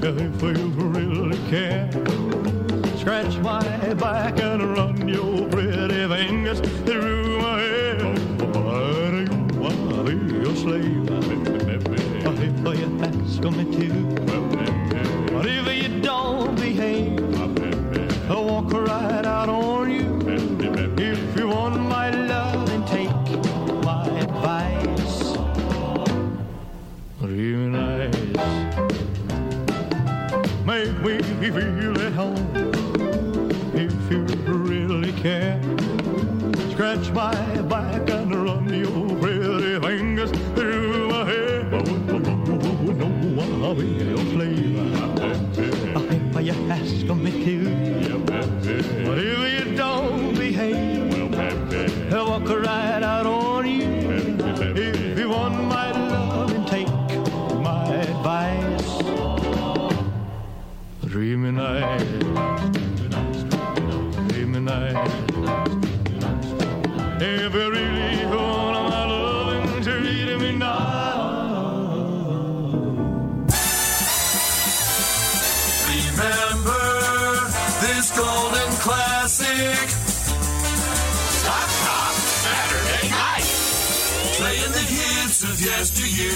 if 0.08 0.42
you 0.42 0.68
really 0.68 1.38
care. 1.50 1.90
Scratch 2.98 3.38
my 3.38 3.94
back 3.96 4.40
and 4.40 4.78
run 4.78 5.08
your 5.08 5.50
pretty 5.50 6.08
fingers 6.08 6.60
through 6.86 7.40
my 7.42 7.60
hair. 7.60 7.98
But 8.38 9.14
you 9.14 9.60
wanna 9.60 10.04
be 10.04 10.36
your 10.36 10.56
slave. 10.56 11.10
If 12.38 12.80
you 12.80 13.02
ask 13.04 13.44
me 13.44 13.66
to. 13.78 14.55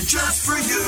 Just 0.10 0.42
for 0.42 0.58
you. 0.58 0.86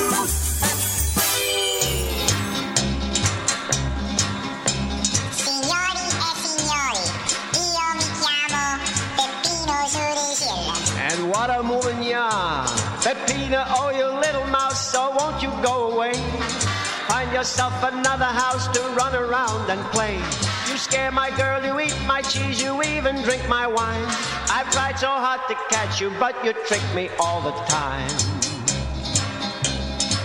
Signori 5.30 6.06
e 6.10 6.30
signori, 6.42 7.06
io 7.54 7.86
mi 7.94 8.06
chiamo 8.18 8.82
Peppino 9.14 9.78
Suricilla. 9.86 10.74
And 11.08 11.30
what 11.30 11.50
a 11.50 11.62
woman 11.62 12.02
you 12.02 12.18
are. 12.18 12.66
Peppina, 13.00 13.64
oh, 13.68 13.90
you 13.90 14.06
little 14.18 14.44
mouse, 14.50 14.90
so 14.90 15.10
won't 15.16 15.40
you 15.40 15.52
go 15.62 15.92
away? 15.92 16.14
Find 17.06 17.30
yourself 17.32 17.80
another 17.84 18.24
house 18.24 18.66
to 18.72 18.80
run 18.96 19.14
around 19.14 19.70
and 19.70 19.80
play. 19.92 20.18
You 20.68 20.76
scare 20.76 21.12
my 21.12 21.30
girl, 21.36 21.64
you 21.64 21.78
eat 21.78 21.96
my 22.08 22.22
cheese, 22.22 22.60
you 22.60 22.82
even 22.82 23.22
drink 23.22 23.48
my 23.48 23.68
wine. 23.68 24.06
I've 24.50 24.68
tried 24.72 24.98
so 24.98 25.10
hard 25.10 25.42
to 25.46 25.54
catch 25.70 26.00
you, 26.00 26.10
but 26.18 26.34
you 26.44 26.54
trick 26.66 26.82
me 26.92 27.08
all 27.20 27.40
the 27.40 27.52
time. 27.70 28.41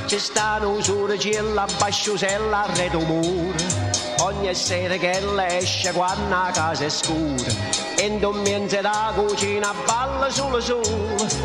Ci 0.08 0.20
stanno 0.20 0.70
usure 0.70 1.18
gilla, 1.18 1.66
basciusella, 1.78 2.64
arredo 2.64 3.00
muro. 3.00 3.58
Ogni 4.20 4.56
sera 4.56 4.96
che 4.96 5.22
esce 5.58 5.92
quando 5.92 6.34
a 6.34 6.50
casa 6.54 6.86
è 6.86 6.90
scura. 6.90 7.52
Indummiente 8.00 8.80
da 8.80 9.12
cucina, 9.14 9.74
balla 9.86 10.30
solo 10.30 10.62
su. 10.62 10.80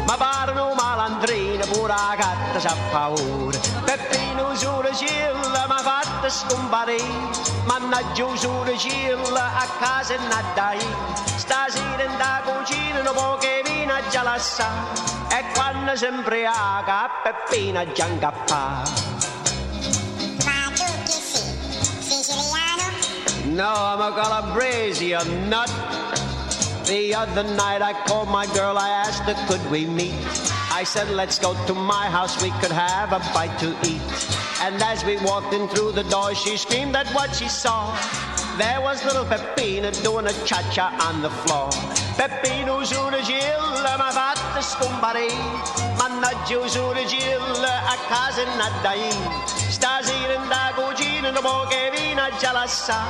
Ma 0.07 0.17
parlano 0.17 0.75
malandrine, 0.75 1.67
pure 1.73 1.89
la 1.89 2.15
gatta 2.17 2.61
sa 2.61 2.77
paura. 2.93 3.59
Peppino 3.85 4.51
usure 4.53 4.93
gilla, 4.93 5.65
ma 5.67 5.79
fatta 5.79 6.29
scomparire. 6.29 7.31
Mannaggia 7.65 8.27
usure 8.27 8.77
gilla, 8.77 9.57
a 9.57 9.67
casa 9.81 10.15
è 10.15 10.19
nata 10.29 10.75
Stasera 11.35 12.05
in 12.05 12.17
da 12.17 12.43
cucina, 12.45 13.01
un 13.01 13.11
po' 13.13 13.39
che 13.41 13.63
vino 13.65 13.93
già 14.09 14.23
la 14.23 14.39
sa. 14.39 15.13
Quando 15.73 15.97
si 15.97 16.05
imbriaca, 16.05 17.09
Peppina 17.25 17.91
già 17.93 18.05
incappa. 18.05 18.83
Ma 20.45 20.71
tu 20.75 20.85
chi 21.05 21.13
sei? 21.13 21.57
Siciliano? 21.99 22.93
No, 23.47 23.73
I'm 23.73 24.03
a 24.03 24.13
Calabrese, 24.13 25.03
you 25.03 25.25
nut. 25.49 25.71
The 26.85 27.15
other 27.15 27.45
night 27.45 27.81
I 27.81 27.95
called 28.05 28.29
my 28.29 28.45
girl, 28.53 28.77
I 28.77 28.91
asked 28.91 29.23
her, 29.23 29.35
could 29.49 29.65
we 29.71 29.87
meet? 29.87 30.13
I 30.71 30.85
said, 30.85 31.09
let's 31.09 31.39
go 31.39 31.55
to 31.65 31.73
my 31.73 32.07
house, 32.07 32.43
we 32.43 32.51
could 32.61 32.71
have 32.71 33.13
a 33.15 33.21
bite 33.33 33.59
to 33.61 33.75
eat. 33.89 34.03
And 34.61 34.81
as 34.83 35.03
we 35.07 35.17
walked 35.25 35.55
in 35.55 35.69
through 35.69 35.93
the 35.93 36.05
door, 36.05 36.35
she 36.35 36.59
screamed 36.59 36.97
at 36.97 37.09
what 37.15 37.35
she 37.35 37.49
saw. 37.49 37.97
There 38.59 38.81
was 38.83 39.03
little 39.05 39.25
Peppina 39.25 39.91
doing 40.03 40.27
a 40.27 40.33
cha-cha 40.45 40.93
on 41.01 41.23
the 41.23 41.31
floor. 41.31 41.71
Peppino 42.17 42.85
sulle 42.85 43.23
gilla, 43.23 43.97
ma 43.97 44.11
fatta 44.11 44.61
scomparire. 44.61 45.33
Mannaggia 45.97 46.69
sulle 46.69 47.07
gilla, 47.07 47.83
a 47.89 47.97
casa 48.09 48.45
nadai. 48.57 49.09
Stasera 49.47 50.35
in 50.35 50.49
da 50.49 50.73
cucina, 50.75 51.31
un 51.31 51.39
po' 51.41 51.67
che 51.69 51.91
vino 51.97 52.23
già 52.39 52.53
la 52.53 52.67
sa. 52.67 53.03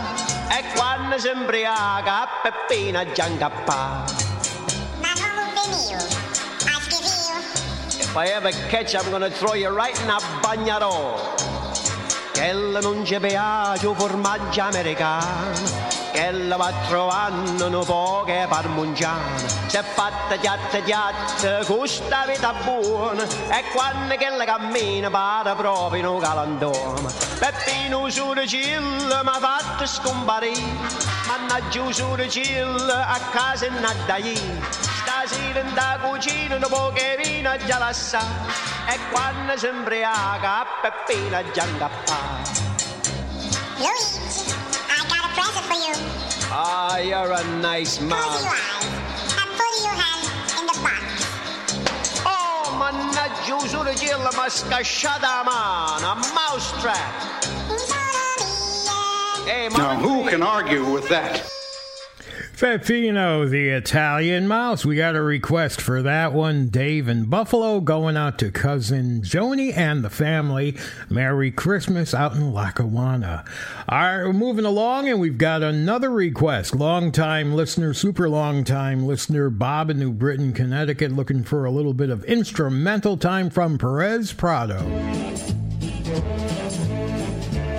E 0.48 0.62
quando 0.76 1.18
si 1.18 1.28
imbriaca, 1.28 2.28
Peppina 2.42 3.04
già 3.10 3.26
incappa. 3.26 4.04
Ma 5.00 5.12
non 5.18 5.52
venivo. 5.54 6.04
A 6.66 6.80
schifio? 6.80 7.34
If 7.98 8.14
I 8.14 8.28
ever 8.28 8.52
catch 8.68 8.94
I'm 8.94 9.10
gonna 9.10 9.28
throw 9.28 9.54
you 9.54 9.74
right 9.74 9.98
in 10.02 10.08
a 10.08 10.20
bagnarò. 10.40 11.51
Quella 12.42 12.80
non 12.80 13.04
piace 13.04 13.86
il 13.86 13.94
formaggio 13.96 14.62
americano. 14.62 15.52
Quella 16.10 16.56
va 16.56 16.72
trovando 16.88 17.66
un 17.68 17.84
po' 17.84 18.24
che. 18.26 18.48
Si 19.68 19.76
è 19.76 19.82
fatta 19.84 20.34
chiatta 20.40 20.80
chiatta, 20.80 21.64
questa 21.64 22.24
vita 22.26 22.52
buona. 22.64 23.22
E 23.22 23.62
quando 23.72 24.16
quella 24.16 24.44
cammina 24.44 25.08
pare 25.08 25.54
proprio 25.54 26.00
in 26.00 26.06
un 26.08 26.18
galantuomo. 26.18 27.08
Peppino 27.38 28.10
cilla 28.10 29.22
mi 29.22 29.28
ha 29.28 29.38
fatto 29.38 29.86
scomparire. 29.86 30.60
Mannaggia 31.28 32.28
cilla, 32.28 33.06
a 33.06 33.20
casa 33.30 33.66
è 33.66 33.70
nata 33.70 34.18
Stasera 35.24 35.62
da 35.74 35.98
cucina 36.02 36.56
un 36.56 36.66
po' 36.68 36.90
che 36.92 37.16
vino 37.22 37.56
già 37.58 37.78
la 37.78 37.92
sa 37.92 38.26
E 38.88 38.98
quando 39.12 39.56
si 39.56 39.68
imbriaca 39.68 40.66
Peppina 40.80 41.48
già 41.52 41.64
incappa 41.64 42.42
Luigi, 43.76 44.18
I 44.88 45.06
got 45.06 45.22
a 45.22 45.28
present 45.32 45.64
for 45.66 45.76
you. 45.76 45.94
Ah, 46.50 46.98
you're 46.98 47.30
a 47.30 47.44
nice 47.60 47.98
Close 47.98 48.10
man 48.10 48.42
your 48.42 48.50
eyes 48.50 48.84
and 49.38 49.50
put 49.56 49.72
your 49.84 49.94
hand 49.94 50.26
in 50.58 50.66
the 50.66 50.76
box. 50.82 52.24
Oh, 52.24 52.74
mannaggia 52.76 53.68
sulle 53.68 53.94
cilla 53.94 54.30
ma 54.34 54.48
scasciata 54.48 55.20
la 55.20 55.42
mano 55.44 56.10
A 56.10 56.14
mousetrap 56.34 57.30
Now, 59.76 59.94
who 59.94 60.28
can 60.28 60.42
argue 60.42 60.84
with 60.84 61.08
that? 61.10 61.61
Peppino, 62.62 63.50
the 63.50 63.70
Italian 63.70 64.46
mouse. 64.46 64.86
We 64.86 64.94
got 64.94 65.16
a 65.16 65.20
request 65.20 65.80
for 65.80 66.00
that 66.02 66.32
one. 66.32 66.68
Dave 66.68 67.08
in 67.08 67.24
Buffalo 67.24 67.80
going 67.80 68.16
out 68.16 68.38
to 68.38 68.52
cousin 68.52 69.22
Joni 69.22 69.76
and 69.76 70.04
the 70.04 70.10
family. 70.10 70.76
Merry 71.10 71.50
Christmas 71.50 72.14
out 72.14 72.36
in 72.36 72.52
Lackawanna. 72.52 73.44
All 73.88 73.98
right, 73.98 74.24
we're 74.24 74.32
moving 74.32 74.64
along 74.64 75.08
and 75.08 75.18
we've 75.18 75.38
got 75.38 75.64
another 75.64 76.08
request. 76.08 76.72
Long 76.72 77.10
time 77.10 77.52
listener, 77.52 77.92
super 77.94 78.28
long 78.28 78.62
time 78.62 79.08
listener, 79.08 79.50
Bob 79.50 79.90
in 79.90 79.98
New 79.98 80.12
Britain, 80.12 80.52
Connecticut, 80.52 81.10
looking 81.10 81.42
for 81.42 81.64
a 81.64 81.70
little 81.72 81.94
bit 81.94 82.10
of 82.10 82.22
instrumental 82.26 83.16
time 83.16 83.50
from 83.50 83.76
Perez 83.76 84.32
Prado. 84.32 84.78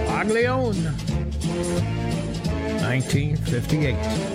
Guaglione, 0.10 0.84
1958. 2.84 4.33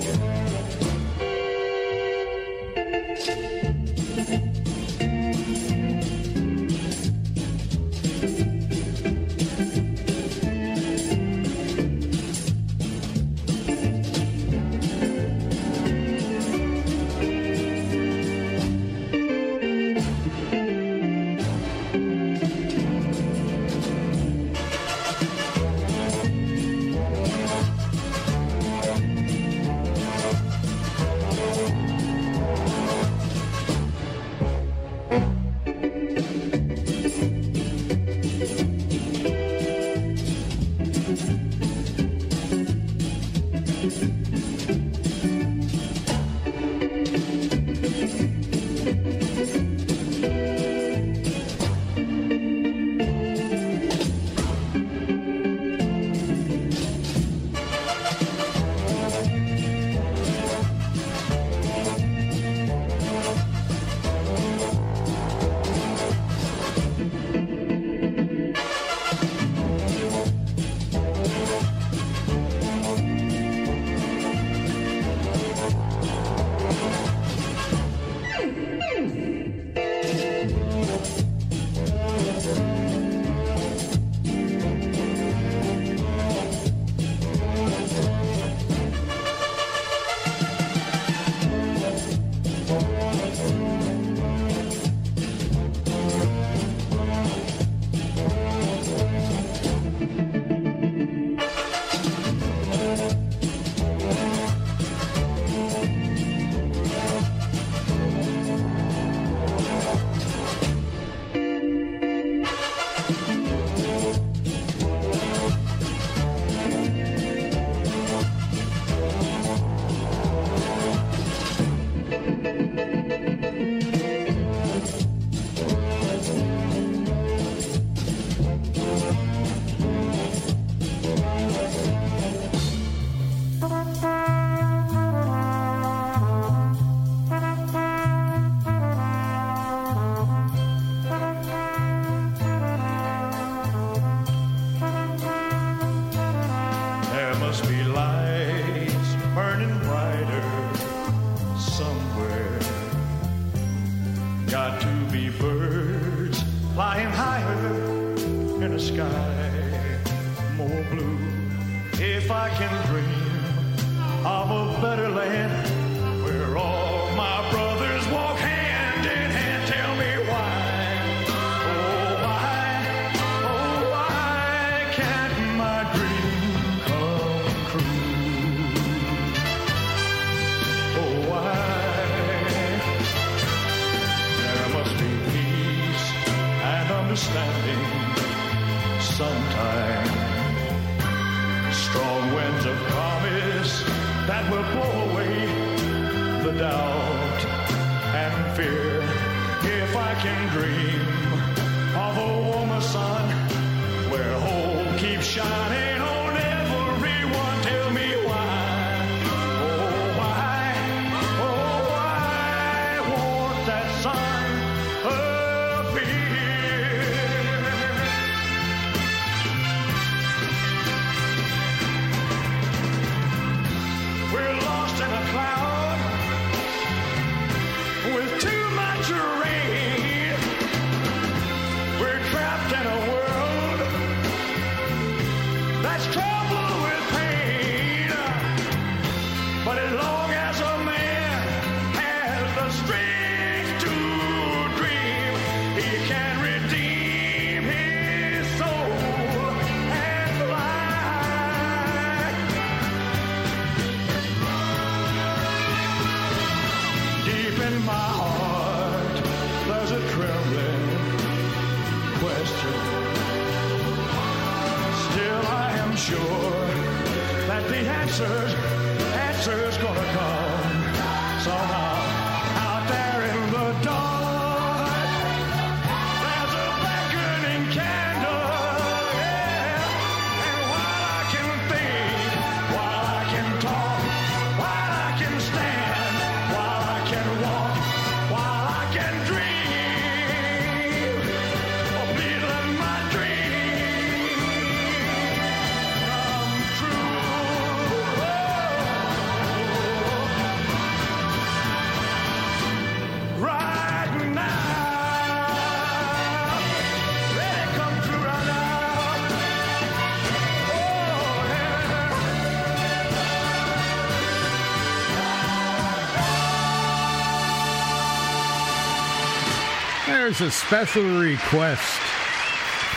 There's 320.29 320.41
a 320.43 320.51
special 320.51 321.21
request 321.21 322.01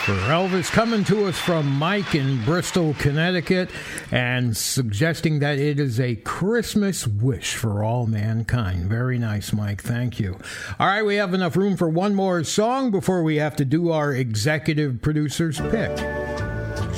for 0.04 0.12
Elvis 0.28 0.70
coming 0.70 1.02
to 1.04 1.24
us 1.28 1.38
from 1.38 1.66
Mike 1.66 2.14
in 2.14 2.44
Bristol, 2.44 2.94
Connecticut, 2.98 3.70
and 4.10 4.54
suggesting 4.54 5.38
that 5.38 5.58
it 5.58 5.80
is 5.80 5.98
a 5.98 6.16
Christmas 6.16 7.06
wish 7.06 7.54
for 7.54 7.82
all 7.82 8.06
mankind. 8.06 8.84
Very 8.84 9.18
nice, 9.18 9.50
Mike. 9.50 9.80
Thank 9.80 10.20
you. 10.20 10.36
All 10.78 10.86
right, 10.86 11.06
we 11.06 11.14
have 11.14 11.32
enough 11.32 11.56
room 11.56 11.78
for 11.78 11.88
one 11.88 12.14
more 12.14 12.44
song 12.44 12.90
before 12.90 13.22
we 13.22 13.36
have 13.36 13.56
to 13.56 13.64
do 13.64 13.90
our 13.90 14.12
executive 14.12 15.00
producer's 15.00 15.58
pick 15.58 15.96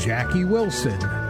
Jackie 0.01 0.45
Wilson. 0.45 1.24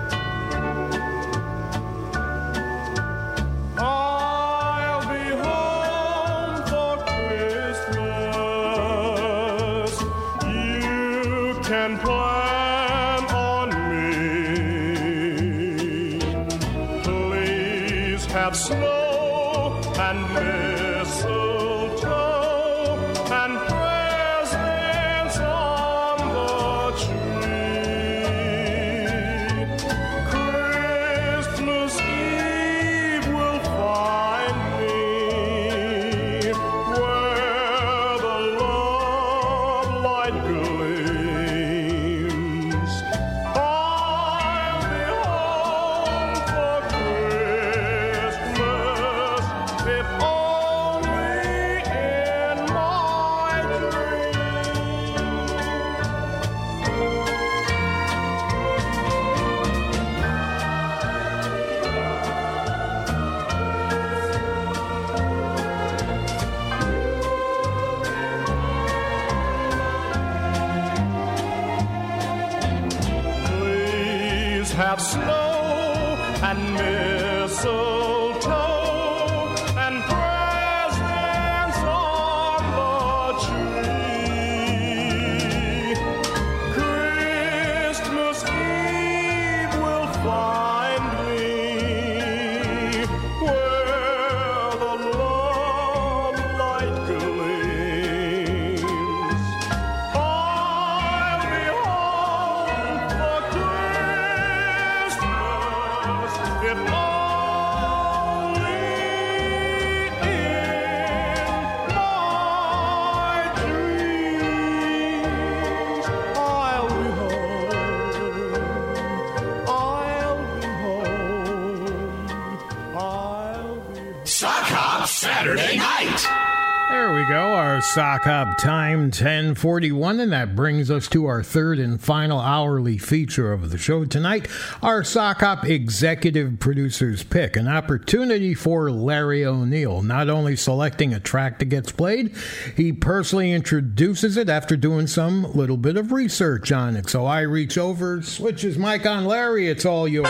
Our 128.26 128.54
time 128.56 129.00
1041, 129.10 130.18
and 130.18 130.32
that 130.32 130.56
brings 130.56 130.90
us 130.90 131.08
to 131.08 131.26
our 131.26 131.42
third 131.42 131.78
and 131.78 132.00
final 132.00 132.40
hourly 132.40 132.96
feature 132.96 133.52
of 133.52 133.70
the 133.70 133.76
show 133.76 134.04
tonight. 134.06 134.48
Our 134.82 135.04
sock 135.04 135.40
hop 135.40 135.64
executive 135.64 136.58
producer's 136.58 137.22
pick, 137.22 137.56
an 137.56 137.68
opportunity 137.68 138.54
for 138.54 138.90
Larry 138.90 139.44
O'Neill, 139.44 140.00
not 140.02 140.30
only 140.30 140.56
selecting 140.56 141.12
a 141.12 141.20
track 141.20 141.58
that 141.58 141.66
gets 141.66 141.92
played, 141.92 142.34
he 142.76 142.92
personally 142.92 143.52
introduces 143.52 144.36
it 144.38 144.48
after 144.48 144.76
doing 144.76 145.06
some 145.06 145.52
little 145.52 145.76
bit 145.76 145.96
of 145.96 146.10
research 146.10 146.72
on 146.72 146.96
it. 146.96 147.10
So 147.10 147.26
I 147.26 147.40
reach 147.40 147.76
over, 147.76 148.22
switch 148.22 148.62
his 148.62 148.78
mic 148.78 149.04
on 149.04 149.26
Larry, 149.26 149.68
it's 149.68 149.84
all 149.84 150.08
yours. 150.08 150.28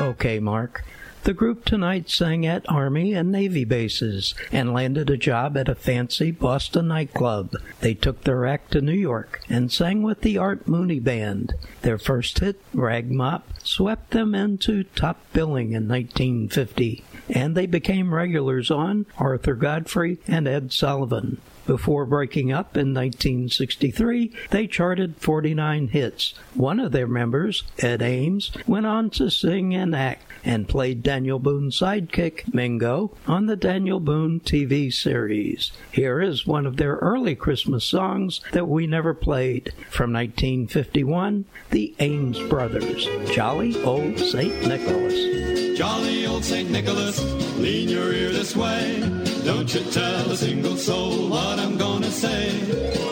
Okay, 0.00 0.40
Mark. 0.40 0.84
The 1.24 1.34
group 1.34 1.64
tonight 1.64 2.10
sang 2.10 2.44
at 2.44 2.68
Army 2.68 3.14
and 3.14 3.30
Navy 3.30 3.64
bases 3.64 4.34
and 4.50 4.72
landed 4.72 5.08
a 5.08 5.16
job 5.16 5.56
at 5.56 5.68
a 5.68 5.76
fancy 5.76 6.32
Boston 6.32 6.88
nightclub. 6.88 7.54
They 7.80 7.94
took 7.94 8.24
their 8.24 8.44
act 8.44 8.72
to 8.72 8.80
New 8.80 8.92
York 8.92 9.40
and 9.48 9.70
sang 9.70 10.02
with 10.02 10.22
the 10.22 10.36
Art 10.36 10.66
Mooney 10.66 10.98
Band. 10.98 11.54
Their 11.82 11.96
first 11.96 12.40
hit, 12.40 12.60
Rag 12.74 13.12
Mop, 13.12 13.48
swept 13.62 14.10
them 14.10 14.34
into 14.34 14.82
top 14.82 15.20
billing 15.32 15.74
in 15.74 15.86
1950, 15.86 17.04
and 17.30 17.54
they 17.54 17.66
became 17.66 18.12
regulars 18.12 18.68
on 18.72 19.06
Arthur 19.16 19.54
Godfrey 19.54 20.18
and 20.26 20.48
Ed 20.48 20.72
Sullivan. 20.72 21.40
Before 21.66 22.04
breaking 22.04 22.52
up 22.52 22.76
in 22.76 22.92
1963, 22.92 24.32
they 24.50 24.66
charted 24.66 25.16
49 25.18 25.88
hits. 25.88 26.34
One 26.54 26.80
of 26.80 26.92
their 26.92 27.06
members, 27.06 27.62
Ed 27.78 28.02
Ames, 28.02 28.50
went 28.66 28.86
on 28.86 29.10
to 29.10 29.30
sing 29.30 29.74
and 29.74 29.94
act 29.94 30.24
and 30.44 30.68
played 30.68 31.02
Daniel 31.02 31.38
Boone's 31.38 31.78
sidekick, 31.78 32.52
Mingo, 32.52 33.16
on 33.26 33.46
the 33.46 33.56
Daniel 33.56 34.00
Boone 34.00 34.40
TV 34.40 34.92
series. 34.92 35.72
Here 35.92 36.20
is 36.20 36.46
one 36.46 36.66
of 36.66 36.76
their 36.76 36.96
early 36.96 37.36
Christmas 37.36 37.84
songs 37.84 38.40
that 38.52 38.68
we 38.68 38.86
never 38.86 39.14
played. 39.14 39.72
From 39.88 40.12
1951, 40.12 41.44
The 41.70 41.94
Ames 42.00 42.40
Brothers, 42.48 43.06
Jolly 43.30 43.80
Old 43.84 44.18
St. 44.18 44.66
Nicholas. 44.66 45.52
Jolly 45.76 46.26
old 46.26 46.44
St. 46.44 46.70
Nicholas, 46.70 47.18
lean 47.56 47.88
your 47.88 48.12
ear 48.12 48.30
this 48.30 48.54
way. 48.54 49.00
Don't 49.44 49.74
you 49.74 49.80
tell 49.90 50.30
a 50.30 50.36
single 50.36 50.76
soul 50.76 51.28
what 51.52 51.60
I'm 51.60 51.76
gonna 51.76 52.10
say. 52.10 52.48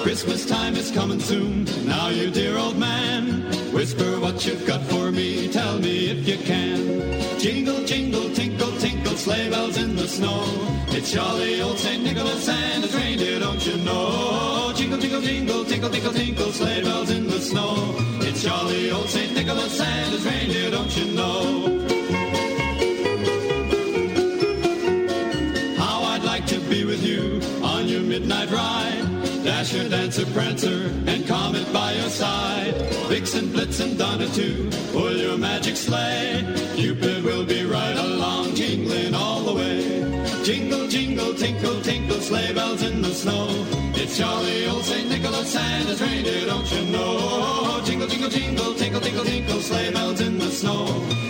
Christmas 0.02 0.46
time 0.46 0.74
is 0.74 0.90
coming 0.90 1.20
soon. 1.20 1.64
Now, 1.86 2.08
you 2.08 2.30
dear 2.30 2.56
old 2.56 2.78
man, 2.78 3.42
whisper 3.74 4.18
what 4.18 4.46
you've 4.46 4.66
got 4.66 4.80
for 4.84 5.10
me. 5.12 5.48
Tell 5.48 5.78
me 5.78 6.08
if 6.12 6.26
you 6.26 6.38
can. 6.38 7.38
Jingle, 7.38 7.84
jingle, 7.84 8.30
tinkle, 8.32 8.72
tinkle, 8.78 9.16
sleigh 9.16 9.50
bells 9.50 9.76
in 9.76 9.94
the 9.94 10.08
snow. 10.08 10.40
It's 10.88 11.12
jolly 11.12 11.60
old 11.60 11.78
St. 11.78 12.02
Nicholas 12.02 12.48
and 12.48 12.82
his 12.82 12.94
reindeer, 12.94 13.40
don't 13.40 13.62
you 13.66 13.76
know? 13.84 14.72
Jingle, 14.74 14.98
jingle, 14.98 15.20
jingle, 15.20 15.64
tinkle, 15.66 15.90
tinkle, 15.90 16.12
tinkle, 16.12 16.52
sleigh 16.52 16.82
bells 16.82 17.10
in 17.10 17.26
the 17.26 17.40
snow. 17.40 17.94
It's 18.28 18.42
jolly 18.42 18.90
old 18.90 19.08
St. 19.08 19.34
Nicholas 19.34 19.78
and 19.80 20.12
his 20.14 20.24
reindeer, 20.24 20.70
don't 20.70 20.96
you 20.96 21.12
know? 21.12 21.79
Midnight 28.10 28.50
ride. 28.50 29.44
Dasher, 29.44 29.88
Dancer, 29.88 30.26
Prancer, 30.34 30.90
and 31.06 31.24
Comet 31.28 31.72
by 31.72 31.92
your 31.92 32.08
side. 32.08 32.74
Vixen, 33.06 33.50
Blitzen, 33.50 33.96
Donner 33.96 34.26
too, 34.26 34.68
pull 34.90 35.16
your 35.16 35.38
magic 35.38 35.76
sleigh. 35.76 36.42
Cupid 36.74 37.22
will 37.22 37.46
be 37.46 37.64
right 37.64 37.96
along, 37.96 38.56
jingling 38.56 39.14
all 39.14 39.42
the 39.42 39.54
way. 39.54 40.42
Jingle, 40.42 40.88
jingle, 40.88 41.34
tinkle, 41.34 41.80
tinkle, 41.82 42.20
sleigh 42.20 42.52
bells 42.52 42.82
in 42.82 43.00
the 43.00 43.14
snow. 43.14 43.46
It's 43.94 44.18
jolly 44.18 44.66
old 44.66 44.82
St. 44.82 45.08
Nicholas 45.08 45.54
and 45.54 45.88
his 45.88 46.02
reindeer, 46.02 46.46
don't 46.46 46.68
you 46.72 46.86
know? 46.86 47.80
Jingle, 47.84 48.08
jingle, 48.08 48.28
jingle, 48.28 48.74
tinkle, 48.74 49.00
tinkle, 49.00 49.24
tinkle, 49.24 49.60
sleigh 49.60 49.92
bells 49.92 50.20
in 50.20 50.36
the 50.36 50.50
snow. 50.50 50.84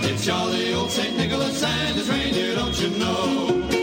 It's 0.09 0.25
jolly 0.25 0.73
old 0.73 0.91
St. 0.91 1.15
Nicholas 1.15 1.63
and 1.63 1.97
his 1.97 2.09
reindeer, 2.09 2.55
don't 2.55 2.81
you 2.81 2.89
know? 2.99 3.80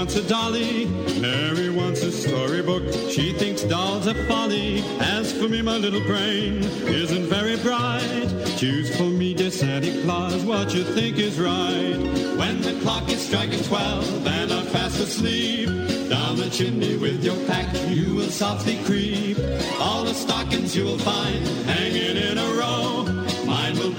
Wants 0.00 0.16
a 0.16 0.26
dolly, 0.26 0.86
Mary 1.20 1.68
wants 1.68 2.02
a 2.02 2.10
storybook, 2.10 2.82
she 3.10 3.34
thinks 3.34 3.60
dolls 3.64 4.08
are 4.08 4.14
folly. 4.24 4.82
As 4.98 5.30
for 5.30 5.46
me, 5.46 5.60
my 5.60 5.76
little 5.76 6.00
brain 6.00 6.62
isn't 6.88 7.26
very 7.26 7.58
bright. 7.58 8.26
Choose 8.56 8.96
for 8.96 9.02
me, 9.02 9.34
dear 9.34 9.50
Santa 9.50 9.92
Claus, 10.02 10.42
what 10.42 10.74
you 10.74 10.84
think 10.84 11.18
is 11.18 11.38
right. 11.38 11.98
When 12.38 12.62
the 12.62 12.80
clock 12.80 13.10
is 13.10 13.20
striking 13.20 13.62
twelve 13.62 14.26
and 14.26 14.50
I'm 14.50 14.64
fast 14.68 14.98
asleep, 15.00 15.68
down 16.08 16.38
the 16.38 16.48
chimney 16.50 16.96
with 16.96 17.22
your 17.22 17.36
pack 17.46 17.68
you 17.90 18.14
will 18.14 18.30
softly 18.30 18.82
creep. 18.84 19.36
All 19.80 20.02
the 20.02 20.14
stockings 20.14 20.74
you 20.74 20.84
will 20.84 20.98
find 20.98 21.46
hanging 21.68 22.16
in 22.16 22.38
a 22.38 22.48
row. 22.54 22.99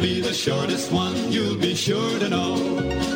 Be 0.01 0.19
the 0.19 0.33
shortest 0.33 0.91
one, 0.91 1.31
you'll 1.31 1.57
be 1.57 1.75
sure 1.75 2.17
to 2.17 2.27
know. 2.27 2.55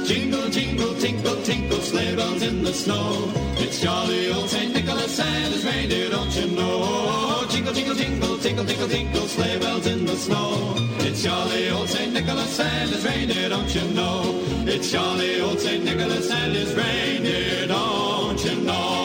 Jingle, 0.06 0.48
jingle, 0.50 0.94
tinkle, 0.94 1.42
tinkle, 1.42 1.80
sleigh 1.80 2.16
bells 2.16 2.44
in 2.44 2.64
the 2.64 2.74
snow. 2.74 3.32
It's 3.58 3.82
jolly 3.82 4.32
old 4.32 4.48
St. 4.52 4.72
Nicholas 4.72 5.20
and 5.20 5.52
his 5.52 5.66
reindeer, 5.66 6.12
don't 6.12 6.36
you 6.36 6.48
know? 6.56 7.44
Jingle, 7.50 7.74
jingle, 7.74 7.96
jingle, 7.96 8.38
tinkle, 8.38 8.66
tinkle, 8.66 8.88
tinkle, 8.88 9.28
sleigh 9.28 9.58
bells 9.58 9.88
in 9.88 10.06
the 10.06 10.16
snow. 10.16 10.76
It's 11.00 11.24
jolly 11.24 11.72
old 11.72 11.90
St. 11.90 12.14
Nicholas 12.14 12.60
and 12.60 12.92
his 12.92 13.04
reindeer, 13.04 13.50
don't 13.50 13.74
you 13.74 13.88
know? 13.96 14.22
It's 14.68 14.92
jolly 14.92 15.42
old 15.42 15.60
St. 15.60 15.84
Nicholas 15.84 16.30
and 16.30 16.54
his 16.54 16.76
reindeer, 16.76 17.66
don't 17.66 18.46
you 18.46 18.62
know? 18.62 19.05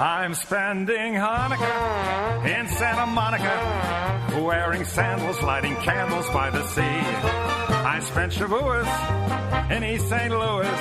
I'm 0.00 0.34
spending 0.34 1.12
Hanukkah 1.12 2.46
in 2.46 2.66
Santa 2.68 3.04
Monica, 3.04 4.40
wearing 4.42 4.82
sandals, 4.86 5.42
lighting 5.42 5.76
candles 5.76 6.26
by 6.30 6.48
the 6.48 6.66
sea. 6.68 6.80
I 6.80 8.00
spent 8.00 8.32
Shavuos 8.32 9.70
in 9.70 9.84
East 9.84 10.08
St. 10.08 10.30
Louis, 10.30 10.80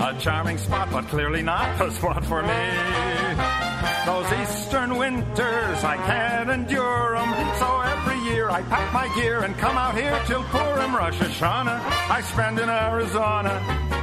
a 0.00 0.16
charming 0.18 0.56
spot, 0.56 0.88
but 0.90 1.06
clearly 1.08 1.42
not 1.42 1.76
the 1.76 1.90
spot 1.98 2.24
for 2.24 2.42
me. 2.42 2.64
Those 4.06 4.32
eastern 4.40 4.96
winters, 4.96 5.84
I 5.84 5.98
can't 6.06 6.48
endure 6.48 7.16
'em, 7.16 7.28
so 7.58 7.80
every 7.82 8.18
year 8.32 8.48
I 8.48 8.62
pack 8.62 8.94
my 8.94 9.14
gear 9.14 9.40
and 9.40 9.58
come 9.58 9.76
out 9.76 9.94
here 9.94 10.18
till 10.24 10.42
Purim, 10.44 10.96
Rosh 10.96 11.18
Hashanah, 11.18 11.82
I 12.08 12.22
spend 12.22 12.58
in 12.58 12.70
Arizona 12.70 13.97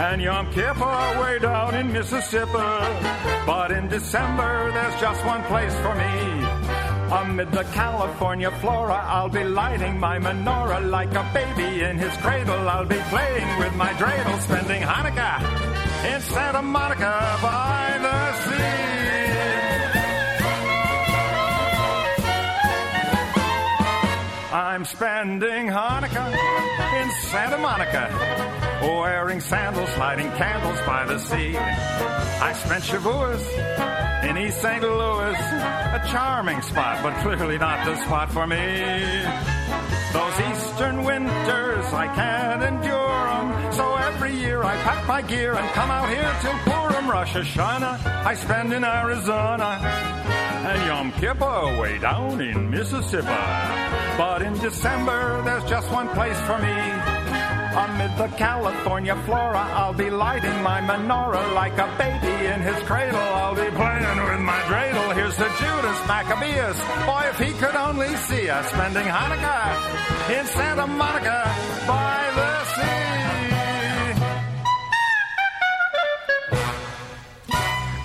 and 0.00 0.22
Yom 0.22 0.50
Kippur 0.52 1.20
way 1.20 1.38
down 1.38 1.74
in 1.74 1.92
Mississippi. 1.92 2.74
But 3.46 3.70
in 3.70 3.88
December, 3.88 4.72
there's 4.72 5.00
just 5.00 5.24
one 5.26 5.42
place 5.44 5.74
for 5.84 5.94
me. 5.94 6.14
Amid 7.20 7.52
the 7.52 7.64
California 7.74 8.50
flora, 8.62 8.94
I'll 8.94 9.28
be 9.28 9.44
lighting 9.44 9.98
my 9.98 10.18
menorah 10.18 10.88
like 10.88 11.12
a 11.14 11.24
baby 11.34 11.82
in 11.82 11.98
his 11.98 12.16
cradle. 12.18 12.68
I'll 12.68 12.86
be 12.86 13.02
playing 13.10 13.58
with 13.58 13.74
my 13.76 13.92
dreidel, 14.00 14.40
spending 14.40 14.82
Hanukkah 14.82 15.38
in 16.14 16.20
Santa 16.22 16.62
Monica 16.62 17.38
by 17.42 17.98
the 18.06 18.18
sea. 18.44 18.90
I'm 24.52 24.84
spending 24.84 25.66
Hanukkah 25.66 26.59
Santa 27.28 27.58
Monica, 27.58 28.08
wearing 28.82 29.40
sandals, 29.40 29.96
lighting 29.98 30.30
candles 30.32 30.80
by 30.86 31.04
the 31.04 31.18
sea. 31.18 31.56
I 31.56 32.52
spent 32.54 32.84
Shavuos 32.84 33.44
in 34.28 34.38
East 34.38 34.60
St. 34.60 34.82
Louis, 34.82 35.38
a 35.38 36.02
charming 36.10 36.60
spot, 36.62 37.02
but 37.02 37.14
clearly 37.22 37.58
not 37.58 37.84
the 37.84 37.96
spot 38.04 38.32
for 38.32 38.46
me. 38.46 38.56
Those 40.12 40.40
eastern 40.50 41.04
winters, 41.04 41.86
I 41.92 42.08
can't 42.14 42.62
endure 42.62 43.28
'em, 43.28 43.72
so 43.72 43.94
every 43.96 44.34
year 44.34 44.64
I 44.64 44.76
pack 44.82 45.06
my 45.06 45.22
gear 45.22 45.54
and 45.54 45.68
come 45.72 45.90
out 45.90 46.08
here 46.08 46.32
till 46.40 46.58
Purim, 46.64 47.08
Rosh 47.08 47.34
Hashanah, 47.34 48.24
I 48.26 48.34
spend 48.34 48.72
in 48.72 48.84
Arizona 48.84 50.49
and 50.62 50.86
Yom 50.86 51.12
Kippur 51.12 51.80
way 51.80 51.98
down 51.98 52.40
in 52.40 52.70
Mississippi. 52.70 53.26
But 54.18 54.42
in 54.42 54.52
December, 54.58 55.42
there's 55.42 55.64
just 55.64 55.90
one 55.90 56.08
place 56.10 56.38
for 56.42 56.58
me. 56.58 56.76
Amid 57.70 58.16
the 58.18 58.28
California 58.36 59.16
flora, 59.24 59.64
I'll 59.80 59.94
be 59.94 60.10
lighting 60.10 60.62
my 60.62 60.80
menorah 60.80 61.54
like 61.54 61.78
a 61.78 61.88
baby 61.96 62.46
in 62.46 62.60
his 62.60 62.76
cradle. 62.82 63.18
I'll 63.18 63.54
be 63.54 63.70
playing 63.70 64.18
with 64.28 64.40
my 64.40 64.60
dreidel. 64.68 65.14
Here's 65.14 65.36
to 65.36 65.48
Judas 65.60 65.98
Maccabeus. 66.06 66.78
Boy, 67.06 67.22
if 67.30 67.38
he 67.38 67.52
could 67.54 67.76
only 67.76 68.14
see 68.28 68.50
us 68.50 68.66
spending 68.68 69.06
Hanukkah 69.06 70.38
in 70.38 70.46
Santa 70.46 70.86
Monica 70.86 71.40
by 71.86 72.30
the 72.34 72.59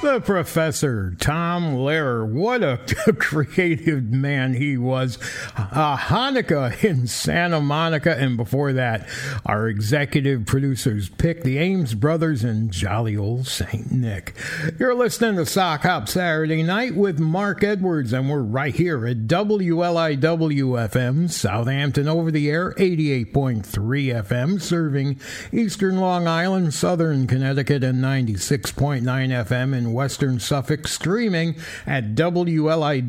The 0.05 0.21
professor, 0.21 1.15
Tom 1.19 1.73
Lehrer, 1.77 2.29
what 2.29 2.61
a 2.61 2.77
creative 3.17 4.03
man 4.03 4.53
he 4.53 4.77
was. 4.77 5.17
Uh, 5.57 5.97
Hanukkah 5.97 6.83
in 6.83 7.07
Santa 7.07 7.59
Monica, 7.59 8.15
and 8.15 8.37
before 8.37 8.71
that, 8.73 9.09
our 9.47 9.67
executive 9.67 10.45
producers 10.45 11.09
picked 11.09 11.43
the 11.43 11.57
Ames 11.57 11.95
brothers 11.95 12.43
and 12.43 12.69
jolly 12.69 13.17
old 13.17 13.47
Saint 13.47 13.91
Nick. 13.91 14.35
You're 14.77 14.93
listening 14.93 15.37
to 15.37 15.45
Sock 15.47 15.81
Hop 15.81 16.07
Saturday 16.07 16.61
Night 16.61 16.95
with 16.95 17.17
Mark 17.17 17.63
Edwards, 17.63 18.13
and 18.13 18.29
we're 18.29 18.43
right 18.43 18.75
here 18.75 19.07
at 19.07 19.25
WLIW 19.25 20.19
FM, 20.19 21.31
Southampton 21.31 22.07
over 22.07 22.29
the 22.29 22.47
air, 22.51 22.73
88.3 22.73 23.63
FM, 23.63 24.61
serving 24.61 25.19
Eastern 25.51 25.97
Long 25.97 26.27
Island, 26.27 26.75
Southern 26.75 27.25
Connecticut, 27.25 27.83
and 27.83 28.03
96.9 28.03 29.01
FM 29.01 29.75
in 29.75 29.94
Western 29.95 30.39
Suffolk, 30.39 30.87
streaming 30.87 31.55
at 31.87 32.13
WLIW.org 32.13 33.05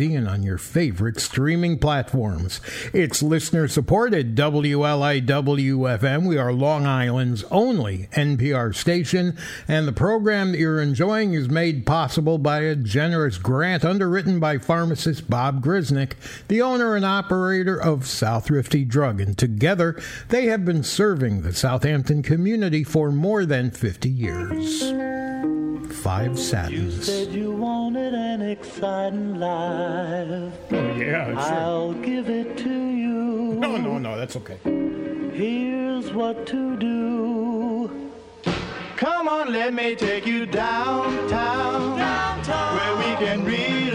and 0.00 0.28
on 0.28 0.42
your 0.42 0.58
favorite 0.58 1.20
streaming 1.20 1.78
platforms. 1.78 2.60
It's 2.92 3.22
listener 3.22 3.68
supported 3.68 4.34
WLIW 4.36 5.24
FM. 5.24 6.26
We 6.26 6.36
are 6.36 6.52
Long 6.52 6.84
Island's 6.86 7.44
only 7.44 8.08
NPR 8.12 8.74
station, 8.74 9.38
and 9.68 9.86
the 9.86 9.92
program 9.92 10.52
that 10.52 10.58
you're 10.58 10.82
enjoying 10.82 11.34
is 11.34 11.48
made 11.48 11.86
possible 11.86 12.38
by 12.38 12.60
a 12.60 12.74
generous 12.74 13.38
grant 13.38 13.84
underwritten 13.84 14.40
by 14.40 14.58
pharmacist 14.58 15.30
Bob 15.30 15.64
Grisnick, 15.64 16.14
the 16.48 16.60
owner 16.60 16.96
and 16.96 17.04
operator 17.04 17.80
of 17.80 18.06
South 18.06 18.46
Thrifty 18.46 18.84
Drug, 18.84 19.20
and 19.20 19.38
together 19.38 20.00
they 20.28 20.46
have 20.46 20.64
been 20.64 20.82
serving 20.82 21.42
the 21.42 21.52
Southampton 21.52 22.22
community 22.22 22.82
for 22.82 23.12
more 23.12 23.46
than 23.46 23.70
50 23.70 24.10
years. 24.10 25.13
Five 26.04 26.38
Satins. 26.38 27.06
Said 27.06 27.32
you 27.32 27.50
wanted 27.50 28.12
an 28.12 28.42
exciting 28.42 29.40
life. 29.40 30.52
Oh, 30.70 30.96
yeah, 30.98 31.30
sure. 31.30 31.38
I'll 31.38 31.94
give 31.94 32.28
it 32.28 32.58
to 32.58 32.68
you. 32.68 33.54
No, 33.54 33.78
no, 33.78 33.96
no, 33.96 34.14
that's 34.14 34.36
okay. 34.36 34.58
Here's 35.32 36.12
what 36.12 36.46
to 36.48 36.76
do. 36.76 38.10
Come 38.96 39.28
on, 39.28 39.50
let 39.50 39.72
me 39.72 39.94
take 39.96 40.26
you 40.26 40.44
downtown, 40.44 41.96
downtown, 41.96 42.76
where 42.76 42.96
we 42.98 43.24
can 43.24 43.42
really 43.46 43.93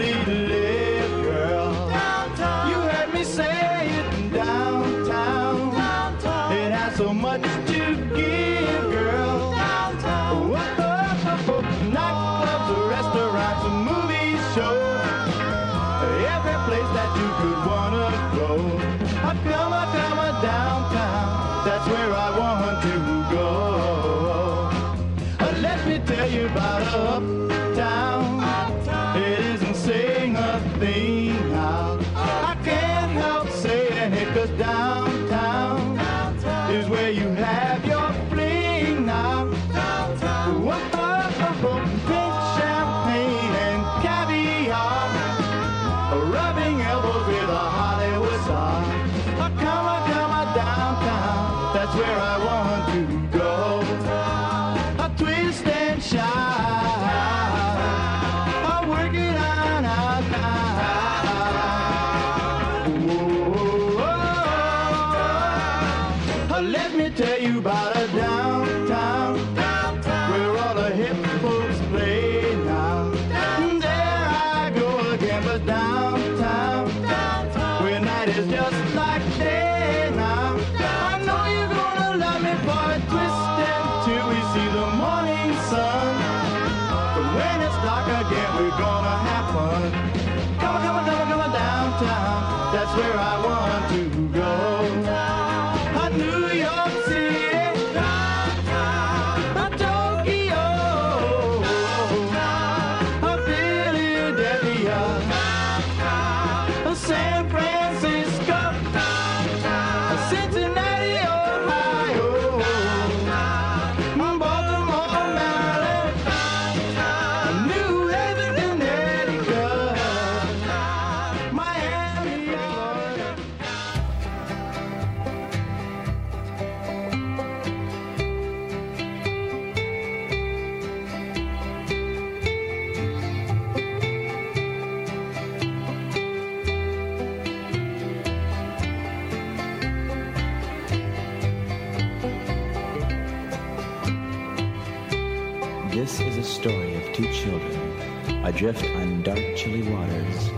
adrift 148.60 148.84
on 148.96 149.22
dark, 149.22 149.38
chilly 149.56 149.80
waters, 149.90 150.48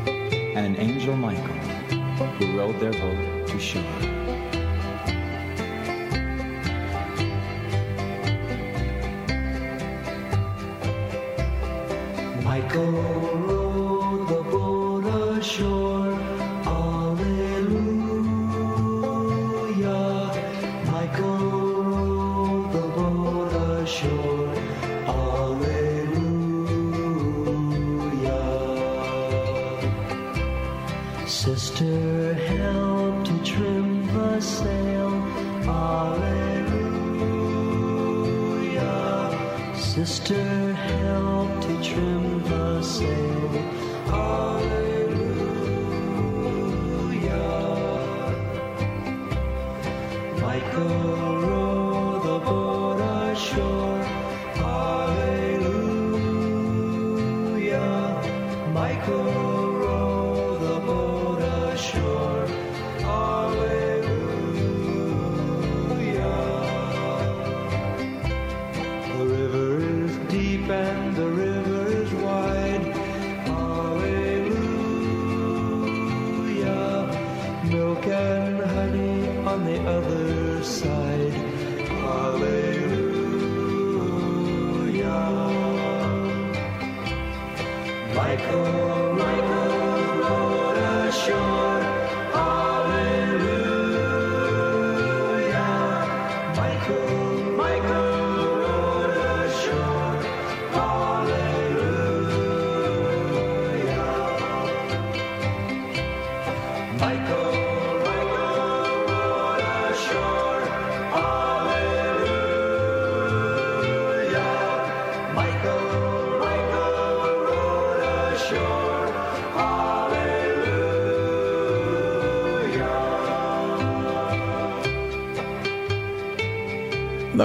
and 0.56 0.66
an 0.66 0.76
angel 0.76 1.16
Michael 1.16 1.55
who 2.34 2.58
rowed 2.58 2.81
their 2.81 2.90
boat 2.90 3.47
to 3.47 3.60
shore. 3.60 4.11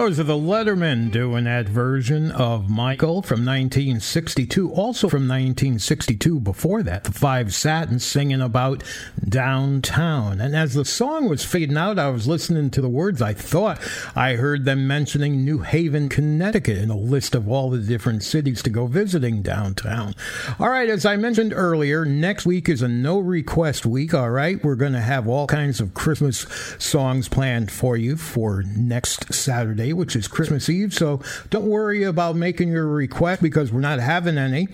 Those 0.08 0.20
the 0.24 0.36
Lettermen 0.36 1.12
doing 1.12 1.44
that 1.44 1.68
version 1.68 2.32
of 2.32 2.70
Michael 2.70 3.22
from 3.22 3.46
1962. 3.46 4.72
Also 4.72 5.10
from 5.10 5.24
1962 5.24 6.40
before 6.40 6.82
that, 6.84 7.04
the 7.04 7.12
Five 7.12 7.54
Satins 7.54 8.06
singing 8.06 8.40
about 8.40 8.86
downtown. 9.28 10.40
And 10.40 10.56
as 10.56 10.74
the 10.74 10.86
song 10.86 11.28
was 11.28 11.44
fading 11.44 11.78
out, 11.78 12.00
I 12.00 12.10
was 12.10 12.28
listening 12.28 12.70
to 12.72 12.82
the 12.82 12.90
words. 12.90 13.22
I 13.22 13.34
thought 13.34 13.80
I 14.16 14.34
heard 14.34 14.66
them 14.66 14.88
mentioning 14.88 15.44
New 15.44 15.60
Haven, 15.60 16.10
Connecticut 16.10 16.78
in 16.78 16.90
a 16.90 16.98
list 16.98 17.36
of 17.36 17.50
all 17.50 17.70
the 17.70 17.80
different 17.80 18.24
cities 18.24 18.62
to 18.64 18.70
go 18.70 18.88
visiting 18.88 19.42
downtown. 19.42 20.16
All 20.60 20.70
right, 20.70 20.90
as 20.90 21.06
I 21.06 21.16
mentioned 21.18 21.54
earlier, 21.56 22.06
next 22.06 22.46
week 22.46 22.70
is 22.70 22.82
a 22.82 22.88
no 22.88 23.20
request 23.20 23.86
week. 23.86 24.14
All 24.14 24.30
right, 24.30 24.64
we're 24.64 24.76
going 24.76 24.94
to 24.94 25.02
have 25.02 25.28
all 25.28 25.48
kinds 25.48 25.82
of 25.82 25.94
Christmas 25.94 26.46
songs 26.80 27.28
planned 27.28 27.72
for 27.72 27.98
you 27.98 28.18
for 28.18 28.64
next 28.76 29.34
Saturday, 29.34 29.94
which 29.94 30.16
is 30.16 30.28
Christmas 30.28 30.70
Eve. 30.70 30.94
So 30.94 31.22
don't 31.50 31.66
worry 31.66 32.04
about 32.04 32.36
making 32.36 32.70
your 32.70 32.88
request 32.88 33.42
because 33.42 33.72
we're 33.72 33.82
not 33.82 34.00
having 34.00 34.38
any. 34.38 34.68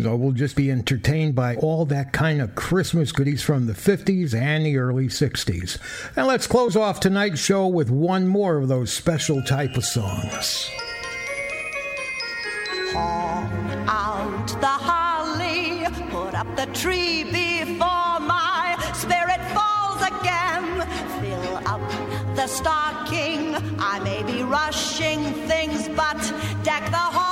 So 0.00 0.14
we'll 0.14 0.32
just 0.32 0.54
be 0.56 0.70
entertained 0.70 1.34
by 1.34 1.56
all 1.56 1.84
that 1.86 2.12
kind 2.12 2.40
of 2.40 2.54
Christmas 2.54 3.10
goodies 3.12 3.42
from 3.42 3.66
the 3.66 3.74
50s 3.88 4.34
and 4.34 4.66
the 4.66 4.76
early 4.76 5.06
60s. 5.06 5.78
And 6.14 6.26
let's 6.26 6.46
close 6.46 6.76
off 6.76 7.00
tonight's 7.00 7.40
show 7.40 7.66
with 7.66 7.88
one 7.88 8.28
more 8.28 8.58
of 8.58 8.68
those 8.68 8.92
special 8.92 9.42
type 9.42 9.78
of 9.78 9.84
songs. 9.84 10.70
out 12.94 14.48
the 14.60 14.66
holly, 14.66 15.86
put 16.10 16.34
up 16.34 16.54
the 16.54 16.66
tree 16.74 17.24
before 17.24 18.20
my 18.20 18.76
spirit 18.92 19.40
falls 19.56 20.02
again. 20.02 20.86
Fill 21.22 21.56
up 21.66 21.80
the 22.36 22.46
stocking, 22.46 23.56
I 23.78 24.00
may 24.04 24.22
be 24.22 24.42
rushing 24.42 25.24
things, 25.48 25.88
but 25.88 26.20
deck 26.62 26.84
the 26.90 26.98
halls 26.98 27.27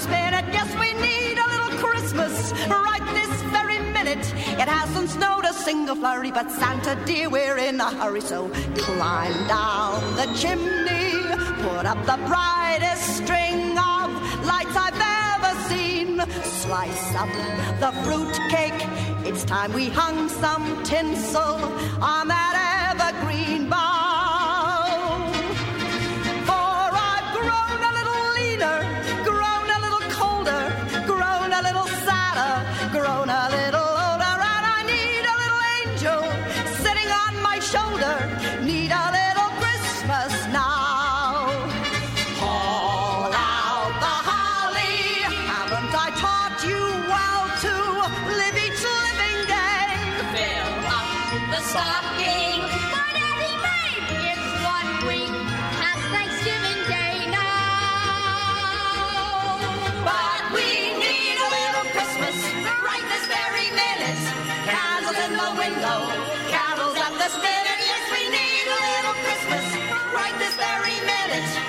the 0.00 0.06
spinet. 0.06 0.44
Yes, 0.52 0.68
we 0.78 0.92
need 0.94 1.38
a 1.38 1.48
little 1.48 1.78
Christmas 1.78 2.52
right 2.68 3.04
this 3.14 3.42
very 3.50 3.78
minute. 3.92 4.24
It 4.58 4.68
hasn't 4.68 5.10
snowed 5.10 5.44
a 5.44 5.52
single 5.52 5.96
flurry, 5.96 6.30
but 6.30 6.50
Santa 6.50 6.96
dear, 7.06 7.28
we're 7.28 7.58
in 7.58 7.80
a 7.80 7.90
hurry. 7.90 8.20
So 8.20 8.50
climb 8.76 9.46
down 9.46 10.00
the 10.16 10.26
chimney, 10.36 11.22
put 11.62 11.86
up 11.86 12.00
the 12.06 12.18
brightest 12.26 13.16
string 13.18 13.76
of 13.78 14.08
lights 14.44 14.76
I've 14.76 15.00
ever 15.34 15.52
seen. 15.68 16.20
Slice 16.44 17.14
up 17.14 17.32
the 17.80 17.92
fruit 18.04 18.34
cake. 18.50 18.80
It's 19.26 19.44
time 19.44 19.72
we 19.72 19.88
hung 19.88 20.28
some 20.28 20.82
tinsel 20.84 21.56
on 22.00 22.28
that 22.28 22.54
evergreen 22.92 23.68
bough. 23.68 23.89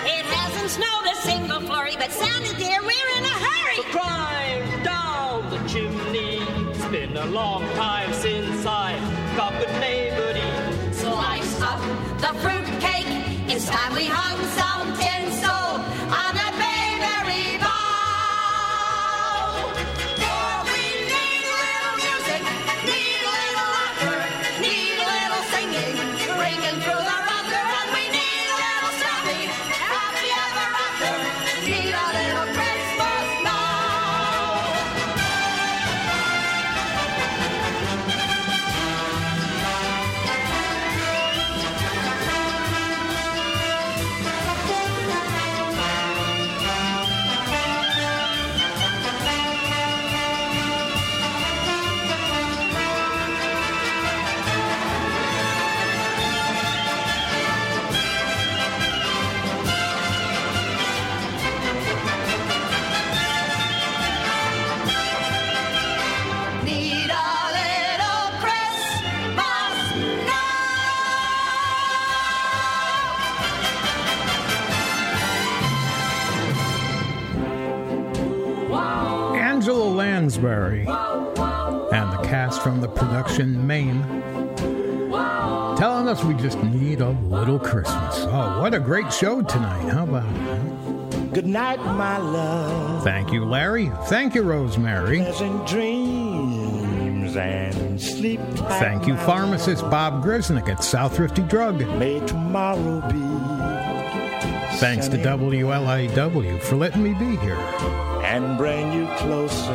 It 0.05 0.25
hasn't 0.25 0.69
snowed 0.69 1.05
a 1.11 1.15
single 1.15 1.61
flurry, 1.61 1.95
but 1.97 2.11
Santa 2.11 2.55
dear, 2.57 2.81
we're 2.81 3.09
in 3.17 3.23
a 3.23 3.35
hurry. 3.45 3.77
Climb 3.91 4.83
down 4.83 5.49
the 5.49 5.59
chimney. 5.69 6.39
It's 6.71 6.85
been 6.87 7.15
a 7.17 7.25
long 7.27 7.63
time 7.75 8.13
since 8.13 8.65
I 8.65 8.99
got 9.37 9.53
good 9.59 9.73
neighborly. 9.79 10.93
Slice 10.93 11.61
up 11.61 11.81
the 12.19 12.33
fruit 12.39 12.67
cake. 12.79 13.07
It's 13.47 13.67
time 13.69 13.95
we 13.95 14.05
hung 14.05 14.39
some 14.59 14.87
tinsel 14.97 15.60
production 82.95 83.65
Mame 83.65 84.03
telling 85.77 86.07
us 86.07 86.23
we 86.23 86.33
just 86.35 86.61
need 86.63 87.01
a 87.01 87.09
little 87.09 87.57
Christmas. 87.59 88.19
Oh, 88.19 88.61
what 88.61 88.73
a 88.73 88.79
great 88.79 89.11
show 89.11 89.41
tonight. 89.41 89.89
How 89.89 90.03
about 90.03 90.25
it? 90.35 91.33
Good 91.33 91.47
night, 91.47 91.79
my 91.79 92.17
love. 92.17 93.03
Thank 93.03 93.31
you, 93.31 93.45
Larry. 93.45 93.89
Thank 94.05 94.35
you, 94.35 94.43
Rosemary. 94.43 95.19
Pleasant 95.19 95.65
dreams 95.67 97.35
and 97.35 97.99
sleep. 97.99 98.39
Thank 98.79 99.07
you, 99.07 99.15
pharmacist 99.17 99.81
Bob 99.89 100.23
Grisnick 100.23 100.69
at 100.69 100.83
South 100.83 101.15
Thrifty 101.15 101.41
Drug. 101.43 101.79
May 101.97 102.19
tomorrow 102.27 103.01
be 103.09 103.19
Thanks 104.77 105.07
to 105.09 105.17
WLIW 105.17 106.61
for 106.61 106.75
letting 106.75 107.03
me 107.03 107.13
be 107.13 107.35
here. 107.37 107.55
and 108.23 108.57
bring 108.57 108.91
you 108.93 109.07
closer 109.17 109.71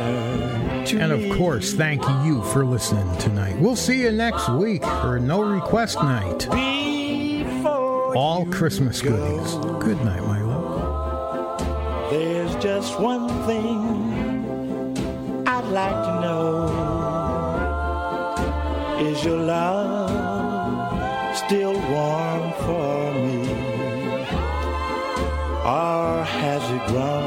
And 0.93 1.11
of 1.11 1.37
course, 1.37 1.73
thank 1.73 2.01
you 2.25 2.41
for 2.53 2.63
listening 2.65 3.17
tonight. 3.17 3.57
We'll 3.59 3.75
see 3.75 4.01
you 4.03 4.11
next 4.11 4.47
week 4.49 4.83
for 4.83 5.19
No 5.19 5.41
Request 5.41 5.97
Night. 6.01 6.47
All 8.15 8.45
Christmas 8.45 9.01
goodies. 9.01 9.55
Good 9.83 10.01
night, 10.05 10.21
my 10.21 10.41
love. 10.41 12.09
There's 12.09 12.55
just 12.63 12.97
one 12.99 13.27
thing 13.45 15.43
I'd 15.45 15.67
like 15.67 16.05
to 16.05 16.21
know. 16.21 16.67
Is 19.09 19.23
your 19.25 19.39
love 19.39 21.37
still 21.37 21.73
warm 21.73 22.53
for 22.63 23.13
me? 23.13 23.49
Or 25.65 26.23
has 26.23 26.63
it 26.71 26.87
grown 26.87 27.26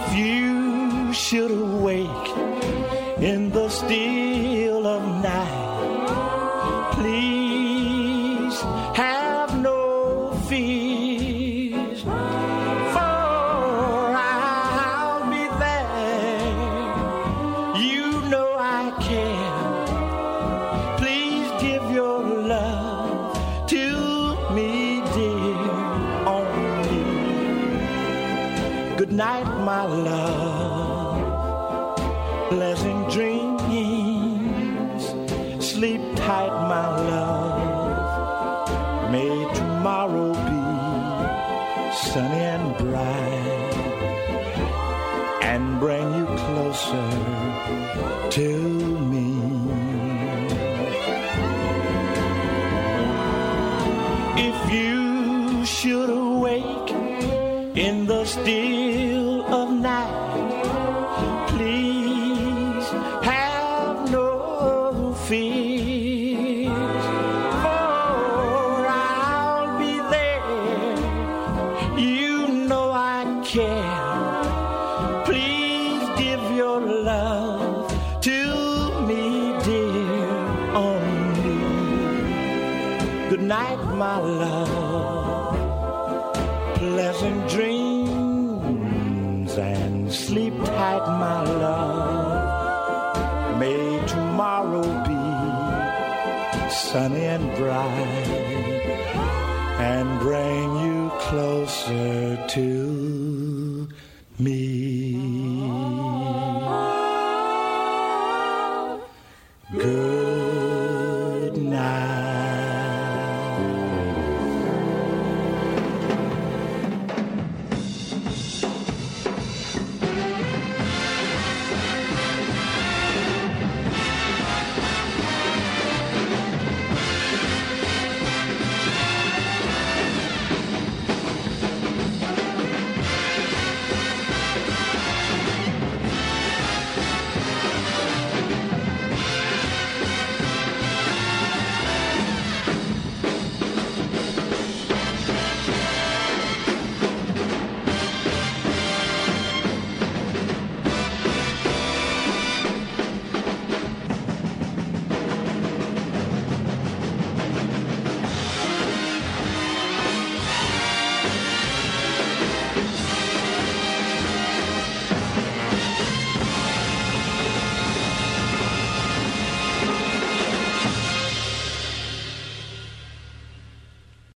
If 0.00 0.16
you 0.16 1.12
should 1.12 1.50
awake 1.50 2.28
in 3.20 3.50
the 3.50 3.68
still 3.68 4.27